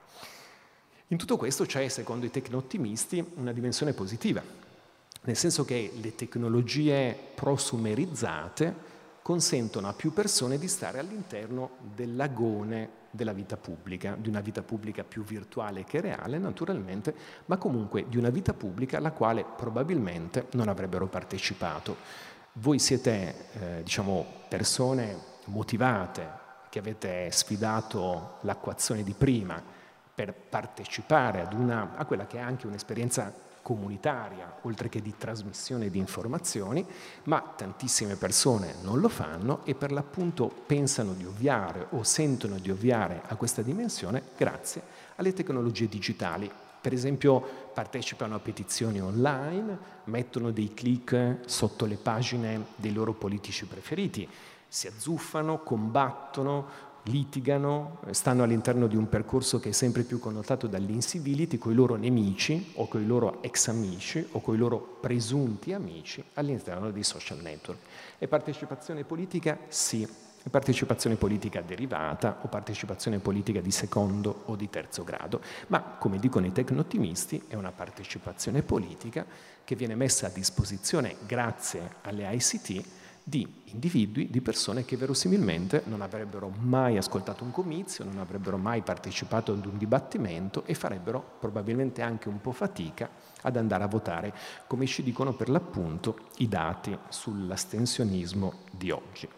In 1.06 1.16
tutto 1.16 1.38
questo 1.38 1.64
c'è, 1.64 1.88
secondo 1.88 2.26
i 2.26 2.30
tecno-ottimisti, 2.30 3.24
una 3.36 3.52
dimensione 3.52 3.94
positiva, 3.94 4.68
nel 5.22 5.36
senso 5.36 5.64
che 5.64 5.92
le 5.94 6.14
tecnologie 6.14 7.16
prosumerizzate 7.34 8.88
consentono 9.22 9.88
a 9.88 9.92
più 9.92 10.12
persone 10.12 10.58
di 10.58 10.66
stare 10.66 10.98
all'interno 10.98 11.72
dell'agone 11.94 12.98
della 13.10 13.32
vita 13.32 13.56
pubblica, 13.56 14.16
di 14.18 14.28
una 14.28 14.40
vita 14.40 14.62
pubblica 14.62 15.04
più 15.04 15.22
virtuale 15.24 15.84
che 15.84 16.00
reale 16.00 16.38
naturalmente, 16.38 17.14
ma 17.46 17.56
comunque 17.58 18.08
di 18.08 18.16
una 18.16 18.30
vita 18.30 18.54
pubblica 18.54 18.96
alla 18.96 19.12
quale 19.12 19.44
probabilmente 19.44 20.46
non 20.52 20.68
avrebbero 20.68 21.06
partecipato. 21.06 21.96
Voi 22.54 22.78
siete 22.78 23.34
eh, 23.52 23.82
diciamo, 23.82 24.24
persone 24.48 25.18
motivate 25.46 26.38
che 26.70 26.78
avete 26.78 27.30
sfidato 27.30 28.38
l'acquazione 28.42 29.02
di 29.02 29.12
prima, 29.12 29.62
per 30.14 30.34
partecipare 30.34 31.48
una, 31.52 31.96
a 31.96 32.04
quella 32.04 32.26
che 32.26 32.36
è 32.36 32.40
anche 32.40 32.66
un'esperienza 32.66 33.32
comunitaria, 33.62 34.58
oltre 34.62 34.88
che 34.88 35.02
di 35.02 35.14
trasmissione 35.16 35.90
di 35.90 35.98
informazioni, 35.98 36.84
ma 37.24 37.40
tantissime 37.56 38.16
persone 38.16 38.74
non 38.82 39.00
lo 39.00 39.08
fanno 39.08 39.64
e 39.64 39.74
per 39.74 39.92
l'appunto 39.92 40.48
pensano 40.66 41.12
di 41.12 41.24
ovviare 41.24 41.86
o 41.90 42.02
sentono 42.02 42.58
di 42.58 42.70
ovviare 42.70 43.22
a 43.26 43.36
questa 43.36 43.62
dimensione 43.62 44.22
grazie 44.36 44.82
alle 45.16 45.32
tecnologie 45.32 45.88
digitali. 45.88 46.50
Per 46.80 46.92
esempio 46.94 47.40
partecipano 47.74 48.34
a 48.34 48.38
petizioni 48.38 49.00
online, 49.00 49.78
mettono 50.04 50.50
dei 50.50 50.72
click 50.72 51.40
sotto 51.44 51.84
le 51.84 51.96
pagine 51.96 52.66
dei 52.76 52.92
loro 52.92 53.12
politici 53.12 53.66
preferiti, 53.66 54.26
si 54.66 54.86
azzuffano, 54.86 55.62
combattono, 55.62 56.88
litigano, 57.04 58.00
stanno 58.10 58.42
all'interno 58.42 58.86
di 58.86 58.96
un 58.96 59.08
percorso 59.08 59.58
che 59.58 59.70
è 59.70 59.72
sempre 59.72 60.02
più 60.02 60.18
connotato 60.18 60.66
dall'incivility 60.66 61.58
con 61.58 61.72
i 61.72 61.74
loro 61.74 61.96
nemici 61.96 62.72
o 62.74 62.88
con 62.88 63.02
i 63.02 63.06
loro 63.06 63.42
ex 63.42 63.68
amici 63.68 64.26
o 64.32 64.40
con 64.40 64.54
i 64.54 64.58
loro 64.58 64.98
presunti 65.00 65.72
amici 65.72 66.22
all'interno 66.34 66.90
dei 66.90 67.02
social 67.02 67.38
network. 67.38 67.78
E 68.18 68.28
partecipazione 68.28 69.04
politica? 69.04 69.58
Sì. 69.68 70.08
E 70.42 70.48
partecipazione 70.48 71.16
politica 71.16 71.60
derivata 71.60 72.38
o 72.42 72.48
partecipazione 72.48 73.18
politica 73.18 73.60
di 73.60 73.70
secondo 73.70 74.44
o 74.46 74.56
di 74.56 74.70
terzo 74.70 75.04
grado, 75.04 75.42
ma 75.66 75.82
come 75.82 76.18
dicono 76.18 76.46
i 76.46 76.52
tecno-ottimisti 76.52 77.44
è 77.46 77.56
una 77.56 77.72
partecipazione 77.72 78.62
politica 78.62 79.26
che 79.62 79.76
viene 79.76 79.94
messa 79.94 80.28
a 80.28 80.30
disposizione 80.30 81.16
grazie 81.26 81.96
alle 82.02 82.26
ICT 82.32 82.99
di 83.30 83.62
individui, 83.66 84.28
di 84.28 84.40
persone 84.40 84.84
che 84.84 84.96
verosimilmente 84.96 85.84
non 85.86 86.02
avrebbero 86.02 86.52
mai 86.58 86.96
ascoltato 86.96 87.44
un 87.44 87.52
comizio, 87.52 88.04
non 88.04 88.18
avrebbero 88.18 88.58
mai 88.58 88.82
partecipato 88.82 89.52
ad 89.52 89.64
un 89.64 89.78
dibattimento 89.78 90.64
e 90.66 90.74
farebbero 90.74 91.36
probabilmente 91.38 92.02
anche 92.02 92.28
un 92.28 92.40
po' 92.40 92.50
fatica 92.50 93.08
ad 93.42 93.56
andare 93.56 93.84
a 93.84 93.86
votare, 93.86 94.34
come 94.66 94.84
ci 94.86 95.04
dicono 95.04 95.32
per 95.32 95.48
l'appunto 95.48 96.18
i 96.38 96.48
dati 96.48 96.98
sull'astensionismo 97.08 98.54
di 98.72 98.90
oggi. 98.90 99.28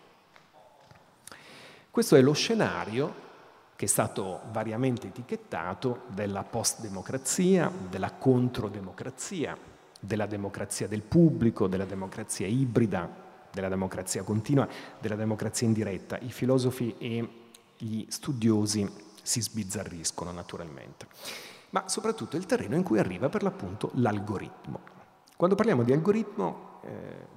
Questo 1.90 2.16
è 2.16 2.22
lo 2.22 2.32
scenario 2.32 3.30
che 3.76 3.84
è 3.84 3.88
stato 3.88 4.40
variamente 4.52 5.08
etichettato 5.08 6.04
della 6.06 6.44
post-democrazia, 6.44 7.70
della 7.90 8.12
controdemocrazia, 8.12 9.54
della 10.00 10.26
democrazia 10.26 10.88
del 10.88 11.02
pubblico, 11.02 11.66
della 11.66 11.84
democrazia 11.84 12.46
ibrida, 12.46 13.21
della 13.52 13.68
democrazia 13.68 14.22
continua, 14.22 14.68
della 15.00 15.16
democrazia 15.16 15.66
indiretta. 15.66 16.18
I 16.18 16.30
filosofi 16.30 16.94
e 16.98 17.28
gli 17.76 18.04
studiosi 18.08 18.88
si 19.22 19.40
sbizzarriscono 19.40 20.32
naturalmente, 20.32 21.06
ma 21.70 21.88
soprattutto 21.88 22.36
il 22.36 22.46
terreno 22.46 22.74
in 22.76 22.82
cui 22.82 22.98
arriva 22.98 23.28
per 23.28 23.42
l'appunto 23.42 23.90
l'algoritmo. 23.94 24.80
Quando 25.36 25.56
parliamo 25.56 25.82
di 25.82 25.92
algoritmo 25.92 26.80
eh, 26.82 27.31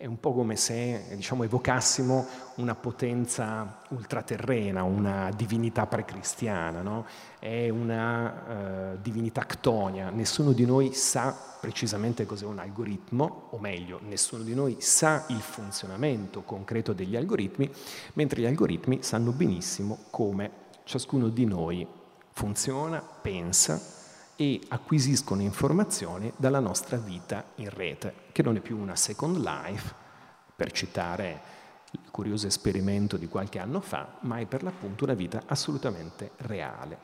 è 0.00 0.06
un 0.06 0.20
po' 0.20 0.32
come 0.32 0.54
se 0.54 1.06
diciamo, 1.16 1.42
evocassimo 1.42 2.24
una 2.58 2.76
potenza 2.76 3.80
ultraterrena, 3.88 4.84
una 4.84 5.28
divinità 5.34 5.88
precristiana, 5.88 6.82
no? 6.82 7.04
è 7.40 7.68
una 7.68 8.92
uh, 8.92 8.98
divinità 9.02 9.44
ctonia. 9.44 10.10
Nessuno 10.10 10.52
di 10.52 10.64
noi 10.64 10.92
sa 10.92 11.36
precisamente 11.60 12.26
cos'è 12.26 12.44
un 12.44 12.60
algoritmo, 12.60 13.48
o 13.50 13.58
meglio, 13.58 13.98
nessuno 14.04 14.44
di 14.44 14.54
noi 14.54 14.76
sa 14.78 15.24
il 15.30 15.40
funzionamento 15.40 16.42
concreto 16.42 16.92
degli 16.92 17.16
algoritmi, 17.16 17.68
mentre 18.12 18.42
gli 18.42 18.46
algoritmi 18.46 19.02
sanno 19.02 19.32
benissimo 19.32 20.04
come 20.10 20.50
ciascuno 20.84 21.26
di 21.28 21.44
noi 21.44 21.84
funziona, 22.30 23.00
pensa 23.00 23.97
e 24.40 24.60
acquisiscono 24.68 25.42
informazioni 25.42 26.32
dalla 26.36 26.60
nostra 26.60 26.96
vita 26.96 27.44
in 27.56 27.70
rete, 27.70 28.14
che 28.30 28.44
non 28.44 28.54
è 28.54 28.60
più 28.60 28.78
una 28.78 28.94
second 28.94 29.36
life, 29.38 29.92
per 30.54 30.70
citare 30.70 31.40
il 31.90 32.08
curioso 32.12 32.46
esperimento 32.46 33.16
di 33.16 33.26
qualche 33.26 33.58
anno 33.58 33.80
fa, 33.80 34.18
ma 34.20 34.38
è 34.38 34.46
per 34.46 34.62
l'appunto 34.62 35.02
una 35.02 35.14
vita 35.14 35.42
assolutamente 35.46 36.30
reale. 36.36 36.98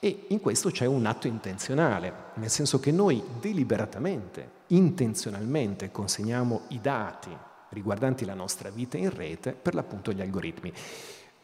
E 0.00 0.26
in 0.30 0.40
questo 0.40 0.70
c'è 0.70 0.84
un 0.84 1.06
atto 1.06 1.28
intenzionale, 1.28 2.32
nel 2.34 2.50
senso 2.50 2.80
che 2.80 2.90
noi 2.90 3.22
deliberatamente, 3.38 4.50
intenzionalmente 4.68 5.92
consegniamo 5.92 6.62
i 6.70 6.80
dati 6.80 7.30
riguardanti 7.68 8.24
la 8.24 8.34
nostra 8.34 8.70
vita 8.70 8.96
in 8.96 9.14
rete 9.14 9.52
per 9.52 9.74
l'appunto 9.74 10.10
agli 10.10 10.20
algoritmi. 10.20 10.72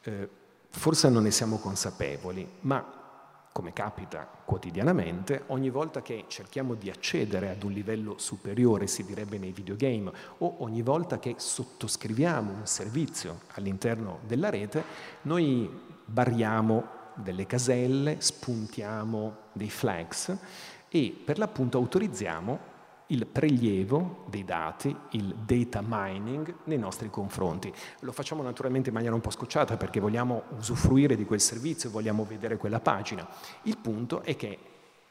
Eh, 0.03 0.29
forse 0.71 1.09
non 1.09 1.23
ne 1.23 1.31
siamo 1.31 1.59
consapevoli, 1.59 2.49
ma 2.63 3.00
come 3.53 3.73
capita 3.73 4.29
quotidianamente, 4.45 5.45
ogni 5.47 5.71
volta 5.71 6.03
che 6.03 6.25
cerchiamo 6.29 6.75
di 6.75 6.89
accedere 6.89 7.51
ad 7.51 7.63
un 7.63 7.73
livello 7.73 8.17
superiore, 8.19 8.87
si 8.87 9.05
direbbe 9.05 9.39
nei 9.39 9.53
videogame, 9.53 10.13
o 10.39 10.57
ogni 10.59 10.83
volta 10.83 11.19
che 11.19 11.35
sottoscriviamo 11.37 12.53
un 12.53 12.67
servizio 12.67 13.41
all'interno 13.55 14.21
della 14.27 14.51
rete, 14.51 14.83
noi 15.23 15.69
barriamo 16.05 16.99
delle 17.15 17.47
caselle, 17.47 18.21
spuntiamo 18.21 19.37
dei 19.53 19.71
flags 19.71 20.37
e 20.89 21.21
per 21.25 21.39
l'appunto 21.39 21.79
autorizziamo 21.79 22.70
il 23.11 23.27
prelievo 23.27 24.25
dei 24.29 24.45
dati, 24.45 24.95
il 25.11 25.35
data 25.35 25.83
mining 25.85 26.55
nei 26.65 26.79
nostri 26.79 27.11
confronti. 27.11 27.73
Lo 28.01 28.13
facciamo 28.13 28.43
naturalmente 28.43 28.89
in 28.89 28.95
maniera 28.95 29.15
un 29.15 29.21
po' 29.21 29.31
scocciata 29.31 29.77
perché 29.77 30.01
vogliamo 30.01 30.45
usufruire 30.57 31.17
di 31.17 31.25
quel 31.25 31.41
servizio, 31.41 31.91
vogliamo 31.91 32.25
vedere 32.25 32.57
quella 32.57 32.81
pagina. 32.81 33.27
Il 33.63 33.79
punto 33.79 34.23
è 34.23 34.37
che 34.37 34.59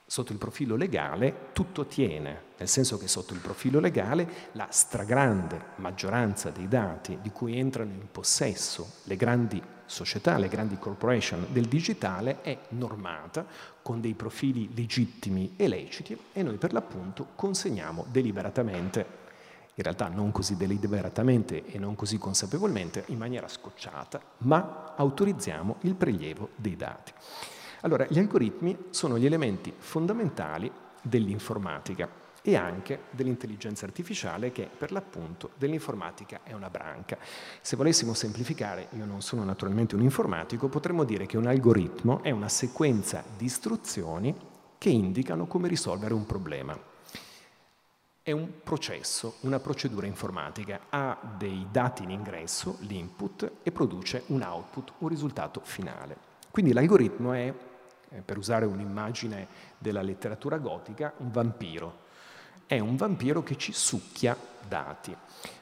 sotto 0.05 0.31
il 0.31 0.37
profilo 0.39 0.75
legale 0.75 1.49
tutto 1.53 1.85
tiene, 1.85 2.41
nel 2.57 2.67
senso 2.67 2.97
che 2.97 3.07
sotto 3.07 3.33
il 3.33 3.39
profilo 3.39 3.79
legale 3.79 4.27
la 4.53 4.67
stragrande 4.69 5.67
maggioranza 5.75 6.49
dei 6.49 6.67
dati 6.67 7.19
di 7.21 7.29
cui 7.29 7.59
entrano 7.59 7.91
in 7.91 8.07
possesso 8.11 8.93
le 9.03 9.15
grandi 9.15 9.61
società, 9.89 10.37
le 10.37 10.47
grandi 10.47 10.77
corporation 10.77 11.47
del 11.49 11.65
digitale 11.65 12.41
è 12.41 12.57
normata 12.69 13.45
con 13.81 13.99
dei 13.99 14.13
profili 14.13 14.69
legittimi 14.73 15.53
e 15.57 15.67
leciti 15.67 16.17
e 16.31 16.43
noi 16.43 16.57
per 16.57 16.73
l'appunto 16.73 17.29
consegniamo 17.35 18.05
deliberatamente, 18.09 19.05
in 19.73 19.83
realtà 19.83 20.07
non 20.07 20.31
così 20.31 20.55
deliberatamente 20.55 21.65
e 21.65 21.79
non 21.79 21.95
così 21.95 22.17
consapevolmente, 22.17 23.03
in 23.07 23.17
maniera 23.17 23.47
scocciata, 23.47 24.21
ma 24.39 24.93
autorizziamo 24.95 25.77
il 25.81 25.95
prelievo 25.95 26.49
dei 26.55 26.75
dati. 26.75 27.11
Allora, 27.81 28.05
gli 28.07 28.19
algoritmi 28.19 28.77
sono 28.89 29.17
gli 29.17 29.25
elementi 29.25 29.73
fondamentali 29.75 30.71
dell'informatica 31.01 32.18
e 32.41 32.55
anche 32.55 33.03
dell'intelligenza 33.11 33.85
artificiale 33.85 34.51
che 34.51 34.67
per 34.75 34.91
l'appunto 34.91 35.51
dell'informatica 35.55 36.41
è 36.43 36.53
una 36.53 36.69
branca. 36.69 37.17
Se 37.61 37.75
volessimo 37.75 38.13
semplificare, 38.13 38.87
io 38.91 39.05
non 39.05 39.21
sono 39.21 39.43
naturalmente 39.43 39.95
un 39.95 40.01
informatico, 40.01 40.69
potremmo 40.69 41.03
dire 41.03 41.25
che 41.25 41.37
un 41.37 41.47
algoritmo 41.47 42.23
è 42.23 42.31
una 42.31 42.49
sequenza 42.49 43.23
di 43.35 43.45
istruzioni 43.45 44.35
che 44.77 44.89
indicano 44.89 45.45
come 45.45 45.67
risolvere 45.67 46.13
un 46.13 46.25
problema. 46.25 46.77
È 48.21 48.31
un 48.31 48.61
processo, 48.63 49.35
una 49.41 49.59
procedura 49.59 50.05
informatica, 50.05 50.81
ha 50.89 51.17
dei 51.37 51.67
dati 51.71 52.03
in 52.03 52.11
ingresso, 52.11 52.77
l'input, 52.81 53.51
e 53.63 53.71
produce 53.71 54.23
un 54.27 54.41
output, 54.41 54.93
un 54.99 55.07
risultato 55.07 55.61
finale. 55.63 56.15
Quindi 56.51 56.73
l'algoritmo 56.73 57.33
è, 57.33 57.53
eh, 58.09 58.21
per 58.21 58.37
usare 58.37 58.65
un'immagine 58.65 59.47
della 59.77 60.01
letteratura 60.01 60.57
gotica, 60.57 61.13
un 61.17 61.31
vampiro 61.31 62.07
è 62.69 62.77
un 62.77 62.95
vampiro 62.97 63.41
che 63.41 63.57
ci 63.57 63.71
succhia 63.73 64.37
dati. 64.67 65.15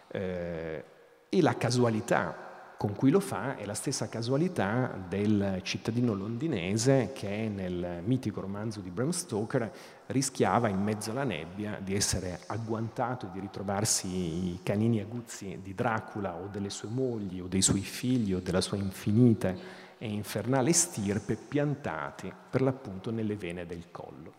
Eh, 0.10 0.84
e 1.30 1.42
la 1.42 1.56
casualità 1.56 2.74
con 2.76 2.96
cui 2.96 3.12
lo 3.12 3.22
fa 3.22 3.56
è 3.56 3.66
la 3.66 3.74
stessa 3.74 4.10
casualità 4.10 4.94
del 5.08 5.62
cittadino 5.64 6.14
londinese 6.14 7.12
che 7.14 7.48
nel 7.48 8.02
mitico 8.04 8.42
romanzo 8.42 8.82
di 8.82 8.90
Bram 8.90 9.12
Stoker 9.12 9.72
rischiava 10.08 10.68
in 10.68 10.84
mezzo 10.84 11.12
alla 11.12 11.24
nebbia 11.24 11.80
di 11.82 11.96
essere 11.96 12.42
agguantato 12.48 13.28
e 13.28 13.30
di 13.32 13.40
ritrovarsi 13.40 14.08
i 14.08 14.60
canini 14.62 15.00
aguzzi 15.00 15.60
di 15.64 15.74
Dracula 15.74 16.36
o 16.36 16.48
delle 16.48 16.70
sue 16.70 16.90
mogli 16.90 17.40
o 17.40 17.48
dei 17.48 17.62
suoi 17.62 17.82
figli 17.82 18.34
o 18.34 18.42
della 18.42 18.62
sua 18.62 18.76
infinita 18.76 19.56
e 19.98 20.08
infernale 20.10 20.74
stirpe 20.74 21.36
piantati 21.36 22.32
per 22.50 22.62
l'appunto 22.62 23.12
nelle 23.12 23.38
vene 23.38 23.66
del 23.66 23.92
collo. 23.92 24.34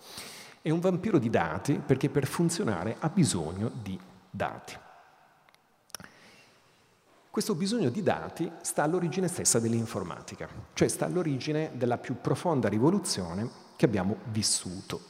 È 0.60 0.70
un 0.70 0.80
vampiro 0.80 1.18
di 1.18 1.30
dati 1.30 1.74
perché 1.84 2.08
per 2.08 2.26
funzionare 2.26 2.96
ha 2.98 3.08
bisogno 3.08 3.70
di 3.82 3.98
dati. 4.30 4.76
Questo 7.30 7.54
bisogno 7.54 7.90
di 7.90 8.02
dati 8.02 8.50
sta 8.62 8.82
all'origine 8.82 9.28
stessa 9.28 9.60
dell'informatica, 9.60 10.48
cioè 10.74 10.88
sta 10.88 11.04
all'origine 11.04 11.70
della 11.74 11.96
più 11.96 12.20
profonda 12.20 12.68
rivoluzione 12.68 13.48
che 13.76 13.84
abbiamo 13.84 14.16
vissuto, 14.32 15.02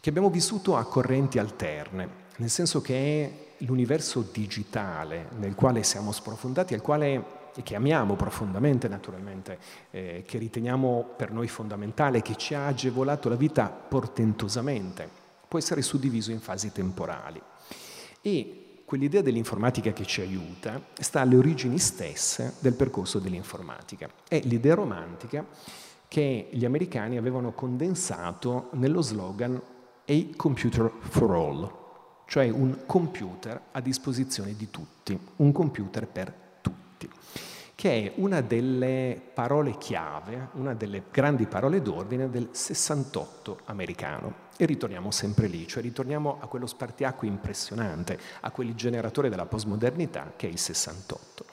che 0.00 0.08
abbiamo 0.08 0.30
vissuto 0.30 0.76
a 0.76 0.84
correnti 0.84 1.38
alterne, 1.38 2.26
nel 2.36 2.48
senso 2.48 2.80
che 2.80 2.94
è 2.96 3.64
l'universo 3.64 4.26
digitale 4.32 5.28
nel 5.36 5.54
quale 5.54 5.82
siamo 5.82 6.10
sprofondati, 6.10 6.72
al 6.72 6.80
quale 6.80 7.37
e 7.58 7.64
che 7.64 7.74
amiamo 7.74 8.14
profondamente 8.14 8.86
naturalmente, 8.86 9.58
eh, 9.90 10.22
che 10.24 10.38
riteniamo 10.38 11.14
per 11.16 11.32
noi 11.32 11.48
fondamentale, 11.48 12.22
che 12.22 12.36
ci 12.36 12.54
ha 12.54 12.68
agevolato 12.68 13.28
la 13.28 13.34
vita 13.34 13.66
portentosamente, 13.66 15.08
può 15.48 15.58
essere 15.58 15.82
suddiviso 15.82 16.30
in 16.30 16.38
fasi 16.38 16.70
temporali. 16.70 17.42
E 18.22 18.82
quell'idea 18.84 19.22
dell'informatica 19.22 19.92
che 19.92 20.04
ci 20.06 20.20
aiuta 20.20 20.80
sta 21.00 21.20
alle 21.20 21.36
origini 21.36 21.80
stesse 21.80 22.54
del 22.60 22.74
percorso 22.74 23.18
dell'informatica. 23.18 24.08
È 24.28 24.40
l'idea 24.44 24.76
romantica 24.76 25.44
che 26.06 26.48
gli 26.52 26.64
americani 26.64 27.16
avevano 27.16 27.50
condensato 27.50 28.68
nello 28.74 29.02
slogan 29.02 29.60
A 30.06 30.26
Computer 30.36 30.92
for 31.00 31.30
All, 31.32 31.72
cioè 32.26 32.48
un 32.50 32.84
computer 32.86 33.60
a 33.72 33.80
disposizione 33.80 34.54
di 34.54 34.70
tutti, 34.70 35.18
un 35.36 35.50
computer 35.50 36.06
per 36.06 36.32
tutti. 36.60 37.10
Che 37.78 37.92
è 37.92 38.12
una 38.16 38.40
delle 38.40 39.22
parole 39.32 39.78
chiave, 39.78 40.48
una 40.54 40.74
delle 40.74 41.04
grandi 41.12 41.46
parole 41.46 41.80
d'ordine 41.80 42.28
del 42.28 42.48
68 42.50 43.60
americano. 43.66 44.46
E 44.56 44.66
ritorniamo 44.66 45.12
sempre 45.12 45.46
lì, 45.46 45.64
cioè 45.68 45.80
ritorniamo 45.80 46.38
a 46.40 46.48
quello 46.48 46.66
spartiacque 46.66 47.28
impressionante, 47.28 48.18
a 48.40 48.50
quel 48.50 48.74
generatore 48.74 49.28
della 49.28 49.46
postmodernità 49.46 50.32
che 50.34 50.48
è 50.48 50.50
il 50.50 50.58
68, 50.58 51.44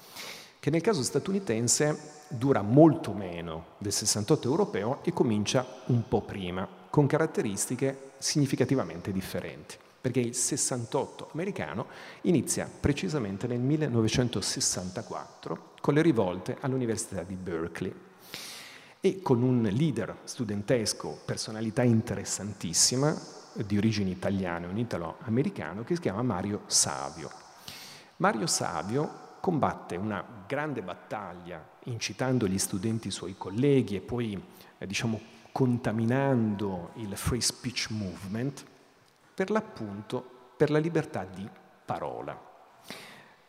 che 0.59 0.71
nel 0.71 0.81
caso 0.81 1.03
statunitense 1.03 2.23
dura 2.29 2.63
molto 2.63 3.13
meno 3.13 3.75
del 3.77 3.91
68 3.91 4.47
europeo 4.47 5.03
e 5.03 5.13
comincia 5.13 5.63
un 5.89 6.07
po' 6.07 6.21
prima, 6.21 6.67
con 6.89 7.05
caratteristiche 7.05 8.13
significativamente 8.17 9.11
differenti 9.11 9.77
perché 10.05 10.19
il 10.19 10.35
68 10.35 11.29
americano 11.31 11.87
inizia 12.21 12.69
precisamente 12.79 13.47
nel 13.47 13.59
1964 13.59 15.71
con 15.81 15.95
le 15.95 16.03
rivolte 16.03 16.57
all'Università 16.59 17.23
di 17.23 17.33
Berkeley 17.33 17.91
e 18.99 19.23
con 19.23 19.41
un 19.41 19.63
leader 19.63 20.15
studentesco, 20.23 21.21
personalità 21.25 21.81
interessantissima, 21.81 23.19
di 23.53 23.77
origini 23.77 24.11
italiane, 24.11 24.67
un 24.67 24.77
italo-americano, 24.77 25.83
che 25.83 25.95
si 25.95 26.01
chiama 26.01 26.21
Mario 26.21 26.61
Savio. 26.67 27.31
Mario 28.17 28.45
Savio 28.45 29.37
combatte 29.39 29.95
una 29.95 30.23
grande 30.45 30.83
battaglia 30.83 31.67
incitando 31.85 32.47
gli 32.47 32.59
studenti 32.59 33.09
suoi 33.09 33.33
colleghi 33.35 33.95
e 33.95 34.01
poi 34.01 34.39
eh, 34.77 34.85
diciamo, 34.85 35.19
contaminando 35.51 36.91
il 36.97 37.17
free 37.17 37.41
speech 37.41 37.87
movement, 37.89 38.65
per 39.35 39.51
l'appunto 39.51 40.53
per 40.57 40.71
la 40.71 40.79
libertà 40.79 41.25
di 41.25 41.47
parola. 41.85 42.53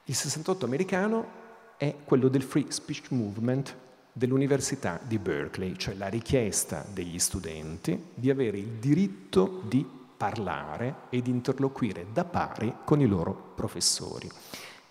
Il 0.05 0.15
68 0.15 0.65
americano 0.65 1.45
è 1.77 1.95
quello 2.05 2.29
del 2.29 2.43
Free 2.43 2.71
Speech 2.71 3.11
Movement 3.11 3.75
dell'Università 4.13 4.99
di 5.03 5.19
Berkeley, 5.19 5.77
cioè 5.77 5.95
la 5.95 6.09
richiesta 6.09 6.85
degli 6.93 7.19
studenti 7.19 8.11
di 8.15 8.31
avere 8.31 8.59
il 8.59 8.79
diritto 8.79 9.63
di 9.65 9.87
parlare 10.17 10.95
e 11.11 11.23
di 11.23 11.31
interloquire 11.31 12.07
da 12.13 12.25
pari 12.25 12.75
con 12.85 13.01
i 13.01 13.07
loro 13.07 13.53
professori 13.55 14.31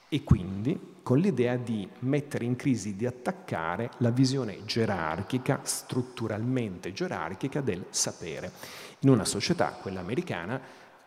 e 0.08 0.24
quindi 0.24 0.94
con 1.02 1.18
l'idea 1.18 1.56
di 1.56 1.88
mettere 2.00 2.46
in 2.46 2.56
crisi, 2.56 2.96
di 2.96 3.06
attaccare 3.06 3.92
la 3.98 4.12
visione 4.12 4.64
gerarchica, 4.66 5.60
strutturalmente 5.64 6.94
gerarchica 6.94 7.62
del 7.62 7.86
sapere, 7.90 8.52
in 9.00 9.10
una 9.10 9.26
società, 9.26 9.78
quella 9.82 10.00
americana, 10.00 10.60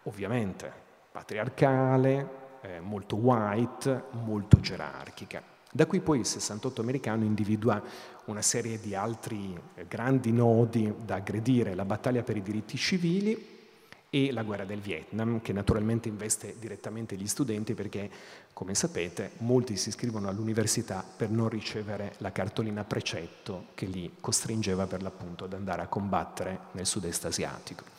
ovviamente 0.04 0.70
patriarcale, 1.10 2.28
eh, 2.62 2.80
molto 2.80 3.16
white, 3.16 4.04
molto 4.12 4.60
gerarchica. 4.60 5.42
Da 5.70 5.86
qui 5.86 6.00
poi 6.00 6.20
il 6.20 6.26
68 6.26 6.80
americano 6.80 7.24
individua 7.24 7.82
una 8.26 8.42
serie 8.42 8.80
di 8.80 8.94
altri 8.94 9.58
eh, 9.74 9.86
grandi 9.86 10.32
nodi 10.32 10.92
da 11.04 11.16
aggredire, 11.16 11.74
la 11.74 11.84
battaglia 11.84 12.22
per 12.22 12.36
i 12.36 12.42
diritti 12.42 12.76
civili 12.76 13.56
e 14.10 14.32
la 14.32 14.42
guerra 14.42 14.64
del 14.64 14.80
Vietnam, 14.80 15.42
che 15.42 15.52
naturalmente 15.52 16.08
investe 16.08 16.54
direttamente 16.58 17.16
gli 17.16 17.26
studenti 17.26 17.74
perché, 17.74 18.10
come 18.54 18.74
sapete, 18.74 19.32
molti 19.38 19.76
si 19.76 19.90
iscrivono 19.90 20.28
all'università 20.28 21.04
per 21.04 21.28
non 21.28 21.50
ricevere 21.50 22.14
la 22.18 22.32
cartolina 22.32 22.84
precetto 22.84 23.66
che 23.74 23.84
li 23.84 24.14
costringeva 24.20 24.86
per 24.86 25.02
l'appunto 25.02 25.44
ad 25.44 25.52
andare 25.52 25.82
a 25.82 25.88
combattere 25.88 26.60
nel 26.72 26.86
sud-est 26.86 27.26
asiatico. 27.26 27.97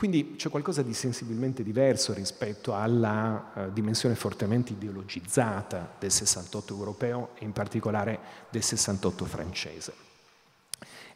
Quindi 0.00 0.36
c'è 0.36 0.48
qualcosa 0.48 0.80
di 0.80 0.94
sensibilmente 0.94 1.62
diverso 1.62 2.14
rispetto 2.14 2.74
alla 2.74 3.52
uh, 3.52 3.70
dimensione 3.70 4.14
fortemente 4.14 4.72
ideologizzata 4.72 5.94
del 5.98 6.10
68 6.10 6.72
europeo 6.72 7.28
e 7.34 7.44
in 7.44 7.52
particolare 7.52 8.18
del 8.48 8.62
68 8.62 9.24
francese. 9.26 9.92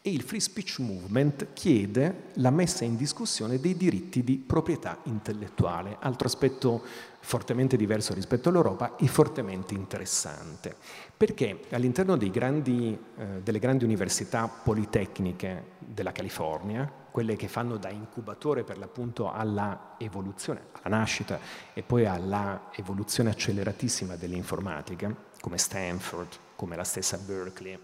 E 0.02 0.10
il 0.10 0.20
Free 0.20 0.38
Speech 0.38 0.80
Movement 0.80 1.54
chiede 1.54 2.24
la 2.34 2.50
messa 2.50 2.84
in 2.84 2.96
discussione 2.96 3.58
dei 3.58 3.74
diritti 3.74 4.22
di 4.22 4.36
proprietà 4.36 4.98
intellettuale, 5.04 5.96
altro 6.00 6.26
aspetto 6.26 6.84
fortemente 7.24 7.78
diverso 7.78 8.12
rispetto 8.12 8.50
all'Europa 8.50 8.96
e 8.96 9.06
fortemente 9.08 9.72
interessante, 9.72 10.76
perché 11.16 11.60
all'interno 11.70 12.16
grandi, 12.30 12.96
eh, 13.16 13.24
delle 13.42 13.58
grandi 13.58 13.84
università 13.84 14.46
politecniche 14.46 15.72
della 15.78 16.12
California, 16.12 16.90
quelle 17.10 17.34
che 17.36 17.48
fanno 17.48 17.78
da 17.78 17.88
incubatore 17.88 18.62
per 18.62 18.76
l'appunto 18.76 19.32
alla 19.32 19.94
evoluzione, 19.96 20.66
alla 20.82 20.98
nascita 20.98 21.38
e 21.72 21.82
poi 21.82 22.04
alla 22.04 22.68
evoluzione 22.72 23.30
acceleratissima 23.30 24.16
dell'informatica, 24.16 25.14
come 25.40 25.56
Stanford, 25.56 26.28
come 26.56 26.76
la 26.76 26.84
stessa 26.84 27.16
Berkeley, 27.16 27.78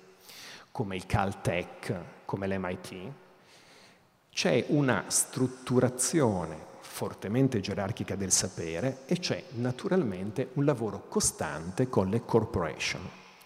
come 0.71 0.97
il 0.97 1.07
Caltech, 1.07 1.95
come 2.27 2.47
l'MIT, 2.47 3.13
c'è 4.31 4.65
una 4.69 5.05
strutturazione 5.09 6.69
fortemente 6.91 7.61
gerarchica 7.61 8.17
del 8.17 8.33
sapere 8.33 9.03
e 9.07 9.19
c'è 9.19 9.43
naturalmente 9.55 10.51
un 10.55 10.65
lavoro 10.65 11.07
costante 11.09 11.89
con 11.89 12.11
le 12.11 12.25
corporation, 12.25 13.01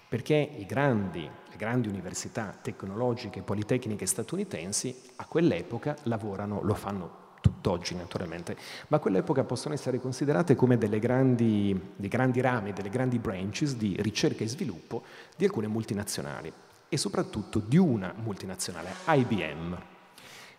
perché 0.09 0.65
grandi 0.67 1.29
le 1.55 1.57
grandi 1.57 1.87
università 1.87 2.57
tecnologiche 2.61 3.41
e 3.41 3.43
politecniche 3.43 4.07
statunitensi 4.07 5.13
a 5.17 5.27
quell'epoca 5.27 5.95
lavorano, 6.05 6.63
lo 6.63 6.75
fanno 6.75 7.23
tutt'oggi 7.41 7.95
naturalmente, 7.95 8.57
ma 8.89 8.97
a 8.97 9.01
quell'epoca 9.01 9.45
possono 9.45 9.75
essere 9.75 10.01
considerate 10.01 10.57
come 10.57 10.79
delle 10.79 10.99
grandi, 10.99 11.79
dei 11.95 12.09
grandi 12.09 12.41
rami, 12.41 12.73
delle 12.73 12.89
grandi 12.89 13.19
branches 13.19 13.77
di 13.77 13.95
ricerca 14.01 14.43
e 14.43 14.49
sviluppo 14.49 15.05
di 15.37 15.45
alcune 15.45 15.69
multinazionali 15.69 16.53
e 16.89 16.97
soprattutto 16.97 17.61
di 17.61 17.77
una 17.77 18.13
multinazionale, 18.17 18.95
IBM, 19.07 19.93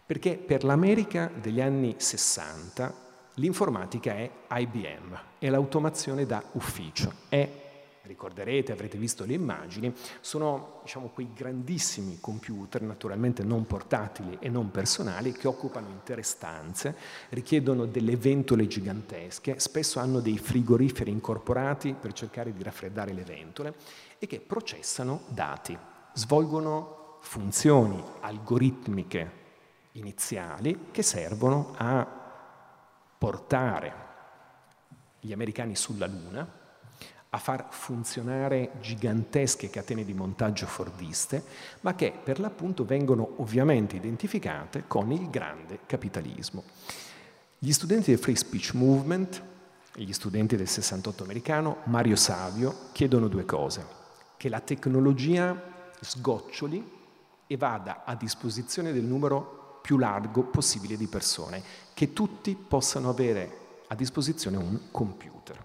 perché 0.06 0.38
per 0.38 0.64
l'America 0.64 1.32
degli 1.34 1.60
anni 1.60 1.95
60 1.97 3.03
l'informatica 3.36 4.14
è 4.14 4.30
IBM, 4.51 5.20
è 5.39 5.49
l'automazione 5.49 6.26
da 6.26 6.43
ufficio, 6.53 7.12
è 7.28 7.64
ricorderete, 8.03 8.72
avrete 8.72 8.97
visto 8.99 9.26
le 9.26 9.34
immagini, 9.34 9.93
sono 10.22 10.82
diciamo, 10.84 11.08
quei 11.08 11.30
grandissimi 11.34 12.20
computer, 12.22 12.82
naturalmente 12.82 13.43
non 13.43 13.66
portatili 13.66 14.38
e 14.39 14.47
non 14.49 14.72
personali, 14.72 15.32
che 15.32 15.47
occupano 15.47 15.89
intere 15.89 16.22
stanze, 16.22 16.95
richiedono 17.30 17.86
delle 17.86 18.16
ventole 18.16 18.68
gigantesche, 18.68 19.60
spesso 19.60 19.99
hanno 19.99 20.20
dei 20.20 20.38
frigoriferi 20.38 21.10
incorporati 21.10 21.95
per 21.99 22.14
cercare 22.14 22.53
di 22.53 22.64
raffreddare 22.64 23.12
le 23.12 23.24
ventole 23.24 23.74
e 24.20 24.28
che 24.28 24.39
processano 24.39 25.22
dati, 25.30 25.76
svolgono 26.14 27.18
funzioni 27.22 28.01
algoritmiche 28.22 29.45
iniziali 29.96 30.88
che 30.91 31.02
servono 31.02 31.74
a 31.78 32.08
portare 33.18 33.93
gli 35.20 35.34
americani 35.34 35.76
sulla 35.76 36.06
Luna, 36.06 36.64
a 37.30 37.38
far 37.38 37.68
funzionare 37.70 38.74
gigantesche 38.80 39.70
catene 39.70 40.06
di 40.06 40.14
montaggio 40.14 40.66
fordiste, 40.68 41.43
ma 41.82 41.96
che 41.96 42.14
per 42.24 42.39
l'appunto 42.39 42.86
vengono 42.86 43.36
ovviamente 43.38 43.96
identificate 43.98 44.86
con 44.88 45.12
il 45.12 45.30
grande 45.30 45.80
capitalismo. 45.86 46.64
Gli 47.58 47.72
studenti 47.72 48.12
del 48.12 48.20
Free 48.20 48.36
Speech 48.36 48.74
Movement, 48.74 49.43
gli 49.96 50.14
studenti 50.14 50.56
del 50.56 50.68
68 50.68 51.24
americano, 51.24 51.78
Mario 51.86 52.16
Savio, 52.16 52.89
chiedono 52.91 53.28
due 53.28 53.46
cose, 53.46 53.86
che 54.38 54.48
la 54.48 54.60
tecnologia 54.60 55.60
sgoccioli 56.00 56.93
e 57.48 57.58
vada 57.58 58.04
a 58.06 58.16
disposizione 58.16 58.93
del 58.93 59.04
numero 59.04 59.64
più 59.86 60.00
largo 60.00 60.42
possibile 60.42 60.98
di 60.98 61.06
persone, 61.06 61.62
che 61.94 62.12
tutti 62.12 62.56
possano 62.56 63.08
avere 63.08 63.84
a 63.90 63.94
disposizione 63.94 64.58
un 64.58 64.80
computer. 64.90 65.64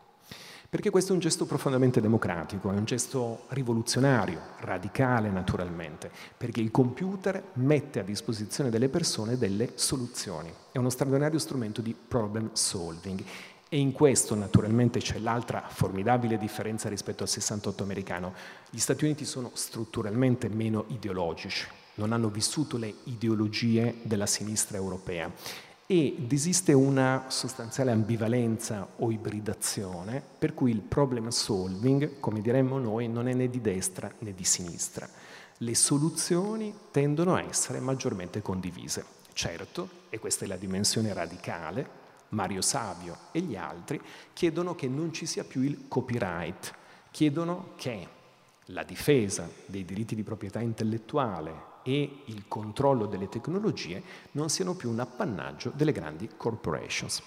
Perché 0.69 0.91
questo 0.91 1.13
è 1.13 1.15
un 1.15 1.23
gesto 1.23 1.47
profondamente 1.47 2.03
democratico, 2.03 2.71
è 2.71 2.77
un 2.77 2.85
gesto 2.85 3.45
rivoluzionario, 3.49 4.39
radicale 4.59 5.31
naturalmente, 5.31 6.11
perché 6.37 6.61
il 6.61 6.71
computer 6.71 7.43
mette 7.55 8.01
a 8.01 8.03
disposizione 8.03 8.69
delle 8.69 8.91
persone 8.91 9.39
delle 9.39 9.73
soluzioni. 9.77 10.53
È 10.71 10.77
uno 10.77 10.91
straordinario 10.91 11.39
strumento 11.39 11.81
di 11.81 11.95
problem 11.95 12.51
solving. 12.53 13.25
E 13.71 13.79
in 13.79 13.93
questo 13.93 14.35
naturalmente 14.35 15.01
c'è 15.01 15.19
l'altra 15.19 15.65
formidabile 15.67 16.37
differenza 16.37 16.91
rispetto 16.91 17.23
al 17.23 17.31
68 17.31 17.83
americano. 17.83 18.35
Gli 18.69 18.81
Stati 18.81 19.05
Uniti 19.05 19.25
sono 19.25 19.51
strutturalmente 19.55 20.51
meno 20.51 20.85
ideologici, 20.89 21.67
non 22.01 22.13
hanno 22.13 22.31
vissuto 22.31 22.79
le 22.79 22.95
ideologie 23.05 23.97
della 24.03 24.25
sinistra 24.25 24.79
europea 24.79 25.31
ed 25.87 26.33
esiste 26.33 26.73
una 26.73 27.25
sostanziale 27.29 27.91
ambivalenza 27.91 28.89
o 28.99 29.11
ibridazione 29.11 30.23
per 30.39 30.55
cui 30.55 30.71
il 30.71 30.81
problem 30.81 31.29
solving, 31.29 32.21
come 32.21 32.41
diremmo 32.41 32.79
noi, 32.79 33.09
non 33.09 33.29
è 33.29 33.35
né 33.35 33.51
di 33.51 33.61
destra 33.61 34.11
né 34.21 34.33
di 34.33 34.45
sinistra. 34.45 35.09
Le 35.59 35.75
soluzioni 35.75 36.73
tendono 36.91 37.35
a 37.35 37.43
essere 37.43 37.81
maggiormente 37.81 38.41
condivise. 38.41 39.05
Certo, 39.33 39.89
e 40.11 40.19
questa 40.19 40.45
è 40.45 40.49
la 40.49 40.57
dimensione 40.57 41.13
radicale, 41.13 41.99
Mario 42.31 42.63
Savio 42.63 43.17
e 43.33 43.41
gli 43.41 43.57
altri 43.57 44.01
chiedono 44.33 44.75
che 44.75 44.89
non 44.89 45.13
ci 45.13 45.27
sia 45.27 45.45
più 45.45 45.61
il 45.61 45.87
copyright, 45.89 46.73
chiedono 47.11 47.73
che 47.77 48.09
la 48.67 48.85
difesa 48.85 49.51
dei 49.67 49.85
diritti 49.85 50.15
di 50.15 50.23
proprietà 50.23 50.61
intellettuale 50.61 51.70
e 51.83 52.23
il 52.27 52.45
controllo 52.49 53.07
delle 53.07 53.29
tecnologie 53.29 54.03
non 54.33 54.49
siano 54.49 54.75
più 54.75 54.91
un 54.91 55.01
appannaggio 55.01 55.73
delle 55.75 55.93
grandi 55.93 56.31
corporations. 56.37 57.23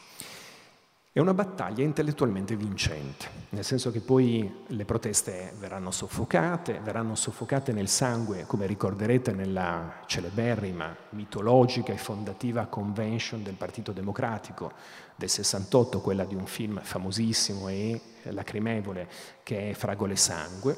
È 1.15 1.19
una 1.19 1.35
battaglia 1.35 1.83
intellettualmente 1.83 2.55
vincente, 2.55 3.29
nel 3.49 3.63
senso 3.63 3.91
che 3.91 3.99
poi 3.99 4.63
le 4.65 4.83
proteste 4.83 5.53
verranno 5.59 5.91
soffocate, 5.91 6.79
verranno 6.79 7.13
soffocate 7.13 7.71
nel 7.71 7.87
sangue, 7.87 8.45
come 8.47 8.65
ricorderete 8.65 9.31
nella 9.31 10.01
celeberrima, 10.07 10.95
mitologica 11.09 11.93
e 11.93 11.97
fondativa 11.97 12.65
convention 12.65 13.43
del 13.43 13.53
Partito 13.53 13.91
Democratico 13.91 14.71
del 15.15 15.29
68, 15.29 16.01
quella 16.01 16.25
di 16.25 16.33
un 16.33 16.47
film 16.47 16.81
famosissimo 16.81 17.67
e 17.69 18.01
lacrimevole 18.23 19.07
che 19.43 19.69
è 19.69 19.73
Fragole 19.75 20.15
Sangue. 20.15 20.75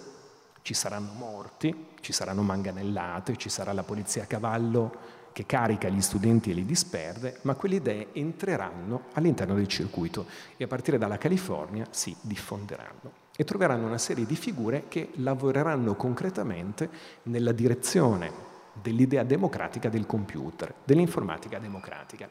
Ci 0.62 0.74
saranno 0.74 1.14
morti, 1.14 1.94
ci 2.06 2.14
saranno 2.14 2.44
manganellate, 2.44 3.36
ci 3.36 3.50
sarà 3.50 3.74
la 3.74 3.82
polizia 3.82 4.22
a 4.22 4.28
cavallo 4.28 5.24
che 5.34 5.48
carica 5.48 5.90
gli 5.90 6.02
studenti 6.02 6.52
e 6.52 6.54
li 6.54 6.64
disperde, 6.64 7.40
ma 7.42 7.56
quelle 7.56 7.78
idee 7.78 8.10
entreranno 8.12 9.06
all'interno 9.14 9.56
del 9.56 9.68
circuito 9.68 10.28
e 10.56 10.66
a 10.66 10.68
partire 10.68 11.00
dalla 11.00 11.18
California 11.18 11.88
si 11.90 12.16
diffonderanno 12.22 13.24
e 13.36 13.44
troveranno 13.44 13.88
una 13.88 13.98
serie 13.98 14.28
di 14.28 14.36
figure 14.36 14.84
che 14.88 15.14
lavoreranno 15.16 15.96
concretamente 15.96 16.88
nella 17.24 17.52
direzione 17.52 18.32
dell'idea 18.80 19.24
democratica 19.24 19.90
del 19.90 20.06
computer, 20.06 20.76
dell'informatica 20.84 21.58
democratica. 21.58 22.30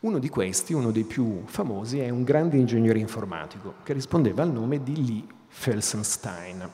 Uno 0.00 0.18
di 0.18 0.28
questi, 0.28 0.74
uno 0.74 0.90
dei 0.90 1.04
più 1.04 1.44
famosi, 1.46 2.00
è 2.00 2.08
un 2.08 2.24
grande 2.24 2.56
ingegnere 2.56 2.98
informatico 2.98 3.74
che 3.84 3.92
rispondeva 3.92 4.42
al 4.42 4.50
nome 4.50 4.82
di 4.82 5.06
Lee 5.06 5.24
Felsenstein, 5.46 6.68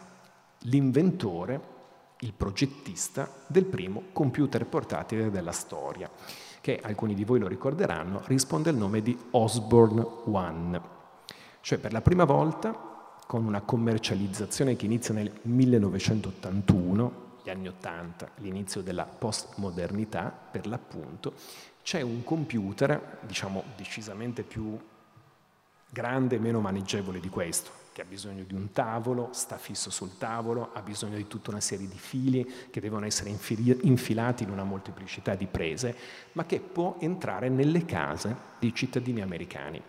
l'inventore 0.60 1.71
il 2.22 2.32
progettista 2.32 3.28
del 3.46 3.64
primo 3.64 4.04
computer 4.12 4.66
portatile 4.66 5.30
della 5.30 5.52
storia, 5.52 6.10
che 6.60 6.80
alcuni 6.82 7.14
di 7.14 7.24
voi 7.24 7.38
lo 7.38 7.48
ricorderanno, 7.48 8.22
risponde 8.26 8.70
al 8.70 8.76
nome 8.76 9.02
di 9.02 9.16
Osborne 9.32 10.06
One. 10.24 10.80
Cioè 11.60 11.78
per 11.78 11.92
la 11.92 12.00
prima 12.00 12.24
volta, 12.24 12.90
con 13.26 13.44
una 13.44 13.60
commercializzazione 13.60 14.76
che 14.76 14.86
inizia 14.86 15.14
nel 15.14 15.32
1981, 15.42 17.30
gli 17.42 17.50
anni 17.50 17.66
80, 17.68 18.30
l'inizio 18.36 18.82
della 18.82 19.04
postmodernità 19.04 20.32
per 20.50 20.66
l'appunto, 20.66 21.34
c'è 21.82 22.00
un 22.00 22.22
computer, 22.22 23.18
diciamo 23.22 23.64
decisamente 23.76 24.44
più 24.44 24.78
grande 25.90 26.36
e 26.36 26.38
meno 26.38 26.60
maneggevole 26.60 27.18
di 27.18 27.28
questo, 27.28 27.81
che 27.93 28.01
ha 28.01 28.07
bisogno 28.07 28.43
di 28.45 28.55
un 28.55 28.72
tavolo, 28.72 29.28
sta 29.32 29.59
fisso 29.59 29.90
sul 29.90 30.16
tavolo, 30.16 30.70
ha 30.72 30.80
bisogno 30.80 31.16
di 31.16 31.26
tutta 31.26 31.51
una 31.51 31.61
serie 31.61 31.86
di 31.86 31.99
fili 31.99 32.51
che 32.70 32.80
devono 32.80 33.05
essere 33.05 33.28
infilati 33.28 34.43
in 34.45 34.51
una 34.51 34.64
molteplicità 34.64 35.34
di 35.34 35.47
prese, 35.47 35.95
ma 36.32 36.47
che 36.47 36.61
può 36.61 36.97
entrare 37.01 37.49
nelle 37.51 37.84
case 37.84 38.34
dei 38.59 38.74
cittadini 38.74 39.20
americani. 39.20 39.80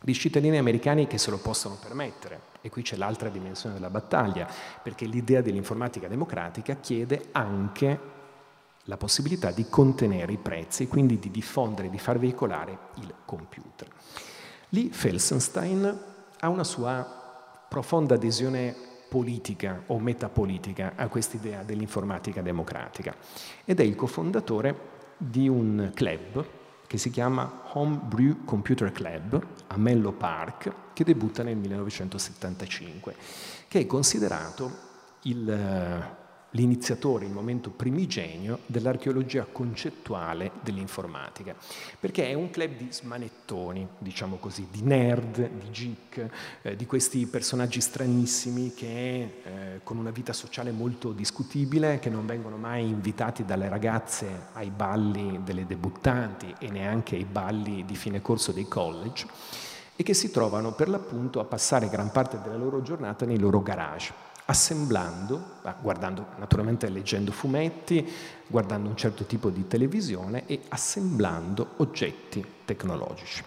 Di 0.00 0.14
cittadini 0.14 0.56
americani 0.56 1.06
che 1.06 1.18
se 1.18 1.30
lo 1.30 1.38
possono 1.38 1.76
permettere. 1.80 2.54
E 2.60 2.70
qui 2.70 2.82
c'è 2.82 2.96
l'altra 2.96 3.28
dimensione 3.28 3.74
della 3.74 3.90
battaglia, 3.90 4.48
perché 4.82 5.04
l'idea 5.04 5.40
dell'informatica 5.40 6.08
democratica 6.08 6.76
chiede 6.76 7.28
anche 7.32 8.14
la 8.84 8.96
possibilità 8.96 9.50
di 9.50 9.66
contenere 9.68 10.32
i 10.32 10.38
prezzi, 10.38 10.86
quindi 10.86 11.18
di 11.18 11.30
diffondere, 11.30 11.90
di 11.90 11.98
far 11.98 12.18
veicolare 12.18 12.78
il 12.96 13.12
computer. 13.24 13.88
Lì 14.70 14.90
Felsenstein 14.90 16.14
ha 16.38 16.48
una 16.48 16.64
sua 16.64 17.15
profonda 17.68 18.14
adesione 18.14 18.74
politica 19.08 19.84
o 19.86 19.98
metapolitica 19.98 20.92
a 20.96 21.08
quest'idea 21.08 21.62
dell'informatica 21.62 22.42
democratica. 22.42 23.14
Ed 23.64 23.80
è 23.80 23.82
il 23.82 23.94
cofondatore 23.94 24.94
di 25.16 25.48
un 25.48 25.90
club 25.94 26.44
che 26.86 26.98
si 26.98 27.10
chiama 27.10 27.62
Homebrew 27.72 28.44
Computer 28.44 28.92
Club 28.92 29.44
a 29.68 29.76
Menlo 29.76 30.12
Park 30.12 30.72
che 30.92 31.04
debutta 31.04 31.42
nel 31.42 31.56
1975 31.56 33.14
che 33.66 33.80
è 33.80 33.86
considerato 33.86 34.70
il 35.22 36.24
l'iniziatore, 36.50 37.26
il 37.26 37.32
momento 37.32 37.70
primigenio 37.70 38.60
dell'archeologia 38.66 39.46
concettuale 39.50 40.52
dell'informatica, 40.62 41.54
perché 41.98 42.28
è 42.28 42.34
un 42.34 42.50
club 42.50 42.76
di 42.76 42.88
smanettoni, 42.90 43.86
diciamo 43.98 44.36
così, 44.36 44.68
di 44.70 44.82
nerd, 44.82 45.48
di 45.48 45.70
geek, 45.70 46.28
eh, 46.62 46.76
di 46.76 46.86
questi 46.86 47.26
personaggi 47.26 47.80
stranissimi 47.80 48.72
che 48.74 49.40
eh, 49.42 49.80
con 49.82 49.98
una 49.98 50.10
vita 50.10 50.32
sociale 50.32 50.70
molto 50.70 51.12
discutibile, 51.12 51.98
che 51.98 52.10
non 52.10 52.26
vengono 52.26 52.56
mai 52.56 52.88
invitati 52.88 53.44
dalle 53.44 53.68
ragazze 53.68 54.48
ai 54.52 54.70
balli 54.70 55.40
delle 55.44 55.66
debuttanti 55.66 56.54
e 56.58 56.70
neanche 56.70 57.16
ai 57.16 57.24
balli 57.24 57.84
di 57.84 57.96
fine 57.96 58.22
corso 58.22 58.52
dei 58.52 58.66
college 58.66 59.26
e 59.96 60.02
che 60.02 60.14
si 60.14 60.30
trovano 60.30 60.72
per 60.72 60.88
l'appunto 60.88 61.40
a 61.40 61.44
passare 61.44 61.88
gran 61.88 62.10
parte 62.10 62.40
della 62.40 62.56
loro 62.56 62.82
giornata 62.82 63.24
nei 63.24 63.38
loro 63.38 63.62
garage 63.62 64.25
assemblando, 64.46 65.58
guardando 65.80 66.26
naturalmente 66.38 66.88
leggendo 66.88 67.32
fumetti, 67.32 68.06
guardando 68.46 68.88
un 68.88 68.96
certo 68.96 69.24
tipo 69.24 69.50
di 69.50 69.66
televisione 69.66 70.46
e 70.46 70.62
assemblando 70.68 71.74
oggetti 71.76 72.44
tecnologici. 72.64 73.42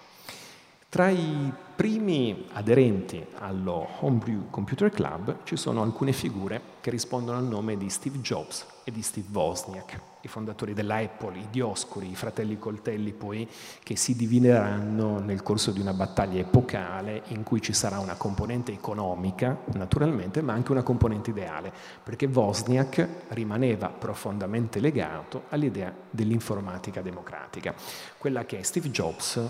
Tra 0.89 1.09
i 1.09 1.53
primi 1.75 2.47
aderenti 2.53 3.23
allo 3.37 3.87
Homebrew 3.99 4.49
Computer 4.49 4.89
Club 4.89 5.43
ci 5.43 5.55
sono 5.55 5.83
alcune 5.83 6.13
figure 6.13 6.61
che 6.81 6.89
rispondono 6.89 7.37
al 7.37 7.45
nome 7.45 7.77
di 7.77 7.89
Steve 7.89 8.19
Jobs 8.19 8.65
e 8.83 8.91
di 8.91 9.03
Steve 9.03 9.27
Wozniak, 9.31 9.99
i 10.21 10.27
fondatori 10.27 10.73
della 10.73 10.95
Apple, 10.95 11.37
i 11.37 11.47
Dioscuri, 11.49 12.09
i 12.09 12.15
fratelli 12.15 12.59
coltelli 12.59 13.13
poi 13.13 13.47
che 13.81 13.95
si 13.95 14.15
divideranno 14.15 15.19
nel 15.19 15.41
corso 15.43 15.71
di 15.71 15.79
una 15.79 15.93
battaglia 15.93 16.39
epocale 16.39 17.23
in 17.27 17.43
cui 17.43 17.61
ci 17.61 17.73
sarà 17.73 17.99
una 17.99 18.15
componente 18.15 18.71
economica, 18.71 19.57
naturalmente, 19.73 20.41
ma 20.41 20.53
anche 20.53 20.71
una 20.71 20.83
componente 20.83 21.29
ideale, 21.29 21.71
perché 22.03 22.25
Wozniak 22.25 23.07
rimaneva 23.29 23.87
profondamente 23.87 24.79
legato 24.79 25.43
all'idea 25.49 25.93
dell'informatica 26.09 27.01
democratica, 27.01 27.73
quella 28.17 28.45
che 28.45 28.63
Steve 28.63 28.89
Jobs 28.89 29.41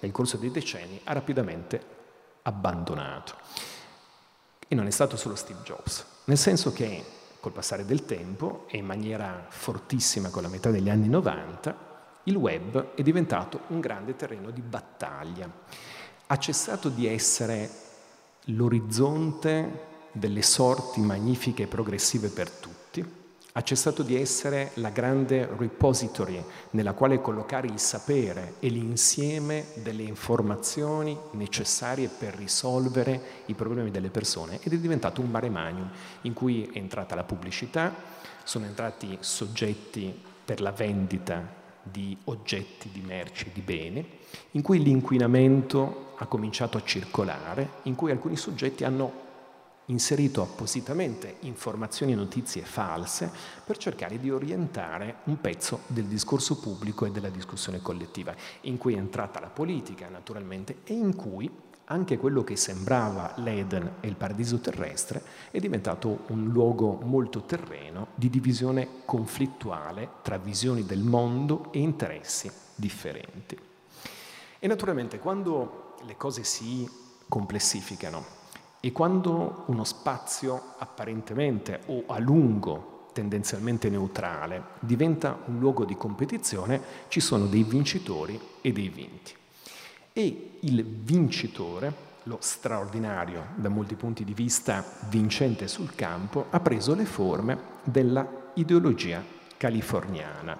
nel 0.00 0.12
corso 0.12 0.36
dei 0.36 0.50
decenni 0.50 1.00
ha 1.04 1.12
rapidamente 1.12 1.80
abbandonato. 2.42 3.34
E 4.68 4.74
non 4.74 4.86
è 4.86 4.90
stato 4.90 5.16
solo 5.16 5.34
Steve 5.34 5.60
Jobs, 5.62 6.04
nel 6.24 6.38
senso 6.38 6.72
che 6.72 7.04
col 7.42 7.50
passare 7.50 7.84
del 7.84 8.04
tempo 8.04 8.66
e 8.68 8.76
in 8.76 8.86
maniera 8.86 9.46
fortissima 9.48 10.30
con 10.30 10.42
la 10.42 10.48
metà 10.48 10.70
degli 10.70 10.88
anni 10.88 11.08
90, 11.08 12.20
il 12.24 12.36
web 12.36 12.94
è 12.94 13.02
diventato 13.02 13.62
un 13.70 13.80
grande 13.80 14.14
terreno 14.14 14.50
di 14.50 14.60
battaglia. 14.60 15.50
Ha 16.28 16.38
cessato 16.38 16.88
di 16.88 17.04
essere 17.08 17.68
l'orizzonte 18.44 19.86
delle 20.12 20.42
sorti 20.42 21.00
magnifiche 21.00 21.64
e 21.64 21.66
progressive 21.66 22.28
per 22.28 22.48
tutti 22.48 22.81
ha 23.52 23.62
cessato 23.62 24.02
di 24.02 24.18
essere 24.18 24.70
la 24.74 24.88
grande 24.88 25.46
repository 25.58 26.42
nella 26.70 26.94
quale 26.94 27.20
collocare 27.20 27.66
il 27.66 27.78
sapere 27.78 28.54
e 28.60 28.68
l'insieme 28.68 29.66
delle 29.82 30.02
informazioni 30.02 31.16
necessarie 31.32 32.08
per 32.08 32.34
risolvere 32.34 33.20
i 33.46 33.54
problemi 33.54 33.90
delle 33.90 34.08
persone 34.08 34.58
ed 34.62 34.72
è 34.72 34.78
diventato 34.78 35.20
un 35.20 35.30
mare 35.30 35.50
magnum 35.50 35.90
in 36.22 36.32
cui 36.32 36.64
è 36.72 36.78
entrata 36.78 37.14
la 37.14 37.24
pubblicità, 37.24 37.94
sono 38.42 38.64
entrati 38.64 39.18
soggetti 39.20 40.18
per 40.44 40.60
la 40.62 40.72
vendita 40.72 41.60
di 41.82 42.16
oggetti, 42.24 42.90
di 42.90 43.00
merci, 43.00 43.50
di 43.52 43.60
beni, 43.60 44.18
in 44.52 44.62
cui 44.62 44.82
l'inquinamento 44.82 46.14
ha 46.16 46.26
cominciato 46.26 46.78
a 46.78 46.82
circolare, 46.84 47.68
in 47.82 47.96
cui 47.96 48.10
alcuni 48.10 48.36
soggetti 48.36 48.84
hanno 48.84 49.30
inserito 49.86 50.42
appositamente 50.42 51.36
informazioni 51.40 52.12
e 52.12 52.16
notizie 52.16 52.62
false 52.62 53.30
per 53.64 53.76
cercare 53.76 54.18
di 54.18 54.30
orientare 54.30 55.16
un 55.24 55.40
pezzo 55.40 55.80
del 55.86 56.04
discorso 56.04 56.58
pubblico 56.58 57.04
e 57.04 57.10
della 57.10 57.30
discussione 57.30 57.80
collettiva, 57.80 58.34
in 58.62 58.78
cui 58.78 58.94
è 58.94 58.98
entrata 58.98 59.40
la 59.40 59.48
politica 59.48 60.08
naturalmente 60.08 60.78
e 60.84 60.94
in 60.94 61.14
cui 61.16 61.50
anche 61.86 62.16
quello 62.16 62.44
che 62.44 62.56
sembrava 62.56 63.34
l'Eden 63.36 63.96
e 64.00 64.08
il 64.08 64.16
paradiso 64.16 64.60
terrestre 64.60 65.22
è 65.50 65.58
diventato 65.58 66.20
un 66.28 66.48
luogo 66.48 66.98
molto 67.02 67.42
terreno 67.42 68.08
di 68.14 68.30
divisione 68.30 69.02
conflittuale 69.04 70.08
tra 70.22 70.38
visioni 70.38 70.86
del 70.86 71.00
mondo 71.00 71.70
e 71.72 71.80
interessi 71.80 72.50
differenti. 72.74 73.58
E 74.58 74.66
naturalmente 74.66 75.18
quando 75.18 75.96
le 76.04 76.16
cose 76.16 76.44
si 76.44 76.88
complessificano 77.28 78.40
e 78.84 78.90
quando 78.90 79.62
uno 79.66 79.84
spazio 79.84 80.74
apparentemente 80.78 81.82
o 81.86 82.02
a 82.08 82.18
lungo 82.18 83.06
tendenzialmente 83.12 83.88
neutrale 83.88 84.64
diventa 84.80 85.38
un 85.44 85.60
luogo 85.60 85.84
di 85.84 85.96
competizione, 85.96 86.82
ci 87.06 87.20
sono 87.20 87.46
dei 87.46 87.62
vincitori 87.62 88.40
e 88.60 88.72
dei 88.72 88.88
vinti. 88.88 89.34
E 90.12 90.58
il 90.62 90.84
vincitore 90.84 92.10
lo 92.24 92.38
straordinario 92.40 93.50
da 93.54 93.68
molti 93.68 93.94
punti 93.94 94.24
di 94.24 94.34
vista 94.34 94.84
vincente 95.08 95.68
sul 95.68 95.94
campo, 95.94 96.46
ha 96.50 96.58
preso 96.58 96.96
le 96.96 97.04
forme 97.04 97.58
della 97.84 98.26
ideologia 98.54 99.22
californiana, 99.56 100.58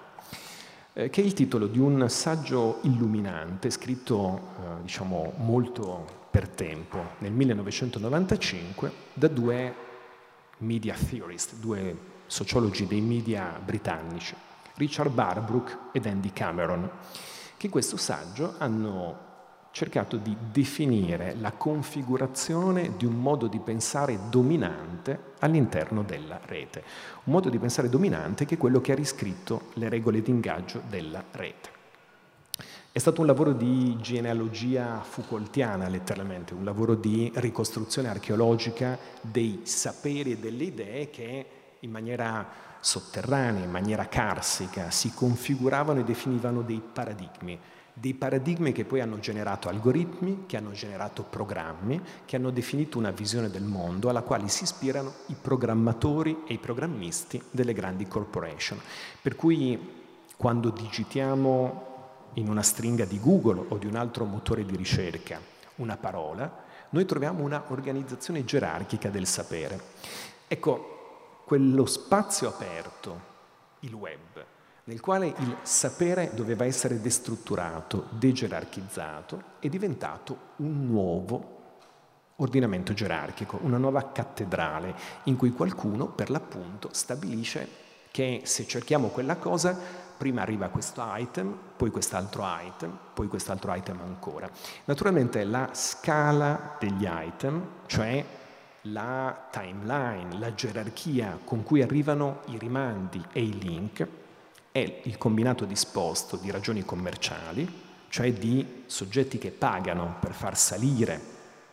eh, 0.93 1.11
che 1.11 1.23
è 1.23 1.25
il 1.25 1.33
titolo 1.33 1.67
di 1.67 1.81
un 1.81 2.09
saggio 2.09 2.79
illuminante 2.83 3.69
scritto 3.71 4.39
eh, 4.39 4.83
diciamo 4.83 5.33
molto 5.39 6.21
per 6.33 6.49
tempo, 6.49 7.11
nel 7.19 7.31
1995, 7.31 8.91
da 9.13 9.29
due 9.29 9.75
media 10.59 10.95
theorist, 10.95 11.57
due 11.57 11.95
sociologi 12.27 12.87
dei 12.87 13.03
media 13.03 13.61
britannici, 13.63 14.35
Richard 14.77 15.13
Barbrook 15.13 15.91
ed 15.93 16.07
Andy 16.07 16.33
Cameron, 16.33 16.91
che 17.59 17.67
in 17.67 17.71
questo 17.71 17.99
saggio 17.99 18.55
hanno 18.57 19.29
cercato 19.73 20.17
di 20.17 20.35
definire 20.51 21.35
la 21.39 21.53
configurazione 21.53 22.97
di 22.97 23.05
un 23.05 23.21
modo 23.21 23.47
di 23.47 23.59
pensare 23.59 24.19
dominante 24.31 25.35
all'interno 25.41 26.03
della 26.03 26.41
rete. 26.47 26.83
Un 27.25 27.33
modo 27.35 27.51
di 27.51 27.59
pensare 27.59 27.91
dominante 27.91 28.47
che 28.47 28.55
è 28.55 28.59
quello 28.59 28.81
che 28.81 28.93
ha 28.93 28.97
riscritto 28.97 29.69
le 29.75 29.91
regole 29.91 30.23
di 30.23 30.31
ingaggio 30.31 30.81
della 30.89 31.23
rete. 31.33 31.82
È 32.95 32.99
stato 32.99 33.23
un 33.23 33.27
lavoro 33.27 33.55
di 33.55 33.97
genealogia 34.03 35.01
Foucaultiana, 35.01 35.89
letteralmente, 35.89 36.53
un 36.53 36.63
lavoro 36.63 36.95
di 36.95 37.33
ricostruzione 37.37 38.09
archeologica 38.09 38.99
dei 39.23 39.61
saperi 39.63 40.33
e 40.33 40.37
delle 40.37 40.65
idee 40.65 41.09
che 41.09 41.47
in 41.81 41.91
maniera 41.91 42.47
sotterranea, 42.81 43.65
in 43.65 43.71
maniera 43.71 44.09
carsica, 44.09 44.91
si 44.91 45.11
configuravano 45.15 46.01
e 46.01 46.05
definivano 46.05 46.61
dei 46.61 46.83
paradigmi 46.93 47.59
dei 47.95 48.15
paradigmi 48.15 48.73
che 48.73 48.87
poi 48.87 49.01
hanno 49.01 49.19
generato 49.19 49.69
algoritmi, 49.69 50.45
che 50.47 50.57
hanno 50.57 50.73
generato 50.73 51.25
programmi, 51.25 52.01
che 52.25 52.37
hanno 52.37 52.51
definito 52.51 52.97
una 52.97 53.11
visione 53.11 53.51
del 53.51 53.65
mondo 53.65 54.09
alla 54.09 54.23
quale 54.23 54.49
si 54.49 54.63
ispirano 54.65 55.13
i 55.27 55.37
programmatori 55.39 56.45
e 56.47 56.55
i 56.55 56.59
programmisti 56.59 57.43
delle 57.51 57.75
grandi 57.75 58.09
corporation. 58.09 58.81
Per 59.21 59.37
cui 59.37 59.79
quando 60.39 60.71
digitiamo 60.71 61.92
in 62.35 62.49
una 62.49 62.63
stringa 62.63 63.05
di 63.05 63.21
Google 63.21 63.67
o 63.69 63.79
di 63.79 63.87
un 63.87 63.97
altro 63.97 64.25
motore 64.25 64.65
di 64.65 64.77
ricerca 64.77 65.41
una 65.77 65.97
parola, 65.97 66.65
noi 66.91 67.05
troviamo 67.05 67.43
una 67.43 67.65
organizzazione 67.69 68.45
gerarchica 68.45 69.09
del 69.09 69.27
sapere. 69.27 69.81
Ecco, 70.47 71.43
quello 71.47 71.87
spazio 71.87 72.49
aperto, 72.49 73.31
il 73.81 73.95
web, 73.95 74.45
nel 74.85 75.01
quale 75.01 75.27
il 75.27 75.57
sapere 75.63 76.33
doveva 76.35 76.65
essere 76.65 77.01
destrutturato, 77.01 78.07
degerarchizzato, 78.11 79.43
è 79.59 79.69
diventato 79.69 80.37
un 80.57 80.87
nuovo 80.87 81.61
ordinamento 82.37 82.93
gerarchico, 82.93 83.59
una 83.63 83.79
nuova 83.79 84.11
cattedrale 84.11 84.95
in 85.25 85.37
cui 85.37 85.53
qualcuno 85.53 86.09
per 86.09 86.31
l'appunto 86.31 86.89
stabilisce 86.93 87.81
che 88.11 88.43
se 88.45 88.67
cerchiamo 88.67 89.09
quella 89.09 89.37
cosa 89.37 90.02
prima 90.23 90.43
arriva 90.43 90.69
questo 90.69 91.03
item, 91.17 91.53
poi 91.77 91.91
quest'altro 91.91 92.45
item, 92.47 92.97
poi 93.13 93.27
quest'altro 93.27 93.75
item 93.75 94.03
ancora. 94.03 94.49
Naturalmente 94.85 95.43
la 95.43 95.71
scala 95.73 96.77
degli 96.79 97.09
item, 97.11 97.67
cioè 97.87 98.25
la 98.83 99.49
timeline, 99.51 100.39
la 100.39 100.55
gerarchia 100.55 101.41
con 101.43 101.65
cui 101.65 101.83
arrivano 101.83 102.43
i 102.47 102.59
rimandi 102.59 103.21
e 103.33 103.43
i 103.43 103.59
link, 103.59 104.07
è 104.71 105.01
il 105.03 105.19
combinato 105.19 105.65
disposto 105.65 106.37
di 106.37 106.53
ragioni 106.53 106.85
commerciali, 106.85 107.81
cioè 108.09 108.33
di 108.33 108.85
soggetti 108.87 109.39
che 109.39 109.51
pagano 109.51 110.19
per 110.21 110.35
far 110.35 110.57
salire 110.57 111.21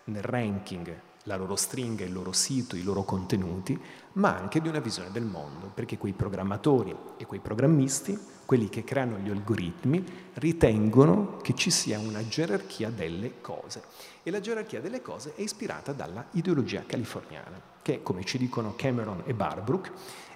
nel 0.06 0.24
ranking 0.24 1.02
la 1.24 1.36
loro 1.36 1.56
stringa, 1.56 2.04
il 2.04 2.14
loro 2.14 2.32
sito, 2.32 2.76
i 2.76 2.82
loro 2.82 3.04
contenuti, 3.04 3.80
ma 4.14 4.36
anche 4.36 4.60
di 4.60 4.68
una 4.68 4.80
visione 4.80 5.12
del 5.12 5.26
mondo, 5.26 5.70
perché 5.72 6.00
quei 6.00 6.14
programmatori 6.14 6.96
e 7.18 7.28
quei 7.28 7.40
programmisti, 7.40 8.38
quelli 8.50 8.68
che 8.68 8.84
creano 8.84 9.20
gli 9.20 9.30
algoritmi, 9.30 10.04
ritengono 10.34 11.38
che 11.38 11.54
ci 11.54 11.70
sia 11.70 12.00
una 12.00 12.28
gerarchia 12.28 12.90
delle 12.90 13.42
cose. 13.42 13.84
E 14.24 14.32
la 14.32 14.40
gerarchia 14.40 14.82
delle 14.82 15.04
cose 15.04 15.36
è 15.36 15.42
ispirata 15.42 15.94
dalla 15.94 16.26
ideologia 16.32 16.84
californiana, 16.84 17.62
che, 17.84 18.02
come 18.02 18.24
ci 18.24 18.40
dicono 18.40 18.74
Cameron 18.76 19.22
e 19.28 19.36
Barbrook, 19.36 19.92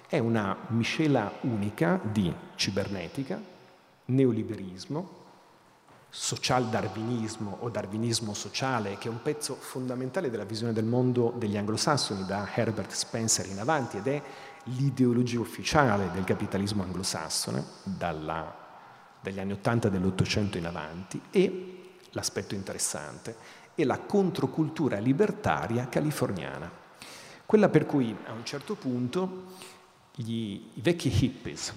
è 0.06 0.20
una 0.20 0.56
miscela 0.68 1.38
unica 1.40 1.98
di 2.00 2.32
cibernetica, 2.54 3.42
neoliberismo, 4.04 5.22
social-darwinismo 6.08 7.56
o 7.62 7.68
darwinismo 7.68 8.32
sociale, 8.32 8.96
che 8.96 9.08
è 9.08 9.10
un 9.10 9.22
pezzo 9.22 9.56
fondamentale 9.56 10.30
della 10.30 10.44
visione 10.44 10.72
del 10.72 10.84
mondo 10.84 11.34
degli 11.36 11.56
anglosassoni 11.56 12.24
da 12.26 12.48
Herbert 12.54 12.92
Spencer 12.92 13.48
in 13.48 13.58
avanti 13.58 13.96
ed 13.96 14.06
è 14.06 14.22
l'ideologia 14.64 15.40
ufficiale 15.40 16.10
del 16.12 16.24
capitalismo 16.24 16.82
anglosassone 16.82 17.64
dalla, 17.82 18.54
dagli 19.20 19.38
anni 19.38 19.52
80 19.52 19.88
dell'Ottocento 19.88 20.58
in 20.58 20.66
avanti 20.66 21.20
e 21.30 21.92
l'aspetto 22.10 22.54
interessante 22.54 23.36
è 23.74 23.84
la 23.84 23.98
controcultura 23.98 24.98
libertaria 24.98 25.88
californiana, 25.88 26.70
quella 27.44 27.68
per 27.68 27.86
cui 27.86 28.16
a 28.26 28.32
un 28.32 28.44
certo 28.44 28.74
punto 28.74 29.46
gli, 30.14 30.70
i 30.74 30.80
vecchi 30.80 31.08
hippies 31.08 31.74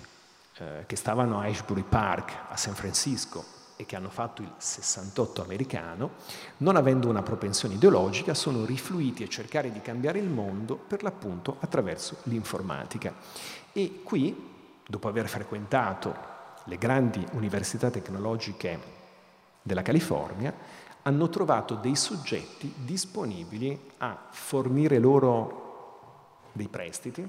eh, 0.57 0.83
che 0.85 0.95
stavano 0.95 1.39
a 1.39 1.45
Ashbury 1.45 1.83
Park 1.83 2.33
a 2.49 2.55
San 2.55 2.75
Francisco 2.75 3.56
e 3.77 3.85
che 3.85 3.95
hanno 3.95 4.09
fatto 4.09 4.41
il 4.41 4.51
68 4.57 5.43
americano, 5.43 6.11
non 6.57 6.75
avendo 6.75 7.07
una 7.07 7.21
propensione 7.21 7.75
ideologica, 7.75 8.33
sono 8.33 8.65
rifluiti 8.65 9.23
a 9.23 9.27
cercare 9.27 9.71
di 9.71 9.79
cambiare 9.81 10.19
il 10.19 10.27
mondo 10.27 10.75
per 10.75 11.03
l'appunto 11.03 11.57
attraverso 11.59 12.17
l'informatica. 12.23 13.13
E 13.71 14.01
qui, 14.03 14.35
dopo 14.85 15.07
aver 15.07 15.29
frequentato 15.29 16.35
le 16.65 16.77
grandi 16.77 17.25
università 17.33 17.89
tecnologiche 17.89 18.95
della 19.61 19.83
California, 19.83 20.53
hanno 21.03 21.29
trovato 21.29 21.75
dei 21.75 21.95
soggetti 21.95 22.73
disponibili 22.83 23.79
a 23.99 24.27
fornire 24.31 24.97
loro 24.97 26.49
dei 26.51 26.67
prestiti, 26.67 27.25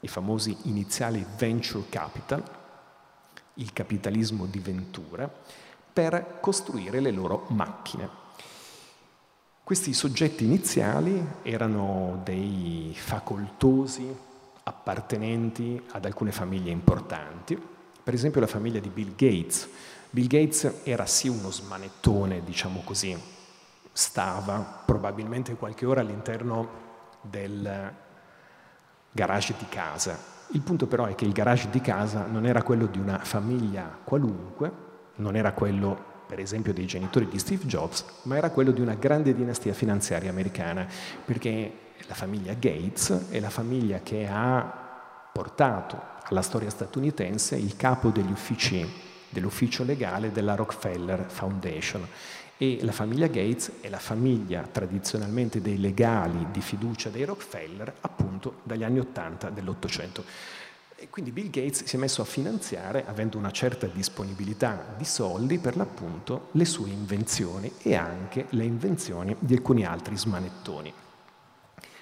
i 0.00 0.08
famosi 0.08 0.56
iniziali 0.62 1.24
venture 1.36 1.84
capital, 1.88 2.42
il 3.54 3.72
capitalismo 3.72 4.46
di 4.46 4.58
ventura, 4.58 5.30
per 5.92 6.38
costruire 6.40 7.00
le 7.00 7.10
loro 7.10 7.44
macchine. 7.48 8.20
Questi 9.62 9.92
soggetti 9.92 10.44
iniziali 10.44 11.24
erano 11.42 12.20
dei 12.24 12.92
facoltosi 12.96 14.30
appartenenti 14.64 15.80
ad 15.92 16.04
alcune 16.04 16.32
famiglie 16.32 16.70
importanti, 16.70 17.60
per 18.02 18.14
esempio 18.14 18.40
la 18.40 18.46
famiglia 18.46 18.80
di 18.80 18.88
Bill 18.88 19.14
Gates. 19.14 19.68
Bill 20.10 20.26
Gates 20.26 20.80
era 20.84 21.06
sì 21.06 21.28
uno 21.28 21.50
smanettone, 21.50 22.42
diciamo 22.44 22.82
così, 22.84 23.16
stava 23.92 24.82
probabilmente 24.84 25.54
qualche 25.54 25.86
ora 25.86 26.00
all'interno 26.00 26.68
del 27.20 27.92
garage 29.10 29.54
di 29.58 29.66
casa. 29.68 30.18
Il 30.48 30.60
punto 30.60 30.86
però 30.86 31.06
è 31.06 31.14
che 31.14 31.24
il 31.24 31.32
garage 31.32 31.70
di 31.70 31.80
casa 31.80 32.26
non 32.26 32.44
era 32.46 32.62
quello 32.62 32.86
di 32.86 32.98
una 32.98 33.18
famiglia 33.18 33.98
qualunque, 34.04 34.90
non 35.16 35.36
era 35.36 35.52
quello 35.52 36.10
per 36.26 36.40
esempio 36.40 36.72
dei 36.72 36.86
genitori 36.86 37.28
di 37.28 37.38
Steve 37.38 37.66
Jobs, 37.66 38.04
ma 38.22 38.36
era 38.36 38.50
quello 38.50 38.70
di 38.70 38.80
una 38.80 38.94
grande 38.94 39.34
dinastia 39.34 39.74
finanziaria 39.74 40.30
americana, 40.30 40.86
perché 41.24 41.72
la 42.06 42.14
famiglia 42.14 42.54
Gates 42.54 43.28
è 43.30 43.38
la 43.38 43.50
famiglia 43.50 44.00
che 44.02 44.26
ha 44.30 45.30
portato 45.32 46.00
alla 46.24 46.42
storia 46.42 46.70
statunitense 46.70 47.56
il 47.56 47.76
capo 47.76 48.08
degli 48.08 48.30
uffici 48.30 49.10
dell'ufficio 49.28 49.82
legale 49.82 50.30
della 50.30 50.54
Rockefeller 50.54 51.24
Foundation 51.28 52.06
e 52.58 52.78
la 52.82 52.92
famiglia 52.92 53.26
Gates 53.26 53.72
è 53.80 53.88
la 53.88 53.98
famiglia 53.98 54.62
tradizionalmente 54.70 55.60
dei 55.60 55.80
legali 55.80 56.46
di 56.52 56.60
fiducia 56.60 57.08
dei 57.08 57.24
Rockefeller 57.24 57.92
appunto 58.02 58.60
dagli 58.62 58.84
anni 58.84 59.00
80 59.00 59.50
dell'Ottocento. 59.50 60.24
E 61.02 61.10
quindi 61.10 61.32
Bill 61.32 61.50
Gates 61.50 61.82
si 61.82 61.96
è 61.96 61.98
messo 61.98 62.22
a 62.22 62.24
finanziare, 62.24 63.04
avendo 63.04 63.36
una 63.36 63.50
certa 63.50 63.88
disponibilità 63.88 64.94
di 64.96 65.04
soldi, 65.04 65.58
per 65.58 65.76
l'appunto 65.76 66.50
le 66.52 66.64
sue 66.64 66.90
invenzioni 66.90 67.72
e 67.82 67.96
anche 67.96 68.46
le 68.50 68.62
invenzioni 68.62 69.34
di 69.40 69.54
alcuni 69.54 69.84
altri 69.84 70.16
smanettoni. 70.16 70.94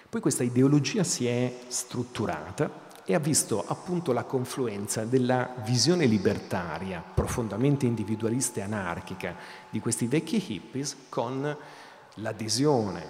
Poi 0.06 0.20
questa 0.20 0.42
ideologia 0.42 1.02
si 1.02 1.26
è 1.26 1.60
strutturata 1.68 2.88
e 3.06 3.14
ha 3.14 3.18
visto 3.18 3.64
appunto 3.66 4.12
la 4.12 4.24
confluenza 4.24 5.06
della 5.06 5.54
visione 5.64 6.04
libertaria, 6.04 7.02
profondamente 7.02 7.86
individualista 7.86 8.60
e 8.60 8.64
anarchica 8.64 9.34
di 9.70 9.80
questi 9.80 10.08
vecchi 10.08 10.44
hippies 10.46 11.06
con 11.08 11.56
l'adesione 12.16 13.06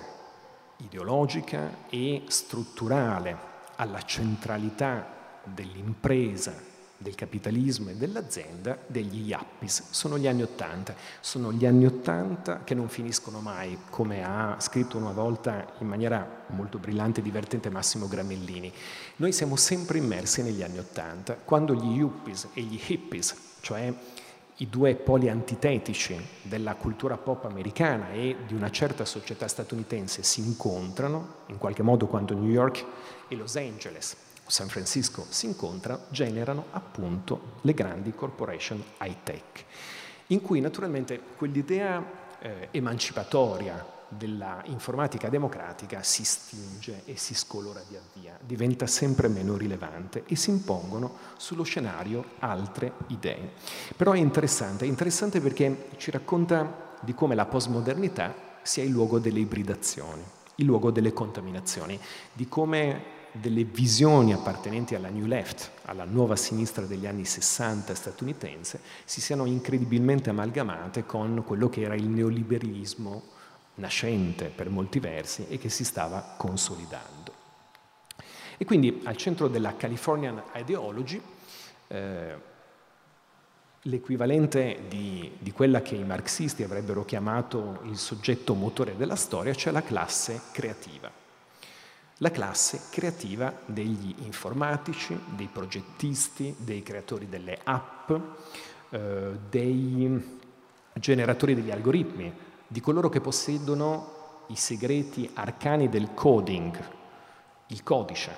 ideologica 0.76 1.88
e 1.88 2.22
strutturale 2.28 3.36
alla 3.74 4.02
centralità 4.02 5.18
dell'impresa 5.44 6.68
del 7.00 7.14
capitalismo 7.14 7.88
e 7.88 7.94
dell'azienda 7.94 8.76
degli 8.86 9.28
Yappies. 9.28 9.84
Sono 9.88 10.18
gli 10.18 10.26
anni 10.26 10.42
Ottanta, 10.42 10.94
sono 11.20 11.50
gli 11.50 11.64
anni 11.64 11.86
Ottanta 11.86 12.62
che 12.62 12.74
non 12.74 12.90
finiscono 12.90 13.40
mai, 13.40 13.78
come 13.88 14.22
ha 14.22 14.56
scritto 14.60 14.98
una 14.98 15.12
volta 15.12 15.66
in 15.78 15.86
maniera 15.86 16.44
molto 16.48 16.76
brillante 16.76 17.20
e 17.20 17.22
divertente 17.22 17.70
Massimo 17.70 18.06
Gramellini. 18.06 18.70
Noi 19.16 19.32
siamo 19.32 19.56
sempre 19.56 19.96
immersi 19.96 20.42
negli 20.42 20.62
anni 20.62 20.78
Ottanta, 20.78 21.36
quando 21.36 21.74
gli 21.74 21.96
Yuppies 21.96 22.48
e 22.52 22.60
gli 22.60 22.78
Hippies, 22.86 23.34
cioè 23.60 23.92
i 24.56 24.68
due 24.68 24.94
poli 24.94 25.30
antitetici 25.30 26.14
della 26.42 26.74
cultura 26.74 27.16
pop 27.16 27.46
americana 27.46 28.12
e 28.12 28.36
di 28.46 28.52
una 28.52 28.70
certa 28.70 29.06
società 29.06 29.48
statunitense 29.48 30.22
si 30.22 30.42
incontrano, 30.42 31.36
in 31.46 31.56
qualche 31.56 31.82
modo 31.82 32.06
quando 32.08 32.34
New 32.34 32.50
York 32.50 32.84
e 33.26 33.36
Los 33.36 33.56
Angeles 33.56 34.28
San 34.50 34.68
Francisco 34.68 35.26
si 35.28 35.46
incontrano, 35.46 36.06
generano 36.10 36.66
appunto 36.72 37.58
le 37.62 37.72
grandi 37.72 38.12
corporation 38.12 38.82
high 39.00 39.16
tech, 39.22 39.64
in 40.28 40.42
cui 40.42 40.60
naturalmente 40.60 41.20
quell'idea 41.36 42.04
eh, 42.40 42.68
emancipatoria 42.72 43.98
della 44.08 44.60
informatica 44.64 45.28
democratica 45.28 46.02
si 46.02 46.24
stinge 46.24 47.02
e 47.04 47.16
si 47.16 47.32
scolora 47.32 47.80
via 47.88 48.00
via, 48.14 48.36
diventa 48.40 48.88
sempre 48.88 49.28
meno 49.28 49.56
rilevante 49.56 50.24
e 50.26 50.34
si 50.34 50.50
impongono 50.50 51.16
sullo 51.36 51.62
scenario 51.62 52.30
altre 52.40 52.94
idee. 53.06 53.52
Però 53.96 54.10
è 54.10 54.18
interessante, 54.18 54.84
è 54.84 54.88
interessante 54.88 55.40
perché 55.40 55.90
ci 55.96 56.10
racconta 56.10 56.96
di 57.02 57.14
come 57.14 57.36
la 57.36 57.46
postmodernità 57.46 58.34
sia 58.62 58.82
il 58.82 58.90
luogo 58.90 59.20
delle 59.20 59.38
ibridazioni, 59.38 60.22
il 60.56 60.66
luogo 60.66 60.90
delle 60.90 61.12
contaminazioni, 61.12 61.98
di 62.32 62.48
come 62.48 63.18
delle 63.32 63.64
visioni 63.64 64.32
appartenenti 64.32 64.94
alla 64.94 65.08
New 65.08 65.26
Left, 65.26 65.70
alla 65.84 66.04
nuova 66.04 66.36
sinistra 66.36 66.84
degli 66.84 67.06
anni 67.06 67.24
60 67.24 67.94
statunitense, 67.94 68.80
si 69.04 69.20
siano 69.20 69.44
incredibilmente 69.44 70.30
amalgamate 70.30 71.04
con 71.04 71.42
quello 71.46 71.68
che 71.68 71.82
era 71.82 71.94
il 71.94 72.06
neoliberismo 72.06 73.22
nascente 73.76 74.46
per 74.46 74.68
molti 74.68 74.98
versi 74.98 75.46
e 75.48 75.58
che 75.58 75.68
si 75.68 75.84
stava 75.84 76.34
consolidando. 76.36 77.38
E 78.56 78.64
quindi 78.64 79.00
al 79.04 79.16
centro 79.16 79.48
della 79.48 79.74
Californian 79.76 80.42
Ideology, 80.54 81.20
eh, 81.86 82.48
l'equivalente 83.82 84.82
di, 84.88 85.32
di, 85.38 85.52
quella 85.52 85.80
che 85.80 85.94
i 85.94 86.04
marxisti 86.04 86.62
avrebbero 86.62 87.04
chiamato 87.06 87.80
il 87.84 87.96
soggetto 87.96 88.52
motore 88.54 88.96
della 88.96 89.16
storia, 89.16 89.54
cioè 89.54 89.72
la 89.72 89.82
classe 89.82 90.40
creativa 90.52 91.20
la 92.22 92.30
classe 92.30 92.82
creativa 92.90 93.52
degli 93.64 94.14
informatici, 94.18 95.18
dei 95.34 95.48
progettisti, 95.50 96.54
dei 96.58 96.82
creatori 96.82 97.28
delle 97.28 97.58
app, 97.62 98.10
eh, 98.90 99.38
dei 99.48 100.38
generatori 100.94 101.54
degli 101.54 101.70
algoritmi, 101.70 102.32
di 102.66 102.80
coloro 102.80 103.08
che 103.08 103.20
possiedono 103.20 104.18
i 104.48 104.56
segreti 104.56 105.30
arcani 105.32 105.88
del 105.88 106.12
coding, 106.12 106.78
il 107.68 107.82
codice, 107.82 108.32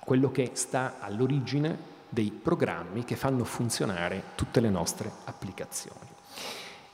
quello 0.00 0.30
che 0.30 0.50
sta 0.52 0.96
all'origine 1.00 1.92
dei 2.10 2.30
programmi 2.30 3.04
che 3.04 3.16
fanno 3.16 3.44
funzionare 3.44 4.22
tutte 4.34 4.60
le 4.60 4.68
nostre 4.68 5.10
applicazioni, 5.24 6.10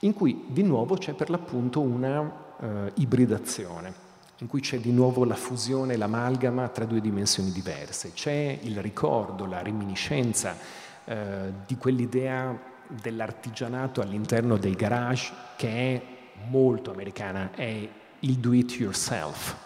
in 0.00 0.14
cui 0.14 0.44
di 0.46 0.62
nuovo 0.62 0.96
c'è 0.96 1.12
per 1.12 1.28
l'appunto 1.28 1.80
una 1.80 2.32
eh, 2.60 2.92
ibridazione 2.94 4.08
in 4.40 4.46
cui 4.46 4.60
c'è 4.60 4.78
di 4.78 4.90
nuovo 4.90 5.24
la 5.24 5.34
fusione, 5.34 5.96
l'amalgama 5.96 6.68
tra 6.68 6.86
due 6.86 7.00
dimensioni 7.00 7.52
diverse. 7.52 8.12
C'è 8.12 8.58
il 8.62 8.80
ricordo, 8.80 9.44
la 9.44 9.62
reminiscenza 9.62 10.56
eh, 11.04 11.52
di 11.66 11.76
quell'idea 11.76 12.58
dell'artigianato 12.88 14.00
all'interno 14.00 14.56
dei 14.56 14.74
garage 14.74 15.32
che 15.56 15.68
è 15.68 16.02
molto 16.48 16.90
americana, 16.90 17.50
è 17.54 17.88
il 18.20 18.36
do 18.38 18.52
it 18.52 18.72
yourself, 18.72 19.56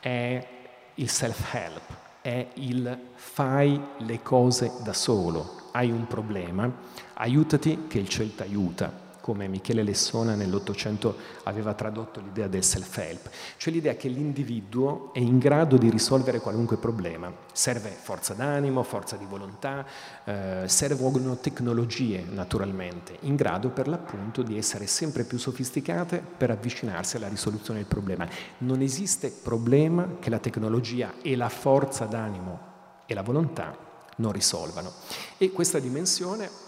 è 0.00 0.46
il 0.94 1.08
self-help, 1.08 1.82
è 2.20 2.48
il 2.54 2.98
fai 3.14 3.80
le 3.98 4.22
cose 4.22 4.72
da 4.82 4.92
solo. 4.92 5.70
Hai 5.70 5.90
un 5.90 6.06
problema, 6.06 6.70
aiutati 7.14 7.84
che 7.86 7.98
il 7.98 8.08
cielo 8.08 8.30
ti 8.34 8.42
aiuta 8.42 9.05
come 9.26 9.48
Michele 9.48 9.82
Lessona 9.82 10.36
nell'Ottocento 10.36 11.16
aveva 11.42 11.74
tradotto 11.74 12.20
l'idea 12.20 12.46
del 12.46 12.62
self-help, 12.62 13.28
cioè 13.56 13.72
l'idea 13.72 13.96
che 13.96 14.06
l'individuo 14.06 15.12
è 15.12 15.18
in 15.18 15.40
grado 15.40 15.76
di 15.76 15.90
risolvere 15.90 16.38
qualunque 16.38 16.76
problema. 16.76 17.32
Serve 17.52 17.88
forza 17.90 18.34
d'animo, 18.34 18.84
forza 18.84 19.16
di 19.16 19.24
volontà, 19.24 19.84
eh, 20.24 20.62
servono 20.66 21.38
tecnologie 21.38 22.24
naturalmente, 22.30 23.16
in 23.22 23.34
grado 23.34 23.70
per 23.70 23.88
l'appunto 23.88 24.42
di 24.42 24.56
essere 24.56 24.86
sempre 24.86 25.24
più 25.24 25.38
sofisticate 25.38 26.22
per 26.36 26.52
avvicinarsi 26.52 27.16
alla 27.16 27.26
risoluzione 27.26 27.80
del 27.80 27.88
problema. 27.88 28.28
Non 28.58 28.80
esiste 28.80 29.32
problema 29.32 30.18
che 30.20 30.30
la 30.30 30.38
tecnologia 30.38 31.14
e 31.20 31.34
la 31.34 31.48
forza 31.48 32.04
d'animo 32.04 32.60
e 33.06 33.14
la 33.14 33.22
volontà 33.22 33.76
non 34.18 34.30
risolvano. 34.30 34.92
E 35.36 35.50
questa 35.50 35.80
dimensione 35.80 36.65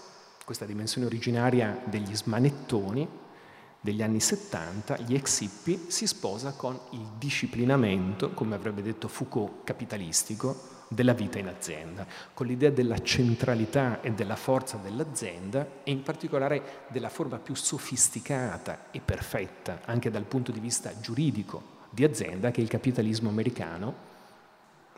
questa 0.48 0.64
dimensione 0.64 1.06
originaria 1.06 1.78
degli 1.84 2.16
smanettoni 2.16 3.06
degli 3.82 4.02
anni 4.02 4.18
70, 4.18 4.96
gli 4.96 5.14
ex 5.14 5.40
hippie, 5.40 5.78
si 5.88 6.06
sposa 6.06 6.52
con 6.52 6.74
il 6.92 7.06
disciplinamento, 7.18 8.30
come 8.30 8.54
avrebbe 8.54 8.80
detto 8.80 9.08
Foucault, 9.08 9.62
capitalistico 9.64 10.86
della 10.88 11.12
vita 11.12 11.38
in 11.38 11.48
azienda, 11.48 12.06
con 12.32 12.46
l'idea 12.46 12.70
della 12.70 12.96
centralità 13.02 14.00
e 14.00 14.12
della 14.12 14.36
forza 14.36 14.78
dell'azienda 14.78 15.82
e 15.84 15.90
in 15.90 16.02
particolare 16.02 16.86
della 16.88 17.10
forma 17.10 17.36
più 17.36 17.54
sofisticata 17.54 18.90
e 18.90 19.00
perfetta, 19.00 19.82
anche 19.84 20.10
dal 20.10 20.24
punto 20.24 20.50
di 20.50 20.60
vista 20.60 20.98
giuridico, 20.98 21.76
di 21.90 22.04
azienda 22.04 22.50
che 22.50 22.62
il 22.62 22.68
capitalismo 22.68 23.28
americano 23.28 24.07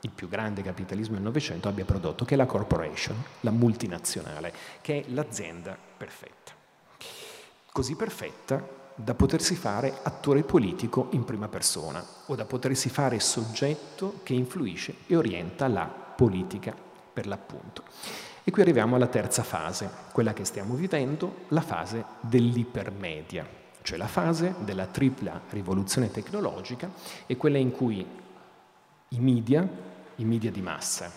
il 0.02 0.10
più 0.10 0.28
grande 0.28 0.62
capitalismo 0.62 1.14
del 1.14 1.24
Novecento 1.24 1.68
abbia 1.68 1.84
prodotto, 1.84 2.24
che 2.24 2.34
è 2.34 2.36
la 2.36 2.46
corporation, 2.46 3.16
la 3.40 3.50
multinazionale, 3.50 4.52
che 4.80 5.00
è 5.00 5.10
l'azienda 5.10 5.76
perfetta. 5.96 6.52
Così 7.72 7.94
perfetta 7.94 8.78
da 8.94 9.14
potersi 9.14 9.54
fare 9.54 9.98
attore 10.02 10.42
politico 10.42 11.08
in 11.12 11.24
prima 11.24 11.48
persona 11.48 12.04
o 12.26 12.34
da 12.34 12.44
potersi 12.44 12.88
fare 12.88 13.18
soggetto 13.20 14.20
che 14.22 14.34
influisce 14.34 14.96
e 15.06 15.16
orienta 15.16 15.68
la 15.68 15.84
politica 15.86 16.74
per 17.12 17.26
l'appunto. 17.26 17.82
E 18.42 18.50
qui 18.50 18.62
arriviamo 18.62 18.96
alla 18.96 19.06
terza 19.06 19.42
fase, 19.42 19.88
quella 20.12 20.32
che 20.32 20.44
stiamo 20.44 20.74
vivendo, 20.74 21.44
la 21.48 21.60
fase 21.60 22.04
dell'ipermedia, 22.20 23.46
cioè 23.82 23.96
la 23.96 24.06
fase 24.06 24.54
della 24.60 24.86
tripla 24.86 25.40
rivoluzione 25.50 26.10
tecnologica 26.10 26.90
e 27.26 27.36
quella 27.36 27.58
in 27.58 27.70
cui 27.70 28.04
i 29.08 29.18
media, 29.18 29.68
i 30.20 30.24
media 30.24 30.50
di 30.50 30.60
massa, 30.60 31.10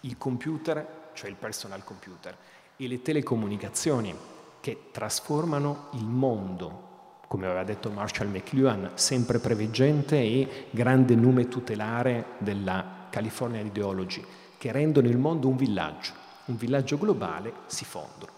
il 0.00 0.16
computer, 0.16 1.10
cioè 1.12 1.28
il 1.28 1.36
personal 1.36 1.84
computer, 1.84 2.36
e 2.76 2.88
le 2.88 3.02
telecomunicazioni 3.02 4.14
che 4.60 4.88
trasformano 4.90 5.88
il 5.92 6.04
mondo, 6.04 7.20
come 7.28 7.44
aveva 7.44 7.62
detto 7.62 7.90
Marshall 7.90 8.30
McLuhan, 8.30 8.92
sempre 8.94 9.38
preveggente 9.38 10.16
e 10.16 10.66
grande 10.70 11.14
nume 11.14 11.48
tutelare 11.48 12.24
della 12.38 13.06
California 13.10 13.60
Ideology, 13.60 14.24
che 14.56 14.72
rendono 14.72 15.08
il 15.08 15.18
mondo 15.18 15.48
un 15.48 15.56
villaggio, 15.56 16.12
un 16.46 16.56
villaggio 16.56 16.96
globale, 16.96 17.52
si 17.66 17.84
fondono. 17.84 18.32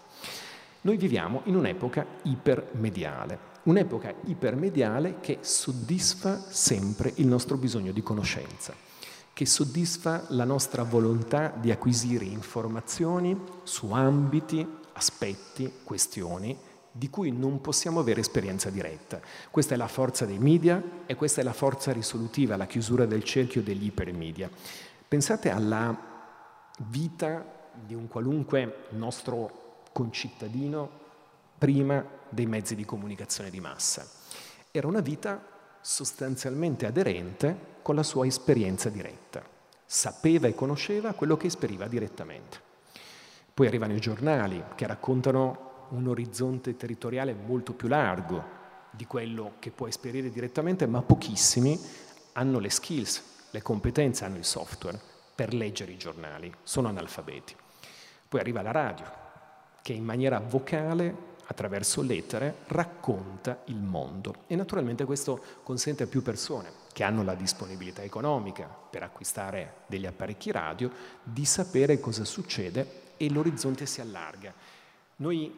Noi 0.81 0.97
viviamo 0.97 1.41
in 1.45 1.55
un'epoca 1.55 2.05
ipermediale, 2.23 3.39
un'epoca 3.63 4.13
ipermediale 4.25 5.19
che 5.21 5.37
soddisfa 5.41 6.37
sempre 6.49 7.13
il 7.15 7.27
nostro 7.27 7.55
bisogno 7.55 7.91
di 7.91 8.01
conoscenza 8.01 8.89
che 9.33 9.45
soddisfa 9.45 10.25
la 10.29 10.43
nostra 10.43 10.83
volontà 10.83 11.53
di 11.55 11.71
acquisire 11.71 12.25
informazioni 12.25 13.39
su 13.63 13.91
ambiti, 13.91 14.67
aspetti, 14.93 15.71
questioni 15.83 16.57
di 16.91 17.09
cui 17.09 17.31
non 17.31 17.61
possiamo 17.61 18.01
avere 18.01 18.19
esperienza 18.19 18.69
diretta. 18.69 19.21
Questa 19.49 19.73
è 19.73 19.77
la 19.77 19.87
forza 19.87 20.25
dei 20.25 20.39
media 20.39 20.81
e 21.05 21.15
questa 21.15 21.41
è 21.41 21.43
la 21.43 21.53
forza 21.53 21.93
risolutiva, 21.93 22.57
la 22.57 22.65
chiusura 22.65 23.05
del 23.05 23.23
cerchio 23.23 23.61
degli 23.61 23.85
ipermedia. 23.85 24.49
Pensate 25.07 25.49
alla 25.49 26.09
vita 26.87 27.69
di 27.73 27.93
un 27.93 28.07
qualunque 28.07 28.87
nostro 28.91 29.83
concittadino 29.93 30.99
prima 31.57 32.05
dei 32.29 32.45
mezzi 32.45 32.75
di 32.75 32.85
comunicazione 32.85 33.49
di 33.49 33.61
massa. 33.61 34.05
Era 34.71 34.87
una 34.87 35.01
vita 35.01 35.41
sostanzialmente 35.79 36.85
aderente 36.85 37.69
con 37.81 37.95
la 37.95 38.03
sua 38.03 38.25
esperienza 38.25 38.89
diretta. 38.89 39.43
Sapeva 39.85 40.47
e 40.47 40.55
conosceva 40.55 41.13
quello 41.13 41.37
che 41.37 41.47
esperiva 41.47 41.87
direttamente. 41.87 42.59
Poi 43.53 43.67
arrivano 43.67 43.93
i 43.93 43.99
giornali 43.99 44.63
che 44.75 44.87
raccontano 44.87 45.87
un 45.89 46.07
orizzonte 46.07 46.77
territoriale 46.77 47.33
molto 47.33 47.73
più 47.73 47.87
largo 47.87 48.59
di 48.91 49.05
quello 49.05 49.53
che 49.59 49.71
può 49.71 49.87
esperire 49.87 50.29
direttamente, 50.29 50.85
ma 50.85 51.01
pochissimi 51.01 51.79
hanno 52.33 52.59
le 52.59 52.69
skills, 52.69 53.23
le 53.51 53.61
competenze, 53.61 54.25
hanno 54.25 54.37
il 54.37 54.45
software 54.45 54.99
per 55.35 55.53
leggere 55.53 55.91
i 55.91 55.97
giornali, 55.97 56.53
sono 56.63 56.87
analfabeti. 56.87 57.55
Poi 58.27 58.39
arriva 58.39 58.61
la 58.61 58.71
radio, 58.71 59.05
che 59.81 59.93
in 59.93 60.03
maniera 60.03 60.39
vocale 60.39 61.29
attraverso 61.51 62.01
lettere 62.01 62.57
racconta 62.67 63.61
il 63.65 63.79
mondo 63.79 64.35
e 64.47 64.55
naturalmente 64.55 65.05
questo 65.05 65.41
consente 65.63 66.03
a 66.03 66.07
più 66.07 66.21
persone 66.21 66.71
che 66.91 67.03
hanno 67.03 67.23
la 67.23 67.35
disponibilità 67.35 68.01
economica 68.01 68.65
per 68.65 69.03
acquistare 69.03 69.83
degli 69.87 70.05
apparecchi 70.05 70.51
radio 70.51 70.91
di 71.23 71.45
sapere 71.45 71.99
cosa 71.99 72.25
succede 72.25 72.99
e 73.17 73.29
l'orizzonte 73.29 73.85
si 73.85 74.01
allarga. 74.01 74.53
Noi 75.17 75.53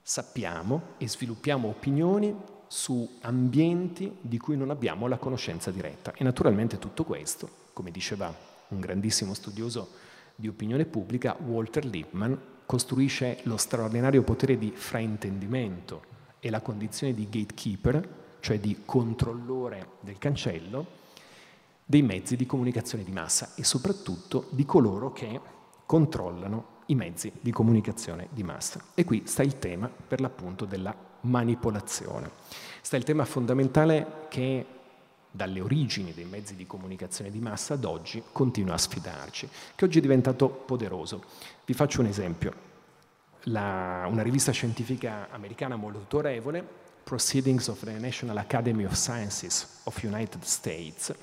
sappiamo 0.00 0.94
e 0.98 1.08
sviluppiamo 1.08 1.68
opinioni 1.68 2.34
su 2.66 3.18
ambienti 3.22 4.18
di 4.20 4.38
cui 4.38 4.56
non 4.56 4.70
abbiamo 4.70 5.08
la 5.08 5.18
conoscenza 5.18 5.70
diretta 5.70 6.12
e 6.12 6.22
naturalmente 6.22 6.78
tutto 6.78 7.04
questo, 7.04 7.48
come 7.72 7.90
diceva 7.90 8.32
un 8.68 8.80
grandissimo 8.80 9.34
studioso 9.34 10.08
di 10.36 10.48
opinione 10.48 10.84
pubblica, 10.84 11.36
Walter 11.44 11.84
Lippmann, 11.84 12.34
costruisce 12.70 13.40
lo 13.42 13.56
straordinario 13.56 14.22
potere 14.22 14.56
di 14.56 14.70
fraintendimento 14.70 16.02
e 16.38 16.50
la 16.50 16.60
condizione 16.60 17.12
di 17.12 17.24
gatekeeper, 17.28 18.36
cioè 18.38 18.60
di 18.60 18.82
controllore 18.84 19.94
del 19.98 20.18
cancello, 20.18 20.86
dei 21.84 22.02
mezzi 22.02 22.36
di 22.36 22.46
comunicazione 22.46 23.02
di 23.02 23.10
massa 23.10 23.54
e 23.56 23.64
soprattutto 23.64 24.46
di 24.50 24.64
coloro 24.64 25.10
che 25.10 25.40
controllano 25.84 26.82
i 26.86 26.94
mezzi 26.94 27.32
di 27.40 27.50
comunicazione 27.50 28.28
di 28.30 28.44
massa. 28.44 28.80
E 28.94 29.02
qui 29.02 29.22
sta 29.26 29.42
il 29.42 29.58
tema 29.58 29.88
per 29.88 30.20
l'appunto 30.20 30.64
della 30.64 30.94
manipolazione. 31.22 32.30
Sta 32.82 32.96
il 32.96 33.02
tema 33.02 33.24
fondamentale 33.24 34.28
che 34.28 34.64
dalle 35.30 35.60
origini 35.60 36.12
dei 36.12 36.24
mezzi 36.24 36.56
di 36.56 36.66
comunicazione 36.66 37.30
di 37.30 37.38
massa 37.38 37.74
ad 37.74 37.84
oggi 37.84 38.22
continua 38.32 38.74
a 38.74 38.78
sfidarci, 38.78 39.48
che 39.76 39.84
oggi 39.84 39.98
è 39.98 40.02
diventato 40.02 40.48
poderoso. 40.48 41.22
Vi 41.64 41.72
faccio 41.74 42.00
un 42.00 42.06
esempio. 42.06 42.68
La, 43.44 44.06
una 44.10 44.22
rivista 44.22 44.52
scientifica 44.52 45.28
americana 45.30 45.76
molto 45.76 45.98
autorevole, 45.98 46.78
Proceedings 47.02 47.68
of 47.68 47.82
the 47.82 47.98
National 47.98 48.36
Academy 48.36 48.84
of 48.84 48.92
Sciences 48.92 49.80
of 49.84 50.02
United 50.02 50.42
States, 50.42 51.14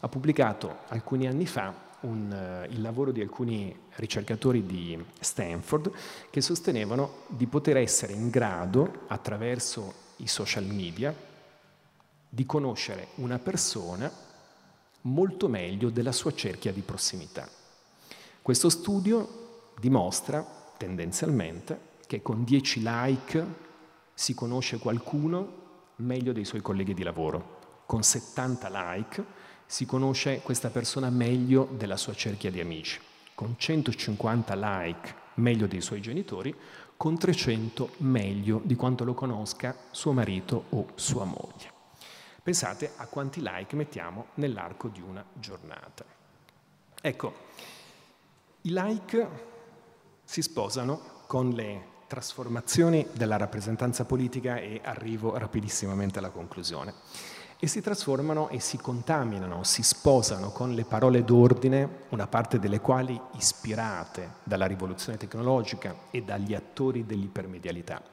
ha 0.00 0.08
pubblicato 0.08 0.80
alcuni 0.88 1.26
anni 1.26 1.46
fa 1.46 1.90
un, 2.00 2.64
uh, 2.68 2.70
il 2.70 2.80
lavoro 2.80 3.10
di 3.10 3.20
alcuni 3.20 3.74
ricercatori 3.94 4.66
di 4.66 5.02
Stanford 5.20 5.90
che 6.30 6.40
sostenevano 6.40 7.20
di 7.28 7.46
poter 7.46 7.76
essere 7.76 8.12
in 8.12 8.28
grado, 8.28 9.04
attraverso 9.06 9.94
i 10.16 10.26
social 10.26 10.64
media, 10.64 11.14
di 12.34 12.46
conoscere 12.46 13.08
una 13.16 13.38
persona 13.38 14.10
molto 15.02 15.48
meglio 15.48 15.90
della 15.90 16.12
sua 16.12 16.32
cerchia 16.32 16.72
di 16.72 16.80
prossimità. 16.80 17.46
Questo 18.40 18.70
studio 18.70 19.72
dimostra 19.78 20.42
tendenzialmente 20.78 21.90
che 22.06 22.22
con 22.22 22.42
10 22.42 22.80
like 22.82 23.46
si 24.14 24.32
conosce 24.32 24.78
qualcuno 24.78 25.60
meglio 25.96 26.32
dei 26.32 26.46
suoi 26.46 26.62
colleghi 26.62 26.94
di 26.94 27.02
lavoro, 27.02 27.82
con 27.84 28.02
70 28.02 28.94
like 28.94 29.24
si 29.66 29.84
conosce 29.84 30.40
questa 30.40 30.70
persona 30.70 31.10
meglio 31.10 31.68
della 31.76 31.98
sua 31.98 32.14
cerchia 32.14 32.50
di 32.50 32.60
amici, 32.60 32.98
con 33.34 33.56
150 33.58 34.54
like 34.54 35.14
meglio 35.34 35.66
dei 35.66 35.82
suoi 35.82 36.00
genitori, 36.00 36.54
con 36.96 37.18
300 37.18 37.96
meglio 37.98 38.62
di 38.64 38.74
quanto 38.74 39.04
lo 39.04 39.12
conosca 39.12 39.76
suo 39.90 40.12
marito 40.12 40.64
o 40.70 40.86
sua 40.94 41.24
moglie. 41.24 41.81
Pensate 42.42 42.90
a 42.96 43.06
quanti 43.06 43.40
like 43.40 43.76
mettiamo 43.76 44.26
nell'arco 44.34 44.88
di 44.88 45.00
una 45.00 45.24
giornata. 45.32 46.04
Ecco, 47.00 47.34
i 48.62 48.70
like 48.72 49.28
si 50.24 50.42
sposano 50.42 51.20
con 51.28 51.50
le 51.50 51.90
trasformazioni 52.08 53.06
della 53.12 53.36
rappresentanza 53.36 54.04
politica 54.04 54.56
e 54.56 54.80
arrivo 54.82 55.38
rapidissimamente 55.38 56.18
alla 56.18 56.30
conclusione. 56.30 56.94
E 57.60 57.68
si 57.68 57.80
trasformano 57.80 58.48
e 58.48 58.58
si 58.58 58.76
contaminano, 58.76 59.62
si 59.62 59.84
sposano 59.84 60.50
con 60.50 60.74
le 60.74 60.84
parole 60.84 61.22
d'ordine, 61.22 62.06
una 62.08 62.26
parte 62.26 62.58
delle 62.58 62.80
quali 62.80 63.20
ispirate 63.36 64.38
dalla 64.42 64.66
rivoluzione 64.66 65.16
tecnologica 65.16 65.94
e 66.10 66.22
dagli 66.22 66.54
attori 66.54 67.06
dell'ipermedialità 67.06 68.11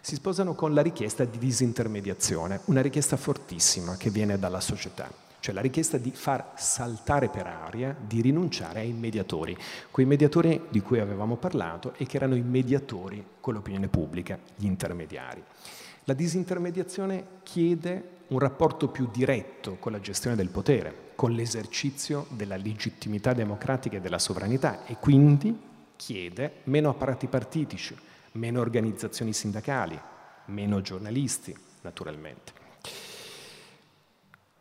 si 0.00 0.14
sposano 0.14 0.54
con 0.54 0.72
la 0.72 0.82
richiesta 0.82 1.24
di 1.24 1.38
disintermediazione, 1.38 2.60
una 2.66 2.80
richiesta 2.80 3.16
fortissima 3.16 3.96
che 3.96 4.10
viene 4.10 4.38
dalla 4.38 4.60
società, 4.60 5.10
cioè 5.40 5.54
la 5.54 5.60
richiesta 5.60 5.98
di 5.98 6.10
far 6.10 6.52
saltare 6.56 7.28
per 7.28 7.46
aria, 7.46 7.94
di 7.98 8.20
rinunciare 8.20 8.80
ai 8.80 8.92
mediatori, 8.92 9.56
quei 9.90 10.06
mediatori 10.06 10.62
di 10.70 10.80
cui 10.80 11.00
avevamo 11.00 11.36
parlato 11.36 11.94
e 11.96 12.06
che 12.06 12.16
erano 12.16 12.34
i 12.34 12.42
mediatori 12.42 13.22
con 13.40 13.54
l'opinione 13.54 13.88
pubblica, 13.88 14.38
gli 14.56 14.66
intermediari. 14.66 15.42
La 16.04 16.14
disintermediazione 16.14 17.24
chiede 17.42 18.18
un 18.28 18.38
rapporto 18.38 18.88
più 18.88 19.08
diretto 19.12 19.76
con 19.78 19.92
la 19.92 20.00
gestione 20.00 20.36
del 20.36 20.48
potere, 20.48 21.10
con 21.14 21.32
l'esercizio 21.32 22.26
della 22.30 22.56
legittimità 22.56 23.34
democratica 23.34 23.96
e 23.96 24.00
della 24.00 24.18
sovranità 24.18 24.86
e 24.86 24.96
quindi 24.98 25.68
chiede 25.96 26.60
meno 26.64 26.88
apparati 26.88 27.26
partitici, 27.26 27.94
meno 28.32 28.60
organizzazioni 28.60 29.32
sindacali, 29.32 29.98
meno 30.46 30.80
giornalisti, 30.80 31.56
naturalmente. 31.82 32.52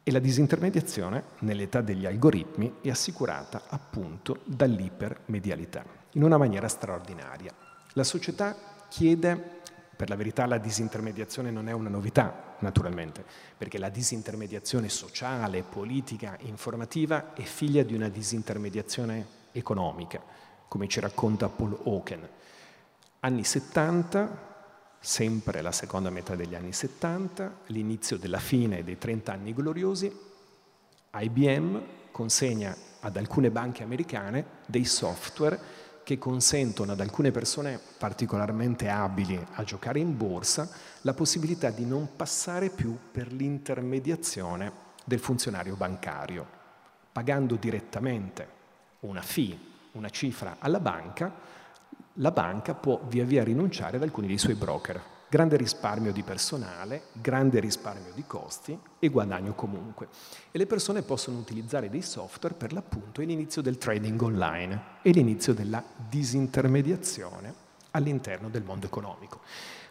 E 0.02 0.12
la 0.12 0.20
disintermediazione, 0.20 1.24
nell'età 1.40 1.82
degli 1.82 2.06
algoritmi, 2.06 2.78
è 2.82 2.90
assicurata 2.90 3.64
appunto 3.68 4.40
dall'ipermedialità, 4.46 5.84
in 6.14 6.24
una 6.24 6.38
maniera 6.38 6.68
straordinaria. 6.68 7.54
La 7.94 8.04
società 8.04 8.56
chiede, 8.88 9.62
per 9.96 10.10
la 10.10 10.16
verità 10.16 10.48
la 10.48 10.58
disintermediazione 10.58 11.52
non 11.52 11.68
è 11.68 11.74
una 11.74 11.90
novità, 11.90 12.56
naturalmente, 12.60 13.24
perché 13.56 13.78
la 13.78 13.90
disintermediazione 13.90 14.90
sociale, 14.90 15.62
politica, 15.62 16.38
informativa 16.42 17.34
è 17.34 17.44
figlia 17.44 17.84
di 17.84 17.94
una 17.94 18.10
disintermediazione 18.10 19.38
economica, 19.52 20.22
come 20.68 20.88
ci 20.88 21.00
racconta 21.00 21.50
Paul 21.50 21.78
Hawken 21.84 22.28
Anni 23.22 23.44
70, 23.44 24.48
sempre 24.98 25.62
la 25.62 25.74
seconda 25.74 26.10
metà 26.10 26.36
degli 26.36 26.56
anni 26.56 26.72
70, 26.72 27.64
l'inizio 27.66 28.18
della 28.18 28.40
fine 28.40 28.82
dei 28.82 28.98
30 28.98 29.34
anni 29.34 29.54
gloriosi, 29.54 30.10
IBM 31.14 31.82
consegna 32.12 32.74
ad 33.02 33.18
alcune 33.18 33.52
banche 33.52 33.84
americane 33.84 34.46
dei 34.66 34.86
software 34.86 35.60
che 36.06 36.18
consentono 36.18 36.94
ad 36.94 37.02
alcune 37.02 37.32
persone 37.32 37.78
particolarmente 37.98 38.88
abili 38.88 39.38
a 39.56 39.64
giocare 39.66 40.00
in 40.00 40.16
borsa 40.16 40.70
la 41.02 41.14
possibilità 41.14 41.72
di 41.72 41.84
non 41.84 42.16
passare 42.16 42.70
più 42.70 42.98
per 43.12 43.34
l'intermediazione 43.34 44.72
del 45.04 45.20
funzionario 45.20 45.76
bancario, 45.76 46.48
pagando 47.12 47.56
direttamente 47.56 48.48
una 49.02 49.22
fee, 49.22 49.60
una 49.92 50.10
cifra 50.10 50.56
alla 50.60 50.80
banca 50.80 51.58
la 52.14 52.32
banca 52.32 52.74
può 52.74 53.00
via 53.08 53.26
via 53.26 53.44
rinunciare 53.44 53.98
ad 53.98 54.04
alcuni 54.04 54.28
dei 54.28 54.38
suoi 54.38 54.56
broker. 54.56 55.02
Grande 55.30 55.58
risparmio 55.58 56.12
di 56.12 56.24
personale, 56.24 57.04
grande 57.14 57.60
risparmio 57.60 58.12
di 58.16 58.24
costi 58.26 58.78
e 58.98 59.10
guadagno 59.10 59.54
comunque. 59.54 60.08
E 60.52 60.58
le 60.58 60.66
persone 60.66 61.04
possono 61.04 61.38
utilizzare 61.38 61.90
dei 61.90 62.02
software 62.02 62.56
per 62.56 62.74
l'appunto 62.74 63.22
e 63.22 63.26
l'inizio 63.26 63.62
del 63.62 63.78
trading 63.78 64.20
online 64.22 64.82
e 65.04 65.12
l'inizio 65.12 65.54
della 65.54 65.84
disintermediazione 65.96 67.54
all'interno 67.92 68.50
del 68.50 68.64
mondo 68.64 68.88
economico. 68.88 69.42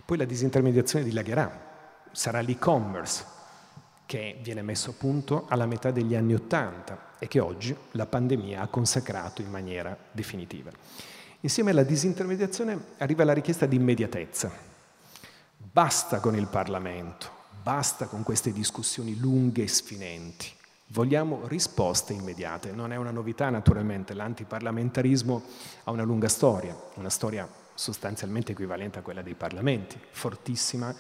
Poi 0.05 0.17
la 0.17 0.25
disintermediazione 0.25 1.05
dilagherà, 1.05 1.67
sarà 2.11 2.41
l'e-commerce 2.41 3.25
che 4.07 4.39
viene 4.43 4.63
messo 4.63 4.91
a 4.91 4.95
punto 4.97 5.45
alla 5.49 5.67
metà 5.67 5.91
degli 5.91 6.15
anni 6.15 6.35
Ottanta 6.35 7.11
e 7.19 7.29
che 7.29 7.41
oggi 7.41 7.77
la 7.91 8.07
pandemia 8.07 8.63
ha 8.63 8.69
consacrato 8.69 9.43
in 9.43 9.51
maniera 9.51 9.97
definitiva. 10.11 10.71
Insieme 11.41 11.71
alla 11.71 11.85
disintermediazione 11.85 12.77
arriva 12.99 13.23
la 13.23 13.33
richiesta 13.33 13.65
di 13.67 13.77
immediatezza. 13.77 14.51
Basta 15.57 16.19
con 16.19 16.35
il 16.35 16.49
Parlamento, 16.49 17.31
basta 17.63 18.07
con 18.07 18.25
queste 18.25 18.53
discussioni 18.53 19.17
lunghe 19.17 19.63
e 19.63 19.69
sfinenti. 19.69 20.51
Vogliamo 20.89 21.47
risposte 21.47 22.13
immediate. 22.13 22.73
Non 22.73 22.93
è 22.93 22.97
una 22.97 23.13
novità 23.13 23.51
naturalmente, 23.51 24.15
l'antiparlamentarismo 24.15 25.43
ha 25.85 25.93
una 25.93 26.03
lunga 26.03 26.27
storia, 26.27 26.77
una 26.95 27.11
storia 27.11 27.49
sostanzialmente 27.73 28.51
equivalente 28.51 28.99
a 28.99 29.03
quella 29.03 29.23
dei 29.23 29.35
parlamenti, 29.35 29.97
fortissima 30.11 30.93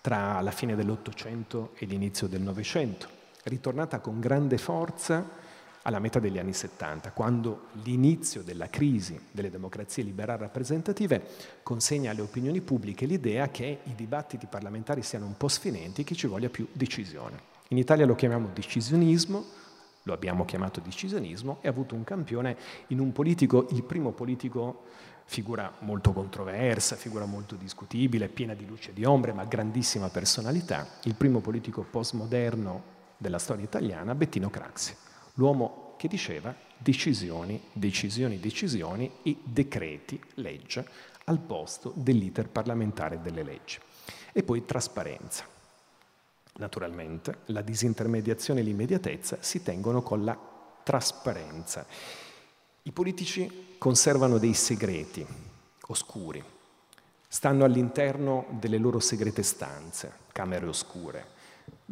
tra 0.00 0.40
la 0.40 0.52
fine 0.52 0.74
dell'Ottocento 0.74 1.72
e 1.74 1.84
l'inizio 1.84 2.28
del 2.28 2.40
Novecento, 2.40 3.08
ritornata 3.42 3.98
con 3.98 4.20
grande 4.20 4.56
forza 4.56 5.41
alla 5.82 5.98
metà 5.98 6.18
degli 6.18 6.38
anni 6.38 6.52
70, 6.52 7.10
quando 7.12 7.66
l'inizio 7.82 8.42
della 8.42 8.68
crisi 8.68 9.18
delle 9.30 9.50
democrazie 9.50 10.02
liberali 10.02 10.42
rappresentative 10.42 11.22
consegna 11.62 12.10
alle 12.10 12.20
opinioni 12.20 12.60
pubbliche 12.60 13.06
l'idea 13.06 13.48
che 13.48 13.80
i 13.82 13.94
dibattiti 13.94 14.46
parlamentari 14.46 15.02
siano 15.02 15.26
un 15.26 15.36
po' 15.36 15.48
sfinenti 15.48 16.02
e 16.02 16.04
che 16.04 16.14
ci 16.14 16.26
voglia 16.26 16.48
più 16.48 16.66
decisione. 16.72 17.50
In 17.68 17.78
Italia 17.78 18.06
lo 18.06 18.14
chiamiamo 18.14 18.50
decisionismo, 18.52 19.44
lo 20.04 20.12
abbiamo 20.12 20.44
chiamato 20.44 20.80
decisionismo, 20.80 21.58
e 21.60 21.68
ha 21.68 21.70
avuto 21.70 21.94
un 21.94 22.04
campione 22.04 22.56
in 22.88 23.00
un 23.00 23.12
politico, 23.12 23.66
il 23.70 23.82
primo 23.82 24.12
politico 24.12 24.84
figura 25.24 25.72
molto 25.80 26.12
controversa, 26.12 26.96
figura 26.96 27.24
molto 27.24 27.54
discutibile, 27.54 28.28
piena 28.28 28.54
di 28.54 28.66
luce 28.66 28.90
e 28.90 28.92
di 28.92 29.04
ombre, 29.04 29.32
ma 29.32 29.44
grandissima 29.44 30.08
personalità, 30.08 30.86
il 31.04 31.14
primo 31.14 31.40
politico 31.40 31.82
postmoderno 31.88 32.90
della 33.16 33.38
storia 33.38 33.64
italiana, 33.64 34.14
Bettino 34.14 34.50
Craxi, 34.50 34.94
l'uomo 35.34 35.94
che 35.96 36.08
diceva 36.08 36.54
decisioni, 36.76 37.60
decisioni, 37.72 38.40
decisioni 38.40 39.10
e 39.22 39.36
decreti, 39.42 40.20
legge, 40.34 40.86
al 41.24 41.38
posto 41.38 41.92
dell'iter 41.94 42.48
parlamentare 42.48 43.20
delle 43.20 43.42
leggi. 43.42 43.78
E 44.32 44.42
poi 44.42 44.64
trasparenza. 44.64 45.46
Naturalmente 46.54 47.38
la 47.46 47.62
disintermediazione 47.62 48.60
e 48.60 48.62
l'immediatezza 48.62 49.38
si 49.40 49.62
tengono 49.62 50.02
con 50.02 50.24
la 50.24 50.38
trasparenza. 50.82 51.86
I 52.82 52.92
politici 52.92 53.76
conservano 53.78 54.38
dei 54.38 54.54
segreti 54.54 55.24
oscuri, 55.86 56.42
stanno 57.28 57.64
all'interno 57.64 58.46
delle 58.50 58.78
loro 58.78 59.00
segrete 59.00 59.42
stanze, 59.42 60.12
camere 60.32 60.66
oscure, 60.66 61.31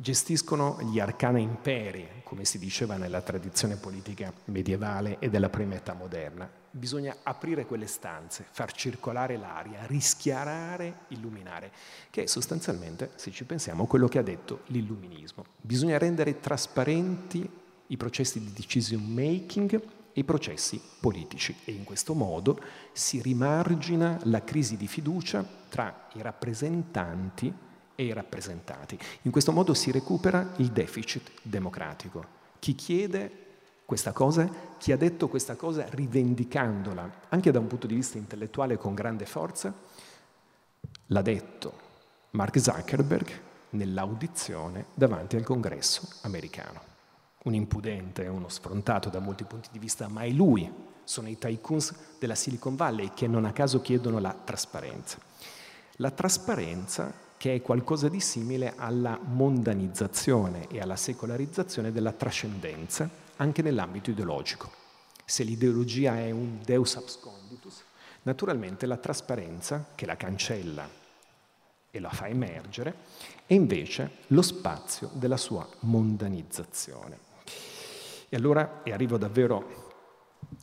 gestiscono 0.01 0.79
gli 0.81 0.99
arcana 0.99 1.39
imperi, 1.39 2.23
come 2.25 2.47
si 2.47 2.59
diceva 2.59 2.97
nella 2.97 3.21
tradizione 3.21 3.77
politica 3.77 4.33
medievale 4.47 5.19
e 5.19 5.29
della 5.29 5.51
prima 5.51 5.75
età 5.75 5.93
moderna. 5.93 6.51
Bisogna 6.71 7.17
aprire 7.23 7.67
quelle 7.67 7.87
stanze, 7.87 8.47
far 8.51 8.73
circolare 8.73 9.37
l'aria, 9.37 9.85
rischiarare, 9.85 11.01
illuminare, 11.09 11.71
che 12.09 12.23
è 12.23 12.27
sostanzialmente, 12.27 13.11
se 13.17 13.31
ci 13.31 13.45
pensiamo, 13.45 13.85
quello 13.85 14.09
che 14.09 14.19
ha 14.19 14.23
detto 14.23 14.61
l'illuminismo. 14.69 15.45
Bisogna 15.61 15.99
rendere 15.99 16.41
trasparenti 16.41 17.47
i 17.89 17.97
processi 17.99 18.41
di 18.41 18.55
decision 18.55 19.03
making 19.03 19.75
e 19.75 20.21
i 20.21 20.25
processi 20.25 20.81
politici 20.99 21.55
e 21.67 21.73
in 21.73 21.85
questo 21.85 22.15
modo 22.15 22.59
si 22.93 23.21
rimargina 23.21 24.19
la 24.23 24.43
crisi 24.45 24.79
di 24.79 24.87
fiducia 24.87 25.45
tra 25.69 26.07
i 26.15 26.23
rappresentanti 26.23 27.69
e 28.01 28.05
i 28.05 28.13
rappresentati. 28.15 28.99
In 29.23 29.31
questo 29.31 29.53
modo 29.53 29.75
si 29.75 29.91
recupera 29.91 30.55
il 30.57 30.69
deficit 30.69 31.31
democratico. 31.43 32.25
Chi 32.59 32.75
chiede 32.75 33.31
questa 33.85 34.13
cosa, 34.13 34.49
chi 34.79 34.93
ha 34.93 34.97
detto 34.97 35.29
questa 35.29 35.55
cosa 35.55 35.85
rivendicandola 35.87 37.27
anche 37.29 37.51
da 37.51 37.59
un 37.59 37.67
punto 37.67 37.87
di 37.87 37.95
vista 37.95 38.17
intellettuale 38.17 38.79
con 38.79 38.95
grande 38.95 39.27
forza, 39.27 39.75
l'ha 41.07 41.23
detto 41.23 41.73
Mark 42.31 42.59
Zuckerberg 42.59 43.41
nell'audizione 43.71 44.87
davanti 44.95 45.37
al 45.37 45.45
congresso 45.45 46.09
americano 46.23 46.89
un 47.43 47.55
impudente, 47.55 48.27
uno 48.27 48.49
sfrontato 48.49 49.09
da 49.09 49.19
molti 49.19 49.45
punti 49.45 49.69
di 49.73 49.79
vista, 49.79 50.09
ma 50.09 50.23
è 50.23 50.31
lui, 50.31 50.71
sono 51.05 51.29
i 51.29 51.39
tycoons 51.39 51.95
della 52.19 52.35
Silicon 52.35 52.77
Valley 52.77 53.13
che 53.15 53.27
non 53.27 53.45
a 53.45 53.53
caso 53.53 53.81
chiedono 53.81 54.19
la 54.19 54.33
trasparenza. 54.33 55.19
La 55.97 56.11
trasparenza 56.11 57.29
che 57.41 57.55
è 57.55 57.63
qualcosa 57.63 58.11
di 58.11 58.21
simile 58.21 58.75
alla 58.77 59.19
mondanizzazione 59.19 60.69
e 60.69 60.79
alla 60.79 60.97
secolarizzazione 60.97 61.91
della 61.91 62.13
trascendenza 62.13 63.09
anche 63.37 63.63
nell'ambito 63.63 64.11
ideologico. 64.11 64.71
Se 65.25 65.43
l'ideologia 65.43 66.19
è 66.19 66.31
un 66.33 66.59
deus 66.63 66.97
absconditus, 66.97 67.83
naturalmente 68.25 68.85
la 68.85 68.99
trasparenza, 68.99 69.87
che 69.95 70.05
la 70.05 70.17
cancella 70.17 70.87
e 71.91 71.99
la 71.99 72.11
fa 72.11 72.29
emergere, 72.29 72.95
è 73.47 73.55
invece 73.55 74.17
lo 74.27 74.43
spazio 74.43 75.09
della 75.15 75.39
sua 75.39 75.67
mondanizzazione. 75.81 77.19
E 78.29 78.37
allora, 78.37 78.83
e 78.83 78.93
arrivo 78.93 79.17
davvero 79.17 79.93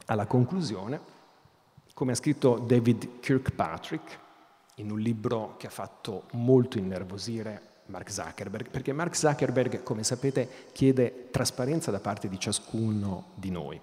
alla 0.06 0.28
conclusione, 0.28 1.02
come 1.95 2.12
ha 2.12 2.16
scritto 2.16 2.60
David 2.60 3.20
Kirkpatrick 3.20 4.26
in 4.80 4.91
un 4.91 4.99
libro 4.99 5.56
che 5.58 5.68
ha 5.68 5.72
fatto 5.72 6.24
molto 6.32 6.78
innervosire 6.78 7.62
Mark 7.88 8.12
Zuckerberg, 8.12 8.70
perché 8.70 8.91
Mark 8.94 9.16
Zuckerberg, 9.16 9.84
come 9.84 10.04
sapete, 10.04 10.48
chiede 10.72 11.30
trasparenza 11.32 11.91
da 11.91 11.99
parte 11.99 12.28
di 12.28 12.40
ciascuno 12.40 13.32
di 13.36 13.49
noi 13.49 13.80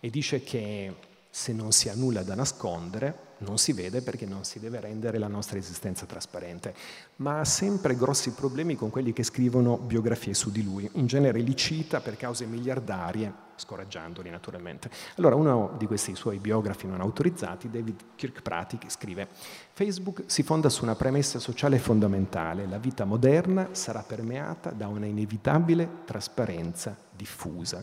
e 0.00 0.10
dice 0.10 0.42
che 0.42 0.94
se 1.30 1.52
non 1.52 1.72
si 1.72 1.88
ha 1.88 1.94
nulla 1.94 2.22
da 2.22 2.34
nascondere, 2.34 3.25
non 3.38 3.58
si 3.58 3.72
vede 3.72 4.00
perché 4.00 4.26
non 4.26 4.44
si 4.44 4.58
deve 4.58 4.80
rendere 4.80 5.18
la 5.18 5.28
nostra 5.28 5.58
esistenza 5.58 6.06
trasparente, 6.06 6.74
ma 7.16 7.40
ha 7.40 7.44
sempre 7.44 7.96
grossi 7.96 8.32
problemi 8.32 8.76
con 8.76 8.90
quelli 8.90 9.12
che 9.12 9.22
scrivono 9.22 9.76
biografie 9.76 10.34
su 10.34 10.50
di 10.50 10.62
lui. 10.62 10.88
In 10.94 11.06
genere 11.06 11.40
li 11.40 11.54
cita 11.56 12.00
per 12.00 12.16
cause 12.16 12.46
miliardarie, 12.46 13.44
scoraggiandoli 13.56 14.30
naturalmente. 14.30 14.90
Allora 15.16 15.34
uno 15.34 15.74
di 15.78 15.86
questi 15.86 16.14
suoi 16.14 16.38
biografi 16.38 16.86
non 16.86 17.00
autorizzati, 17.00 17.70
David 17.70 18.00
Kirkpatrick, 18.14 18.90
scrive 18.90 19.28
Facebook 19.72 20.24
si 20.26 20.42
fonda 20.42 20.68
su 20.68 20.84
una 20.84 20.94
premessa 20.94 21.38
sociale 21.38 21.78
fondamentale, 21.78 22.66
la 22.66 22.78
vita 22.78 23.04
moderna 23.04 23.68
sarà 23.72 24.02
permeata 24.02 24.70
da 24.70 24.88
una 24.88 25.06
inevitabile 25.06 25.88
trasparenza 26.04 26.96
diffusa 27.10 27.82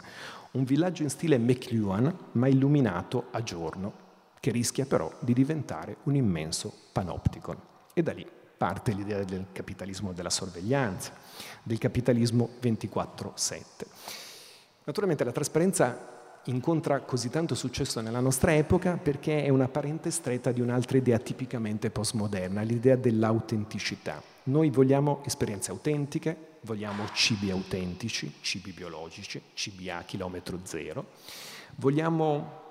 un 0.54 0.66
villaggio 0.66 1.02
in 1.02 1.10
stile 1.10 1.38
McLuhan 1.38 2.16
ma 2.34 2.48
illuminato 2.48 3.28
a 3.32 3.42
giorno, 3.42 4.03
che 4.44 4.52
rischia 4.52 4.86
però 4.86 5.10
di 5.22 5.32
diventare 5.32 5.96
un 6.04 6.16
immenso 6.16 6.74
panopticon. 6.92 7.58
E 7.94 8.04
da 8.04 8.12
lì 8.12 8.28
parte 8.58 8.92
l'idea 8.92 9.24
del 9.24 9.46
capitalismo 9.54 10.12
della 10.12 10.30
sorveglianza, 10.30 11.14
del 11.64 11.78
capitalismo 11.78 12.50
24-7. 12.62 13.62
Naturalmente 14.84 15.24
la 15.24 15.32
trasparenza 15.32 16.42
incontra 16.48 17.00
così 17.04 17.30
tanto 17.30 17.56
successo 17.56 18.02
nella 18.02 18.20
nostra 18.20 18.54
epoca 18.54 18.98
perché 18.98 19.46
è 19.46 19.48
una 19.48 19.70
parente 19.70 20.12
stretta 20.12 20.52
di 20.52 20.60
un'altra 20.60 20.98
idea 20.98 21.20
tipicamente 21.20 21.90
postmoderna, 21.90 22.64
l'idea 22.64 22.98
dell'autenticità. 22.98 24.22
Noi 24.44 24.70
vogliamo 24.72 25.22
esperienze 25.24 25.72
autentiche, 25.72 26.58
vogliamo 26.64 27.06
cibi 27.14 27.50
autentici, 27.50 28.40
cibi 28.42 28.74
biologici, 28.74 29.42
cibi 29.54 29.90
a 29.90 30.04
chilometro 30.04 30.60
zero, 30.64 31.12
vogliamo 31.76 32.63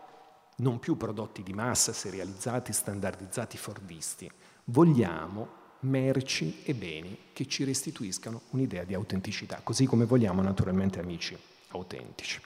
non 0.56 0.78
più 0.78 0.96
prodotti 0.96 1.42
di 1.42 1.52
massa 1.52 1.92
serializzati, 1.92 2.72
standardizzati, 2.72 3.56
fordisti, 3.56 4.30
vogliamo 4.64 5.60
merci 5.80 6.62
e 6.64 6.74
beni 6.74 7.18
che 7.32 7.46
ci 7.46 7.64
restituiscano 7.64 8.42
un'idea 8.50 8.84
di 8.84 8.94
autenticità, 8.94 9.60
così 9.62 9.86
come 9.86 10.04
vogliamo 10.04 10.42
naturalmente 10.42 11.00
amici 11.00 11.36
autentici. 11.68 12.40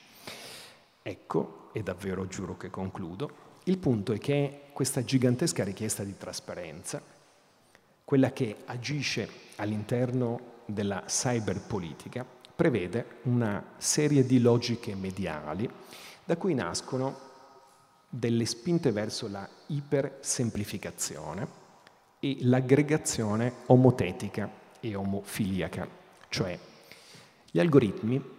Ecco, 1.03 1.69
e 1.73 1.83
davvero 1.83 2.27
giuro 2.27 2.57
che 2.57 2.71
concludo, 2.71 3.45
il 3.65 3.79
punto 3.79 4.13
è 4.13 4.19
che 4.19 4.63
questa 4.73 5.05
gigantesca 5.05 5.65
richiesta 5.65 6.05
di 6.05 6.17
trasparenza, 6.17 7.03
quella 8.05 8.33
che 8.33 8.59
agisce 8.67 9.29
all'interno 9.57 10.55
della 10.67 11.03
cyberpolitica 11.07 12.25
prevede 12.55 13.19
una 13.23 13.63
serie 13.77 14.25
di 14.25 14.41
logiche 14.41 14.95
mediali 14.95 15.69
da 16.25 16.37
cui 16.37 16.55
nascono 16.55 17.25
delle 18.19 18.47
spinte 18.47 18.93
verso 18.93 19.29
la 19.29 19.47
ipersemplificazione 19.67 21.65
e 22.19 22.39
l'aggregazione 22.41 23.53
omotetica 23.67 24.51
e 24.81 24.95
omofiliaca, 24.95 25.87
cioè 26.31 26.59
gli 27.51 27.61
algoritmi 27.61 28.35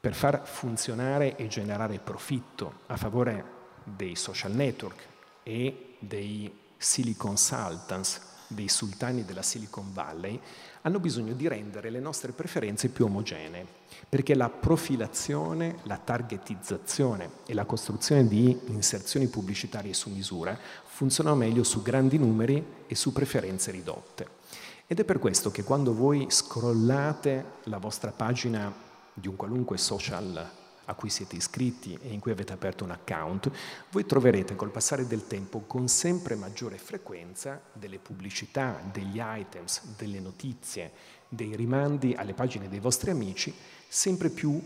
per 0.00 0.14
far 0.14 0.46
funzionare 0.46 1.36
e 1.36 1.46
generare 1.46 1.98
profitto 1.98 2.80
a 2.86 2.96
favore 2.96 3.60
dei 3.84 4.16
social 4.16 4.52
network 4.52 5.06
e 5.42 5.96
dei 5.98 6.52
silicon 6.76 7.36
sultans, 7.38 8.20
dei 8.48 8.68
sultani 8.68 9.24
della 9.24 9.42
Silicon 9.42 9.92
Valley, 9.92 10.38
hanno 10.82 11.00
bisogno 11.00 11.32
di 11.32 11.48
rendere 11.48 11.90
le 11.90 12.00
nostre 12.00 12.32
preferenze 12.32 12.88
più 12.88 13.04
omogenee, 13.04 13.66
perché 14.08 14.34
la 14.34 14.48
profilazione, 14.48 15.78
la 15.84 15.96
targetizzazione 15.96 17.30
e 17.46 17.54
la 17.54 17.64
costruzione 17.64 18.26
di 18.26 18.58
inserzioni 18.66 19.28
pubblicitarie 19.28 19.94
su 19.94 20.10
misura 20.10 20.58
funzionano 20.84 21.36
meglio 21.36 21.62
su 21.62 21.82
grandi 21.82 22.18
numeri 22.18 22.64
e 22.86 22.94
su 22.94 23.12
preferenze 23.12 23.70
ridotte. 23.70 24.40
Ed 24.86 24.98
è 25.00 25.04
per 25.04 25.18
questo 25.18 25.50
che 25.50 25.62
quando 25.62 25.94
voi 25.94 26.26
scrollate 26.28 27.44
la 27.64 27.78
vostra 27.78 28.10
pagina 28.10 28.72
di 29.14 29.28
un 29.28 29.36
qualunque 29.36 29.78
social 29.78 30.60
a 30.86 30.94
cui 30.94 31.10
siete 31.10 31.36
iscritti 31.36 31.98
e 32.02 32.12
in 32.12 32.20
cui 32.20 32.30
avete 32.30 32.52
aperto 32.52 32.84
un 32.84 32.90
account, 32.90 33.50
voi 33.90 34.06
troverete 34.06 34.56
col 34.56 34.70
passare 34.70 35.06
del 35.06 35.26
tempo 35.26 35.60
con 35.66 35.88
sempre 35.88 36.34
maggiore 36.34 36.78
frequenza 36.78 37.60
delle 37.72 37.98
pubblicità, 37.98 38.80
degli 38.90 39.20
items, 39.20 39.94
delle 39.96 40.20
notizie, 40.20 40.92
dei 41.28 41.56
rimandi 41.56 42.14
alle 42.14 42.34
pagine 42.34 42.68
dei 42.68 42.80
vostri 42.80 43.10
amici 43.10 43.54
sempre 43.88 44.28
più 44.28 44.60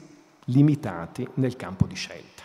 limitati 0.47 1.26
nel 1.34 1.56
campo 1.56 1.86
di 1.86 1.94
scelta. 1.94 2.43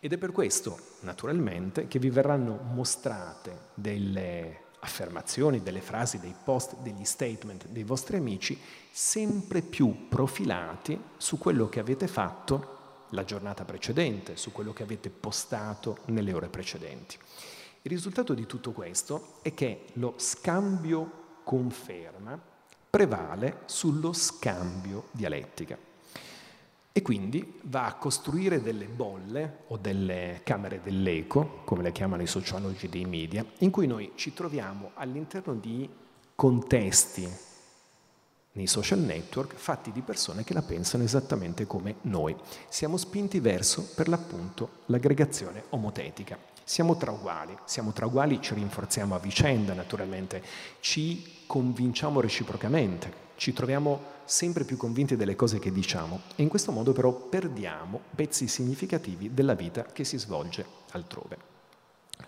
Ed 0.00 0.12
è 0.12 0.18
per 0.18 0.32
questo, 0.32 0.78
naturalmente, 1.00 1.88
che 1.88 1.98
vi 1.98 2.10
verranno 2.10 2.60
mostrate 2.72 3.70
delle 3.74 4.66
affermazioni, 4.80 5.62
delle 5.62 5.80
frasi, 5.80 6.20
dei 6.20 6.34
post, 6.44 6.76
degli 6.82 7.04
statement 7.04 7.66
dei 7.66 7.82
vostri 7.82 8.16
amici 8.16 8.58
sempre 8.90 9.60
più 9.60 10.06
profilati 10.08 11.00
su 11.16 11.36
quello 11.38 11.68
che 11.68 11.80
avete 11.80 12.06
fatto 12.06 12.77
la 13.10 13.24
giornata 13.24 13.64
precedente, 13.64 14.36
su 14.36 14.52
quello 14.52 14.72
che 14.72 14.82
avete 14.82 15.10
postato 15.10 15.98
nelle 16.06 16.32
ore 16.32 16.48
precedenti. 16.48 17.16
Il 17.82 17.90
risultato 17.90 18.34
di 18.34 18.46
tutto 18.46 18.72
questo 18.72 19.38
è 19.42 19.54
che 19.54 19.86
lo 19.94 20.14
scambio 20.16 21.40
conferma 21.44 22.38
prevale 22.90 23.62
sullo 23.66 24.12
scambio 24.12 25.08
dialettica 25.12 25.78
e 26.98 27.02
quindi 27.02 27.60
va 27.62 27.86
a 27.86 27.94
costruire 27.94 28.60
delle 28.60 28.86
bolle 28.86 29.58
o 29.68 29.76
delle 29.76 30.40
camere 30.42 30.80
dell'eco, 30.82 31.60
come 31.64 31.82
le 31.82 31.92
chiamano 31.92 32.22
i 32.22 32.26
sociologi 32.26 32.88
dei 32.88 33.04
media, 33.04 33.44
in 33.58 33.70
cui 33.70 33.86
noi 33.86 34.12
ci 34.16 34.34
troviamo 34.34 34.90
all'interno 34.94 35.54
di 35.54 35.88
contesti 36.34 37.46
nei 38.52 38.66
social 38.66 38.98
network 38.98 39.54
fatti 39.54 39.92
di 39.92 40.00
persone 40.00 40.44
che 40.44 40.54
la 40.54 40.62
pensano 40.62 41.04
esattamente 41.04 41.66
come 41.66 41.96
noi. 42.02 42.34
Siamo 42.68 42.96
spinti 42.96 43.40
verso, 43.40 43.88
per 43.94 44.08
l'appunto, 44.08 44.70
l'aggregazione 44.86 45.64
omotetica. 45.70 46.38
Siamo 46.64 46.96
tra 46.96 47.12
uguali, 47.12 47.56
siamo 47.64 47.92
tra 47.92 48.06
uguali, 48.06 48.40
ci 48.42 48.54
rinforziamo 48.54 49.14
a 49.14 49.18
vicenda 49.18 49.72
naturalmente, 49.72 50.42
ci 50.80 51.44
convinciamo 51.46 52.20
reciprocamente, 52.20 53.26
ci 53.36 53.52
troviamo 53.52 54.16
sempre 54.24 54.64
più 54.64 54.76
convinti 54.76 55.16
delle 55.16 55.34
cose 55.34 55.58
che 55.58 55.72
diciamo 55.72 56.20
e 56.36 56.42
in 56.42 56.48
questo 56.48 56.70
modo 56.70 56.92
però 56.92 57.10
perdiamo 57.12 58.00
pezzi 58.14 58.46
significativi 58.46 59.32
della 59.32 59.54
vita 59.54 59.84
che 59.84 60.04
si 60.04 60.18
svolge 60.18 60.66
altrove. 60.90 61.57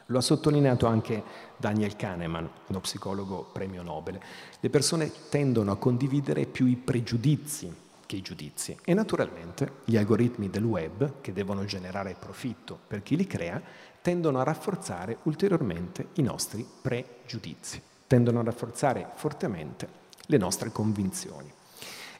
Lo 0.07 0.19
ha 0.19 0.23
sottolineato 0.23 0.87
anche 0.87 1.23
Daniel 1.57 1.97
Kahneman, 1.97 2.49
uno 2.67 2.81
psicologo 2.81 3.49
premio 3.53 3.83
Nobel. 3.83 4.19
Le 4.59 4.71
persone 4.71 5.11
tendono 5.29 5.73
a 5.73 5.77
condividere 5.77 6.47
più 6.47 6.67
i 6.67 6.77
pregiudizi 6.77 7.89
che 8.11 8.17
i 8.17 8.23
giudizi 8.23 8.77
e 8.85 8.93
naturalmente 8.93 9.71
gli 9.85 9.97
algoritmi 9.97 10.51
del 10.51 10.65
web, 10.65 11.21
che 11.21 11.33
devono 11.33 11.65
generare 11.65 12.17
profitto 12.19 12.77
per 12.85 13.05
chi 13.05 13.15
li 13.15 13.25
crea, 13.25 13.63
tendono 14.03 14.41
a 14.41 14.43
rafforzare 14.43 15.19
ulteriormente 15.25 16.09
i 16.15 16.23
nostri 16.23 16.67
pregiudizi, 16.83 17.81
tendono 18.09 18.41
a 18.41 18.43
rafforzare 18.43 19.11
fortemente 19.15 19.89
le 20.27 20.39
nostre 20.39 20.73
convinzioni. 20.73 21.53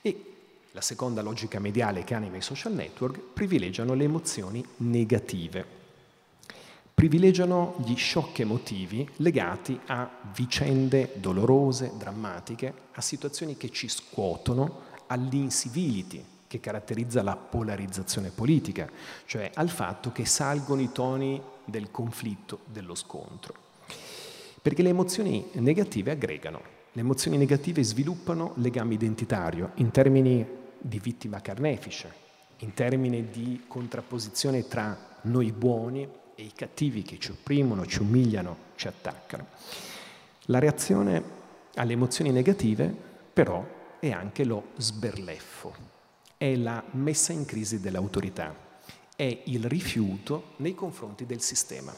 E 0.01 0.25
la 0.71 0.81
seconda 0.81 1.23
logica 1.23 1.59
mediale 1.59 2.05
che 2.05 2.15
anima 2.15 2.37
i 2.37 2.43
social 2.43 2.73
network 2.73 3.19
privilegiano 3.33 3.95
le 3.95 4.05
emozioni 4.05 4.65
negative, 4.77 5.80
privilegiano 7.01 7.77
gli 7.79 7.97
shock 7.97 8.41
emotivi 8.41 9.09
legati 9.17 9.81
a 9.87 10.07
vicende 10.35 11.13
dolorose, 11.15 11.93
drammatiche, 11.97 12.75
a 12.93 13.01
situazioni 13.01 13.57
che 13.57 13.71
ci 13.71 13.89
scuotono, 13.89 14.81
all'incivility 15.07 16.23
che 16.47 16.61
caratterizza 16.61 17.23
la 17.23 17.37
polarizzazione 17.37 18.29
politica, 18.29 18.87
cioè 19.25 19.51
al 19.55 19.71
fatto 19.71 20.13
che 20.13 20.27
salgono 20.27 20.83
i 20.83 20.93
toni 20.93 21.41
del 21.65 21.91
conflitto, 21.91 22.59
dello 22.67 22.95
scontro. 22.95 23.55
Perché 24.61 24.83
le 24.83 24.91
emozioni 24.91 25.47
negative 25.53 26.11
aggregano, 26.11 26.61
le 26.93 27.01
emozioni 27.01 27.39
negative 27.39 27.83
sviluppano 27.83 28.53
legame 28.57 28.93
identitario 28.93 29.71
in 29.77 29.91
termini 29.91 30.47
di 30.79 30.99
vittima 30.99 31.41
carnefice, 31.41 32.13
in 32.59 32.75
termini 32.75 33.31
di 33.31 33.63
contrapposizione 33.67 34.69
tra 34.69 35.17
noi 35.23 35.51
buoni 35.51 36.07
e 36.41 36.45
i 36.45 36.53
cattivi 36.55 37.03
che 37.03 37.19
ci 37.19 37.33
opprimono, 37.33 37.85
ci 37.85 38.01
umiliano, 38.01 38.57
ci 38.77 38.89
attaccano. 38.89 39.47
La 40.45 40.59
reazione 40.59 41.23
alle 41.75 41.93
emozioni 41.93 42.31
negative 42.31 42.93
però 43.33 43.99
è 44.01 44.11
anche 44.11 44.45
lo 44.45 44.69
sberleffo, 44.77 45.75
è 46.39 46.57
la 46.57 46.83
messa 46.93 47.35
in 47.35 47.45
crisi 47.45 47.81
dell'autorità, 47.81 48.55
è 49.15 49.43
il 49.45 49.65
rifiuto 49.65 50.55
nei 50.57 50.75
confronti 50.75 51.27
del 51.27 51.43
sistema, 51.43 51.95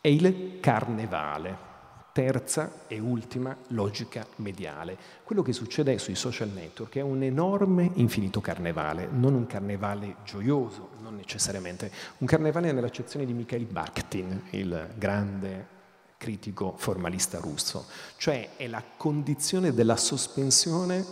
è 0.00 0.08
il 0.08 0.58
carnevale, 0.58 1.70
terza 2.12 2.84
e 2.88 2.98
ultima 2.98 3.56
logica 3.68 4.26
mediale. 4.36 4.96
Quello 5.24 5.42
che 5.42 5.52
succede 5.52 5.98
sui 5.98 6.14
social 6.14 6.50
network 6.50 6.96
è 6.96 7.00
un 7.00 7.22
enorme 7.22 7.90
infinito 7.94 8.40
carnevale, 8.40 9.08
non 9.10 9.34
un 9.34 9.46
carnevale 9.46 10.16
gioioso, 10.24 10.90
non 11.00 11.16
necessariamente, 11.16 11.90
un 12.18 12.26
carnevale 12.26 12.70
nell'accezione 12.70 13.24
di 13.24 13.32
Mikhail 13.32 13.64
Bakhtin, 13.64 14.42
il 14.50 14.90
grande 14.96 15.80
critico 16.18 16.74
formalista 16.76 17.38
russo, 17.38 17.86
cioè 18.16 18.50
è 18.56 18.68
la 18.68 18.82
condizione 18.96 19.72
della 19.72 19.96
sospensione 19.96 21.04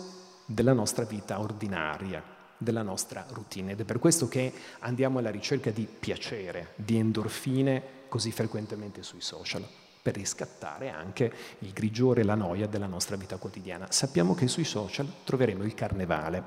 della 0.45 0.73
nostra 0.73 1.03
vita 1.03 1.39
ordinaria, 1.39 2.23
della 2.57 2.83
nostra 2.83 3.25
routine. 3.29 3.71
Ed 3.71 3.81
è 3.81 3.83
per 3.85 3.99
questo 3.99 4.27
che 4.27 4.53
andiamo 4.79 5.19
alla 5.19 5.31
ricerca 5.31 5.71
di 5.71 5.87
piacere, 5.87 6.73
di 6.75 6.97
endorfine 6.97 7.99
così 8.07 8.31
frequentemente 8.31 9.03
sui 9.03 9.21
social 9.21 9.65
per 10.01 10.15
riscattare 10.15 10.89
anche 10.89 11.31
il 11.59 11.71
grigiore 11.71 12.21
e 12.21 12.23
la 12.23 12.35
noia 12.35 12.67
della 12.67 12.87
nostra 12.87 13.15
vita 13.15 13.37
quotidiana. 13.37 13.87
Sappiamo 13.91 14.33
che 14.33 14.47
sui 14.47 14.63
social 14.63 15.07
troveremo 15.23 15.63
il 15.63 15.73
carnevale 15.73 16.43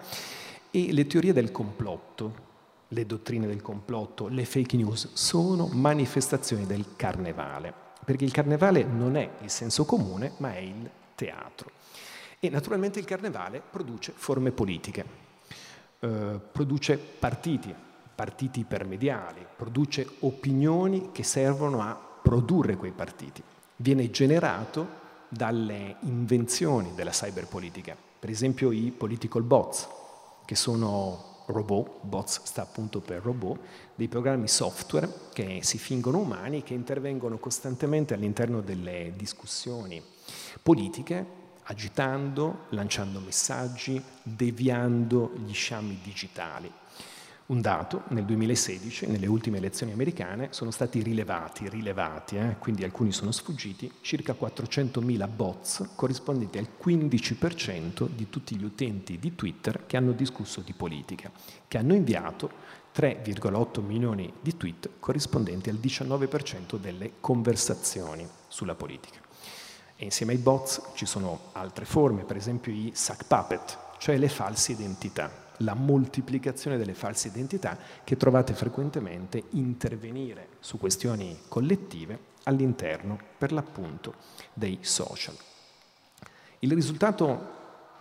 e 0.71 0.93
le 0.93 1.07
teorie 1.07 1.33
del 1.33 1.53
complotto, 1.53 2.53
le 2.89 3.07
dottrine 3.07 3.47
del 3.47 3.63
complotto, 3.63 4.29
le 4.29 4.45
fake 4.45 4.77
news 4.77 5.13
sono 5.13 5.69
manifestazioni 5.73 6.67
del 6.67 6.97
carnevale, 6.97 7.73
perché 8.05 8.25
il 8.25 8.33
carnevale 8.33 8.83
non 8.83 9.17
è 9.17 9.31
il 9.43 9.51
senso 9.51 9.85
comune, 9.85 10.33
ma 10.39 10.55
è 10.55 10.59
il 10.59 10.91
teatro. 11.15 11.71
E 12.41 12.49
naturalmente 12.51 12.99
il 12.99 13.05
carnevale 13.05 13.63
produce 13.69 14.13
forme 14.15 14.51
politiche, 14.51 15.05
eh, 16.01 16.41
produce 16.53 16.97
partiti, 16.99 17.75
partiti 18.15 18.61
ipermediali, 18.61 19.47
produce 19.57 20.07
opinioni 20.21 21.11
che 21.13 21.23
servono 21.23 21.81
a 21.81 22.04
produrre 22.25 22.79
quei 22.79 22.93
partiti. 22.93 23.43
Viene 23.77 24.11
generato 24.11 25.03
dalle 25.29 25.97
invenzioni 26.01 26.95
della 26.95 27.11
cyberpolitica, 27.11 27.95
per 28.19 28.31
esempio 28.31 28.73
i 28.73 28.95
political 28.97 29.43
bots, 29.43 29.87
che 30.47 30.55
sono 30.55 31.43
robot, 31.49 31.99
bots 32.01 32.41
sta 32.45 32.63
appunto 32.63 33.01
per 33.01 33.21
robot, 33.21 33.61
dei 33.95 34.09
programmi 34.09 34.49
software 34.49 35.07
che 35.35 35.59
si 35.63 35.77
fingono 35.77 36.17
umani 36.17 36.59
e 36.59 36.63
che 36.63 36.73
intervengono 36.73 37.37
costantemente 37.37 38.15
all'interno 38.15 38.63
delle 38.63 39.13
discussioni 39.15 40.03
politiche, 40.63 41.43
agitando, 41.65 42.65
lanciando 42.71 43.21
messaggi, 43.21 44.03
deviando 44.23 45.33
gli 45.45 45.53
sciami 45.53 46.01
digitali. 46.03 46.73
Un 47.47 47.61
dato, 47.61 48.05
nel 48.09 48.25
2016, 48.25 49.07
nelle 49.07 49.27
ultime 49.27 49.59
elezioni 49.59 49.93
americane, 49.93 50.49
sono 50.53 50.71
stati 50.71 51.03
rilevati, 51.03 51.69
rilevati, 51.69 52.37
eh, 52.37 52.57
quindi 52.59 52.85
alcuni 52.85 53.13
sono 53.13 53.33
sfuggiti, 53.33 53.93
circa 54.01 54.33
400.000 54.33 55.29
bots 55.29 55.91
corrispondenti 55.95 56.57
al 56.57 56.69
15% 56.83 58.09
di 58.09 58.31
tutti 58.31 58.57
gli 58.57 58.65
utenti 58.65 59.19
di 59.19 59.35
Twitter 59.35 59.85
che 59.85 59.99
hanno 59.99 60.13
discusso 60.13 60.63
di 60.63 60.73
politica, 60.73 61.31
che 61.69 61.77
hanno 61.77 61.93
inviato 61.93 62.49
3,8 62.97 63.83
milioni 63.83 64.33
di 64.41 64.57
tweet 64.57 64.93
corrispondenti 64.99 65.69
al 65.69 65.77
19% 65.77 66.79
delle 66.79 67.13
conversazioni 67.21 68.27
sulla 68.49 68.75
politica. 68.75 69.21
E 69.97 70.05
insieme 70.05 70.33
ai 70.33 70.39
bots 70.39 70.81
ci 70.95 71.05
sono 71.05 71.51
altre 71.53 71.85
forme, 71.85 72.25
per 72.25 72.37
esempio 72.37 72.73
i 72.73 72.93
sack 72.95 73.27
puppet, 73.27 73.79
cioè 73.99 74.17
le 74.17 74.31
false 74.31 74.73
identità 74.73 75.44
la 75.59 75.75
moltiplicazione 75.75 76.77
delle 76.77 76.95
false 76.95 77.29
identità 77.29 77.79
che 78.03 78.17
trovate 78.17 78.55
frequentemente 78.55 79.45
intervenire 79.51 80.49
su 80.61 80.79
questioni 80.79 81.39
collettive 81.49 82.33
all'interno, 82.45 83.19
per 83.39 83.53
l'appunto, 83.53 84.15
dei 84.53 84.79
social. 84.83 85.37
Il 86.61 86.73
risultato 86.73 87.53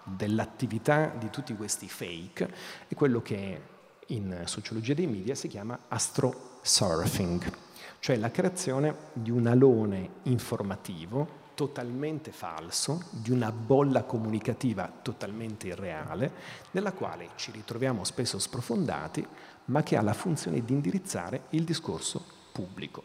dell'attività 0.03 1.13
di 1.17 1.29
tutti 1.29 1.55
questi 1.55 1.87
fake 1.87 2.53
è 2.87 2.93
quello 2.93 3.21
che 3.21 3.61
in 4.07 4.41
sociologia 4.45 4.93
dei 4.93 5.07
media 5.07 5.35
si 5.35 5.47
chiama 5.47 5.79
astrosurfing, 5.87 7.51
cioè 7.99 8.17
la 8.17 8.31
creazione 8.31 8.95
di 9.13 9.31
un 9.31 9.47
alone 9.47 10.09
informativo 10.23 11.41
totalmente 11.53 12.31
falso, 12.31 13.03
di 13.11 13.31
una 13.31 13.51
bolla 13.51 14.03
comunicativa 14.03 14.91
totalmente 15.01 15.67
irreale, 15.67 16.31
nella 16.71 16.91
quale 16.93 17.29
ci 17.35 17.51
ritroviamo 17.51 18.03
spesso 18.03 18.39
sprofondati, 18.39 19.25
ma 19.65 19.83
che 19.83 19.95
ha 19.95 20.01
la 20.01 20.13
funzione 20.13 20.63
di 20.63 20.73
indirizzare 20.73 21.43
il 21.49 21.63
discorso 21.63 22.23
pubblico. 22.51 23.03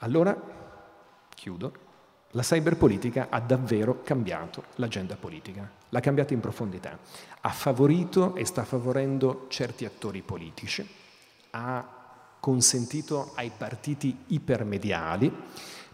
Allora, 0.00 0.36
chiudo, 1.28 1.86
la 2.32 2.42
cyberpolitica 2.42 3.28
ha 3.30 3.40
davvero 3.40 4.02
cambiato 4.02 4.64
l'agenda 4.76 5.16
politica, 5.16 5.70
l'ha 5.88 6.00
cambiata 6.00 6.34
in 6.34 6.40
profondità, 6.40 6.98
ha 7.40 7.48
favorito 7.50 8.34
e 8.34 8.44
sta 8.44 8.64
favorendo 8.64 9.46
certi 9.48 9.84
attori 9.84 10.20
politici, 10.20 10.86
ha 11.50 11.96
consentito 12.40 13.32
ai 13.34 13.50
partiti 13.56 14.24
ipermediali 14.28 15.32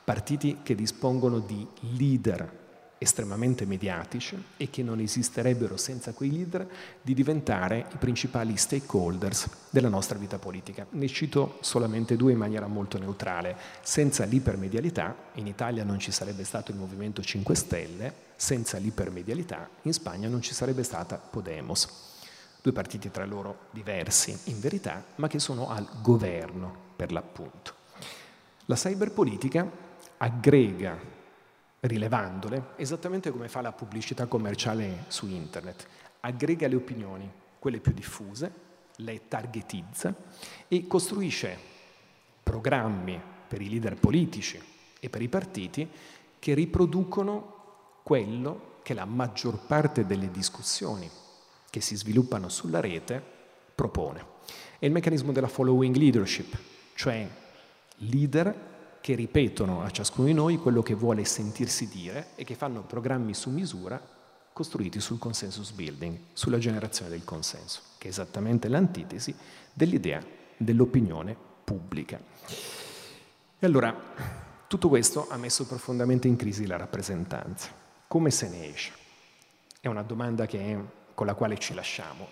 partiti 0.05 0.59
che 0.63 0.75
dispongono 0.75 1.39
di 1.39 1.67
leader 1.97 2.63
estremamente 2.99 3.67
mediatici 3.67 4.43
e 4.57 4.71
che 4.71 4.83
non 4.83 4.99
esisterebbero 5.01 5.77
senza 5.77 6.13
quei 6.13 6.33
leader 6.33 6.67
di 7.03 7.15
diventare 7.15 7.87
i 7.93 7.97
principali 7.97 8.57
stakeholders 8.57 9.49
della 9.71 9.89
nostra 9.89 10.19
vita 10.19 10.39
politica. 10.39 10.87
Ne 10.91 11.09
cito 11.09 11.59
solamente 11.61 12.17
due 12.17 12.33
in 12.33 12.39
maniera 12.39 12.67
molto 12.67 12.99
neutrale. 12.99 13.57
Senza 13.83 14.25
l'ipermedialità 14.25 15.15
in 15.35 15.47
Italia 15.47 15.85
non 15.85 15.99
ci 15.99 16.11
sarebbe 16.11 16.45
stato 16.45 16.71
il 16.71 16.79
Movimento 16.79 17.23
5 17.23 17.55
Stelle, 17.55 18.15
senza 18.37 18.79
l'ipermedialità 18.79 19.69
in 19.83 19.93
Spagna 19.93 20.29
non 20.29 20.41
ci 20.41 20.55
sarebbe 20.55 20.83
stata 20.83 21.17
Podemos. 21.17 22.13
Due 22.63 22.73
partiti 22.73 23.11
tra 23.11 23.27
loro 23.27 23.67
diversi 23.73 24.37
in 24.45 24.59
verità, 24.59 25.05
ma 25.17 25.29
che 25.29 25.39
sono 25.39 25.69
al 25.69 25.87
governo 26.01 26.75
per 26.97 27.13
l'appunto. 27.13 27.83
La 28.67 28.77
cyberpolitica 28.77 29.84
aggrega 30.25 30.99
rilevandole, 31.81 32.71
esattamente 32.77 33.31
come 33.31 33.49
fa 33.49 33.61
la 33.61 33.73
pubblicità 33.73 34.25
commerciale 34.25 35.05
su 35.09 35.27
internet. 35.27 35.87
Aggrega 36.21 36.67
le 36.67 36.77
opinioni, 36.77 37.31
quelle 37.59 37.79
più 37.79 37.93
diffuse, 37.93 38.63
le 38.97 39.29
targetizza 39.29 40.15
e 40.67 40.87
costruisce 40.87 41.59
programmi 42.43 43.21
per 43.47 43.61
i 43.61 43.69
leader 43.69 43.97
politici 43.97 44.59
e 44.99 45.11
per 45.11 45.21
i 45.21 45.29
partiti 45.29 45.87
che 46.39 46.55
riproducono 46.55 47.99
quello 48.03 48.79
che 48.83 48.95
la 48.95 49.05
maggior 49.05 49.67
parte 49.67 50.07
delle 50.07 50.31
discussioni 50.31 51.11
che 51.69 51.83
si 51.83 51.97
sviluppano 51.97 52.49
sulla 52.49 52.81
rete 52.81 53.23
propone. 53.75 54.25
È 54.79 54.87
il 54.87 54.93
meccanismo 54.93 55.33
della 55.33 55.49
following 55.49 55.95
leadership, 55.95 56.57
cioè 56.95 57.29
leader 57.97 58.73
che 59.05 59.15
ripetono 59.15 59.83
a 59.83 59.91
ciascuno 59.91 60.29
di 60.29 60.33
noi 60.33 60.57
quello 60.57 60.83
che 60.83 60.95
vuole 60.95 61.27
sentirsi 61.27 61.89
dire 61.89 62.29
e 62.37 62.45
che 62.45 62.55
fanno 62.55 62.85
programmi 62.85 63.35
su 63.35 63.51
misura 63.51 64.01
costruiti 64.51 64.99
sul 64.99 65.19
consensus 65.19 65.73
building, 65.73 66.19
sulla 66.33 66.57
generazione 66.57 67.11
del 67.11 67.23
consenso, 67.23 67.83
che 67.99 68.07
è 68.07 68.11
esattamente 68.11 68.67
l'antitesi 68.69 69.35
dell'idea 69.75 70.25
dell'opinione 70.57 71.37
pubblica. 71.65 72.19
E 73.59 73.67
allora, 73.67 73.95
tutto 74.67 74.89
questo 74.89 75.29
ha 75.29 75.37
messo 75.37 75.67
profondamente 75.67 76.27
in 76.27 76.37
crisi 76.37 76.67
la 76.67 76.79
rappresentanza. 76.79 77.69
Come 78.09 78.31
se 78.31 78.49
ne 78.49 78.73
esce? 78.73 78.93
È 79.81 79.87
una 79.87 80.03
domanda 80.03 80.47
che, 80.47 80.79
con 81.13 81.27
la 81.27 81.35
quale 81.35 81.59
ci 81.59 81.75
lasciamo. 81.75 82.27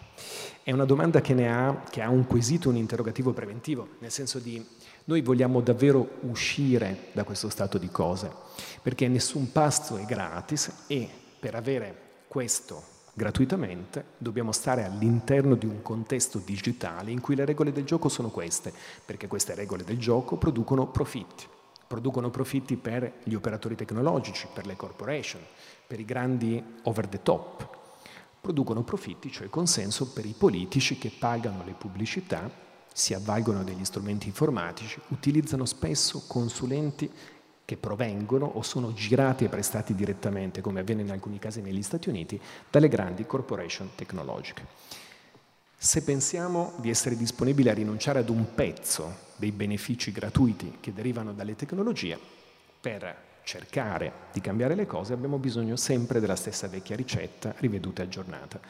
È 0.62 0.72
una 0.72 0.86
domanda 0.86 1.20
che, 1.20 1.46
ha, 1.46 1.82
che 1.90 2.00
ha 2.00 2.08
un 2.08 2.26
quesito, 2.26 2.70
un 2.70 2.76
interrogativo 2.76 3.34
preventivo, 3.34 3.96
nel 3.98 4.10
senso 4.10 4.38
di 4.38 4.66
noi 5.04 5.20
vogliamo 5.20 5.60
davvero 5.60 6.18
uscire 6.20 7.08
da 7.12 7.24
questo 7.24 7.48
stato 7.48 7.78
di 7.78 7.90
cose, 7.90 8.30
perché 8.82 9.08
nessun 9.08 9.50
pasto 9.52 9.96
è 9.96 10.04
gratis 10.04 10.84
e 10.86 11.08
per 11.38 11.54
avere 11.54 12.10
questo 12.28 12.90
gratuitamente 13.14 14.04
dobbiamo 14.18 14.52
stare 14.52 14.84
all'interno 14.84 15.54
di 15.54 15.66
un 15.66 15.82
contesto 15.82 16.38
digitale 16.38 17.10
in 17.10 17.20
cui 17.20 17.34
le 17.34 17.44
regole 17.44 17.72
del 17.72 17.84
gioco 17.84 18.08
sono 18.08 18.28
queste, 18.28 18.72
perché 19.04 19.26
queste 19.26 19.54
regole 19.54 19.84
del 19.84 19.98
gioco 19.98 20.36
producono 20.36 20.86
profitti. 20.86 21.46
Producono 21.86 22.30
profitti 22.30 22.76
per 22.76 23.12
gli 23.24 23.34
operatori 23.34 23.74
tecnologici, 23.74 24.46
per 24.54 24.64
le 24.64 24.76
corporation, 24.76 25.42
per 25.86 26.00
i 26.00 26.06
grandi 26.06 26.62
over 26.84 27.06
the 27.06 27.22
top. 27.22 27.68
Producono 28.40 28.82
profitti, 28.82 29.30
cioè 29.30 29.50
consenso, 29.50 30.10
per 30.10 30.24
i 30.24 30.34
politici 30.36 30.96
che 30.96 31.12
pagano 31.16 31.64
le 31.66 31.74
pubblicità 31.74 32.70
si 32.92 33.14
avvalgono 33.14 33.64
degli 33.64 33.84
strumenti 33.84 34.26
informatici, 34.26 35.00
utilizzano 35.08 35.64
spesso 35.64 36.24
consulenti 36.26 37.10
che 37.64 37.76
provengono 37.76 38.44
o 38.44 38.62
sono 38.62 38.92
girati 38.92 39.44
e 39.44 39.48
prestati 39.48 39.94
direttamente, 39.94 40.60
come 40.60 40.80
avviene 40.80 41.02
in 41.02 41.10
alcuni 41.10 41.38
casi 41.38 41.60
negli 41.60 41.82
Stati 41.82 42.08
Uniti, 42.08 42.40
dalle 42.70 42.88
grandi 42.88 43.24
corporation 43.24 43.90
tecnologiche. 43.94 44.66
Se 45.76 46.02
pensiamo 46.02 46.74
di 46.76 46.90
essere 46.90 47.16
disponibili 47.16 47.68
a 47.68 47.74
rinunciare 47.74 48.20
ad 48.20 48.28
un 48.28 48.54
pezzo 48.54 49.30
dei 49.36 49.52
benefici 49.52 50.12
gratuiti 50.12 50.78
che 50.80 50.92
derivano 50.92 51.32
dalle 51.32 51.56
tecnologie, 51.56 52.18
per 52.80 53.30
cercare 53.44 54.12
di 54.32 54.40
cambiare 54.40 54.74
le 54.74 54.86
cose 54.86 55.12
abbiamo 55.12 55.38
bisogno 55.38 55.76
sempre 55.76 56.20
della 56.20 56.36
stessa 56.36 56.68
vecchia 56.68 56.94
ricetta, 56.94 57.54
riveduta 57.58 58.02
e 58.02 58.04
aggiornata. 58.04 58.60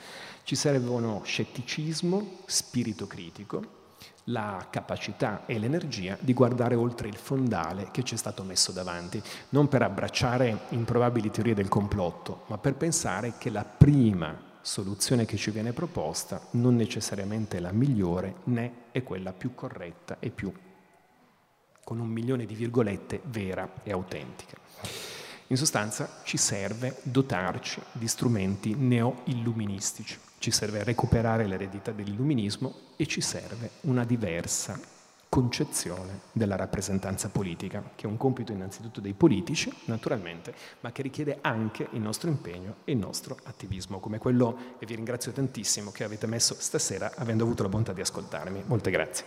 Ci 0.45 0.55
servono 0.55 1.23
scetticismo, 1.25 2.39
spirito 2.47 3.07
critico, 3.07 3.81
la 4.25 4.69
capacità 4.71 5.47
e 5.47 5.59
l'energia 5.59 6.17
di 6.21 6.33
guardare 6.33 6.75
oltre 6.75 7.09
il 7.09 7.17
fondale 7.17 7.89
che 7.91 8.05
ci 8.05 8.15
è 8.15 8.19
stato 8.19 8.45
messo 8.45 8.71
davanti, 8.73 9.21
non 9.51 9.69
per 9.69 9.83
abbracciare 9.83 10.67
improbabili 10.71 11.31
teorie 11.31 11.55
del 11.55 11.69
complotto, 11.69 12.45
ma 12.47 12.59
per 12.59 12.75
pensare 12.75 13.35
che 13.39 13.51
la 13.51 13.65
prima 13.65 14.51
soluzione 14.61 15.25
che 15.25 15.37
ci 15.37 15.51
viene 15.51 15.73
proposta 15.73 16.41
non 16.53 16.77
necessariamente 16.77 17.57
è 17.57 17.61
la 17.61 17.73
migliore 17.73 18.37
né 18.45 18.73
è 18.93 19.03
quella 19.03 19.33
più 19.33 19.55
corretta 19.55 20.19
e 20.21 20.31
più, 20.31 20.53
con 21.83 21.99
un 21.99 22.09
milione 22.09 22.47
di 22.47 22.55
virgolette, 22.55 23.21
vera 23.25 23.69
e 23.83 23.91
autentica. 23.91 24.57
In 25.49 25.57
sostanza 25.57 26.21
ci 26.23 26.37
serve 26.37 27.01
dotarci 27.03 27.81
di 27.93 28.07
strumenti 28.07 28.75
neo-illuministici 28.75 30.31
ci 30.43 30.51
serve 30.51 30.83
recuperare 30.83 31.47
l'eredità 31.47 31.93
dell'illuminismo 31.93 32.75
e 32.97 33.07
ci 33.07 33.21
serve 33.21 33.71
una 33.83 34.05
diversa 34.05 34.77
concezione 35.29 36.23
della 36.33 36.57
rappresentanza 36.57 37.29
politica, 37.29 37.93
che 37.95 38.07
è 38.07 38.11
un 38.11 38.17
compito 38.17 38.51
innanzitutto 38.51 39.01
dei 39.01 39.13
politici, 39.13 39.73
naturalmente, 39.85 40.53
ma 40.81 40.91
che 40.91 41.03
richiede 41.03 41.39
anche 41.43 41.87
il 41.93 42.01
nostro 42.01 42.29
impegno 42.29 42.79
e 42.83 42.91
il 42.91 42.99
nostro 42.99 43.39
attivismo, 43.45 44.01
come 44.01 44.19
quello, 44.19 44.77
e 44.81 44.85
vi 44.85 44.97
ringrazio 44.97 45.31
tantissimo, 45.31 45.93
che 45.93 46.03
avete 46.03 46.27
messo 46.27 46.57
stasera 46.59 47.13
avendo 47.15 47.45
avuto 47.45 47.63
la 47.63 47.69
bontà 47.69 47.93
di 47.93 48.01
ascoltarmi. 48.01 48.65
Molte 48.67 48.91
grazie. 48.91 49.25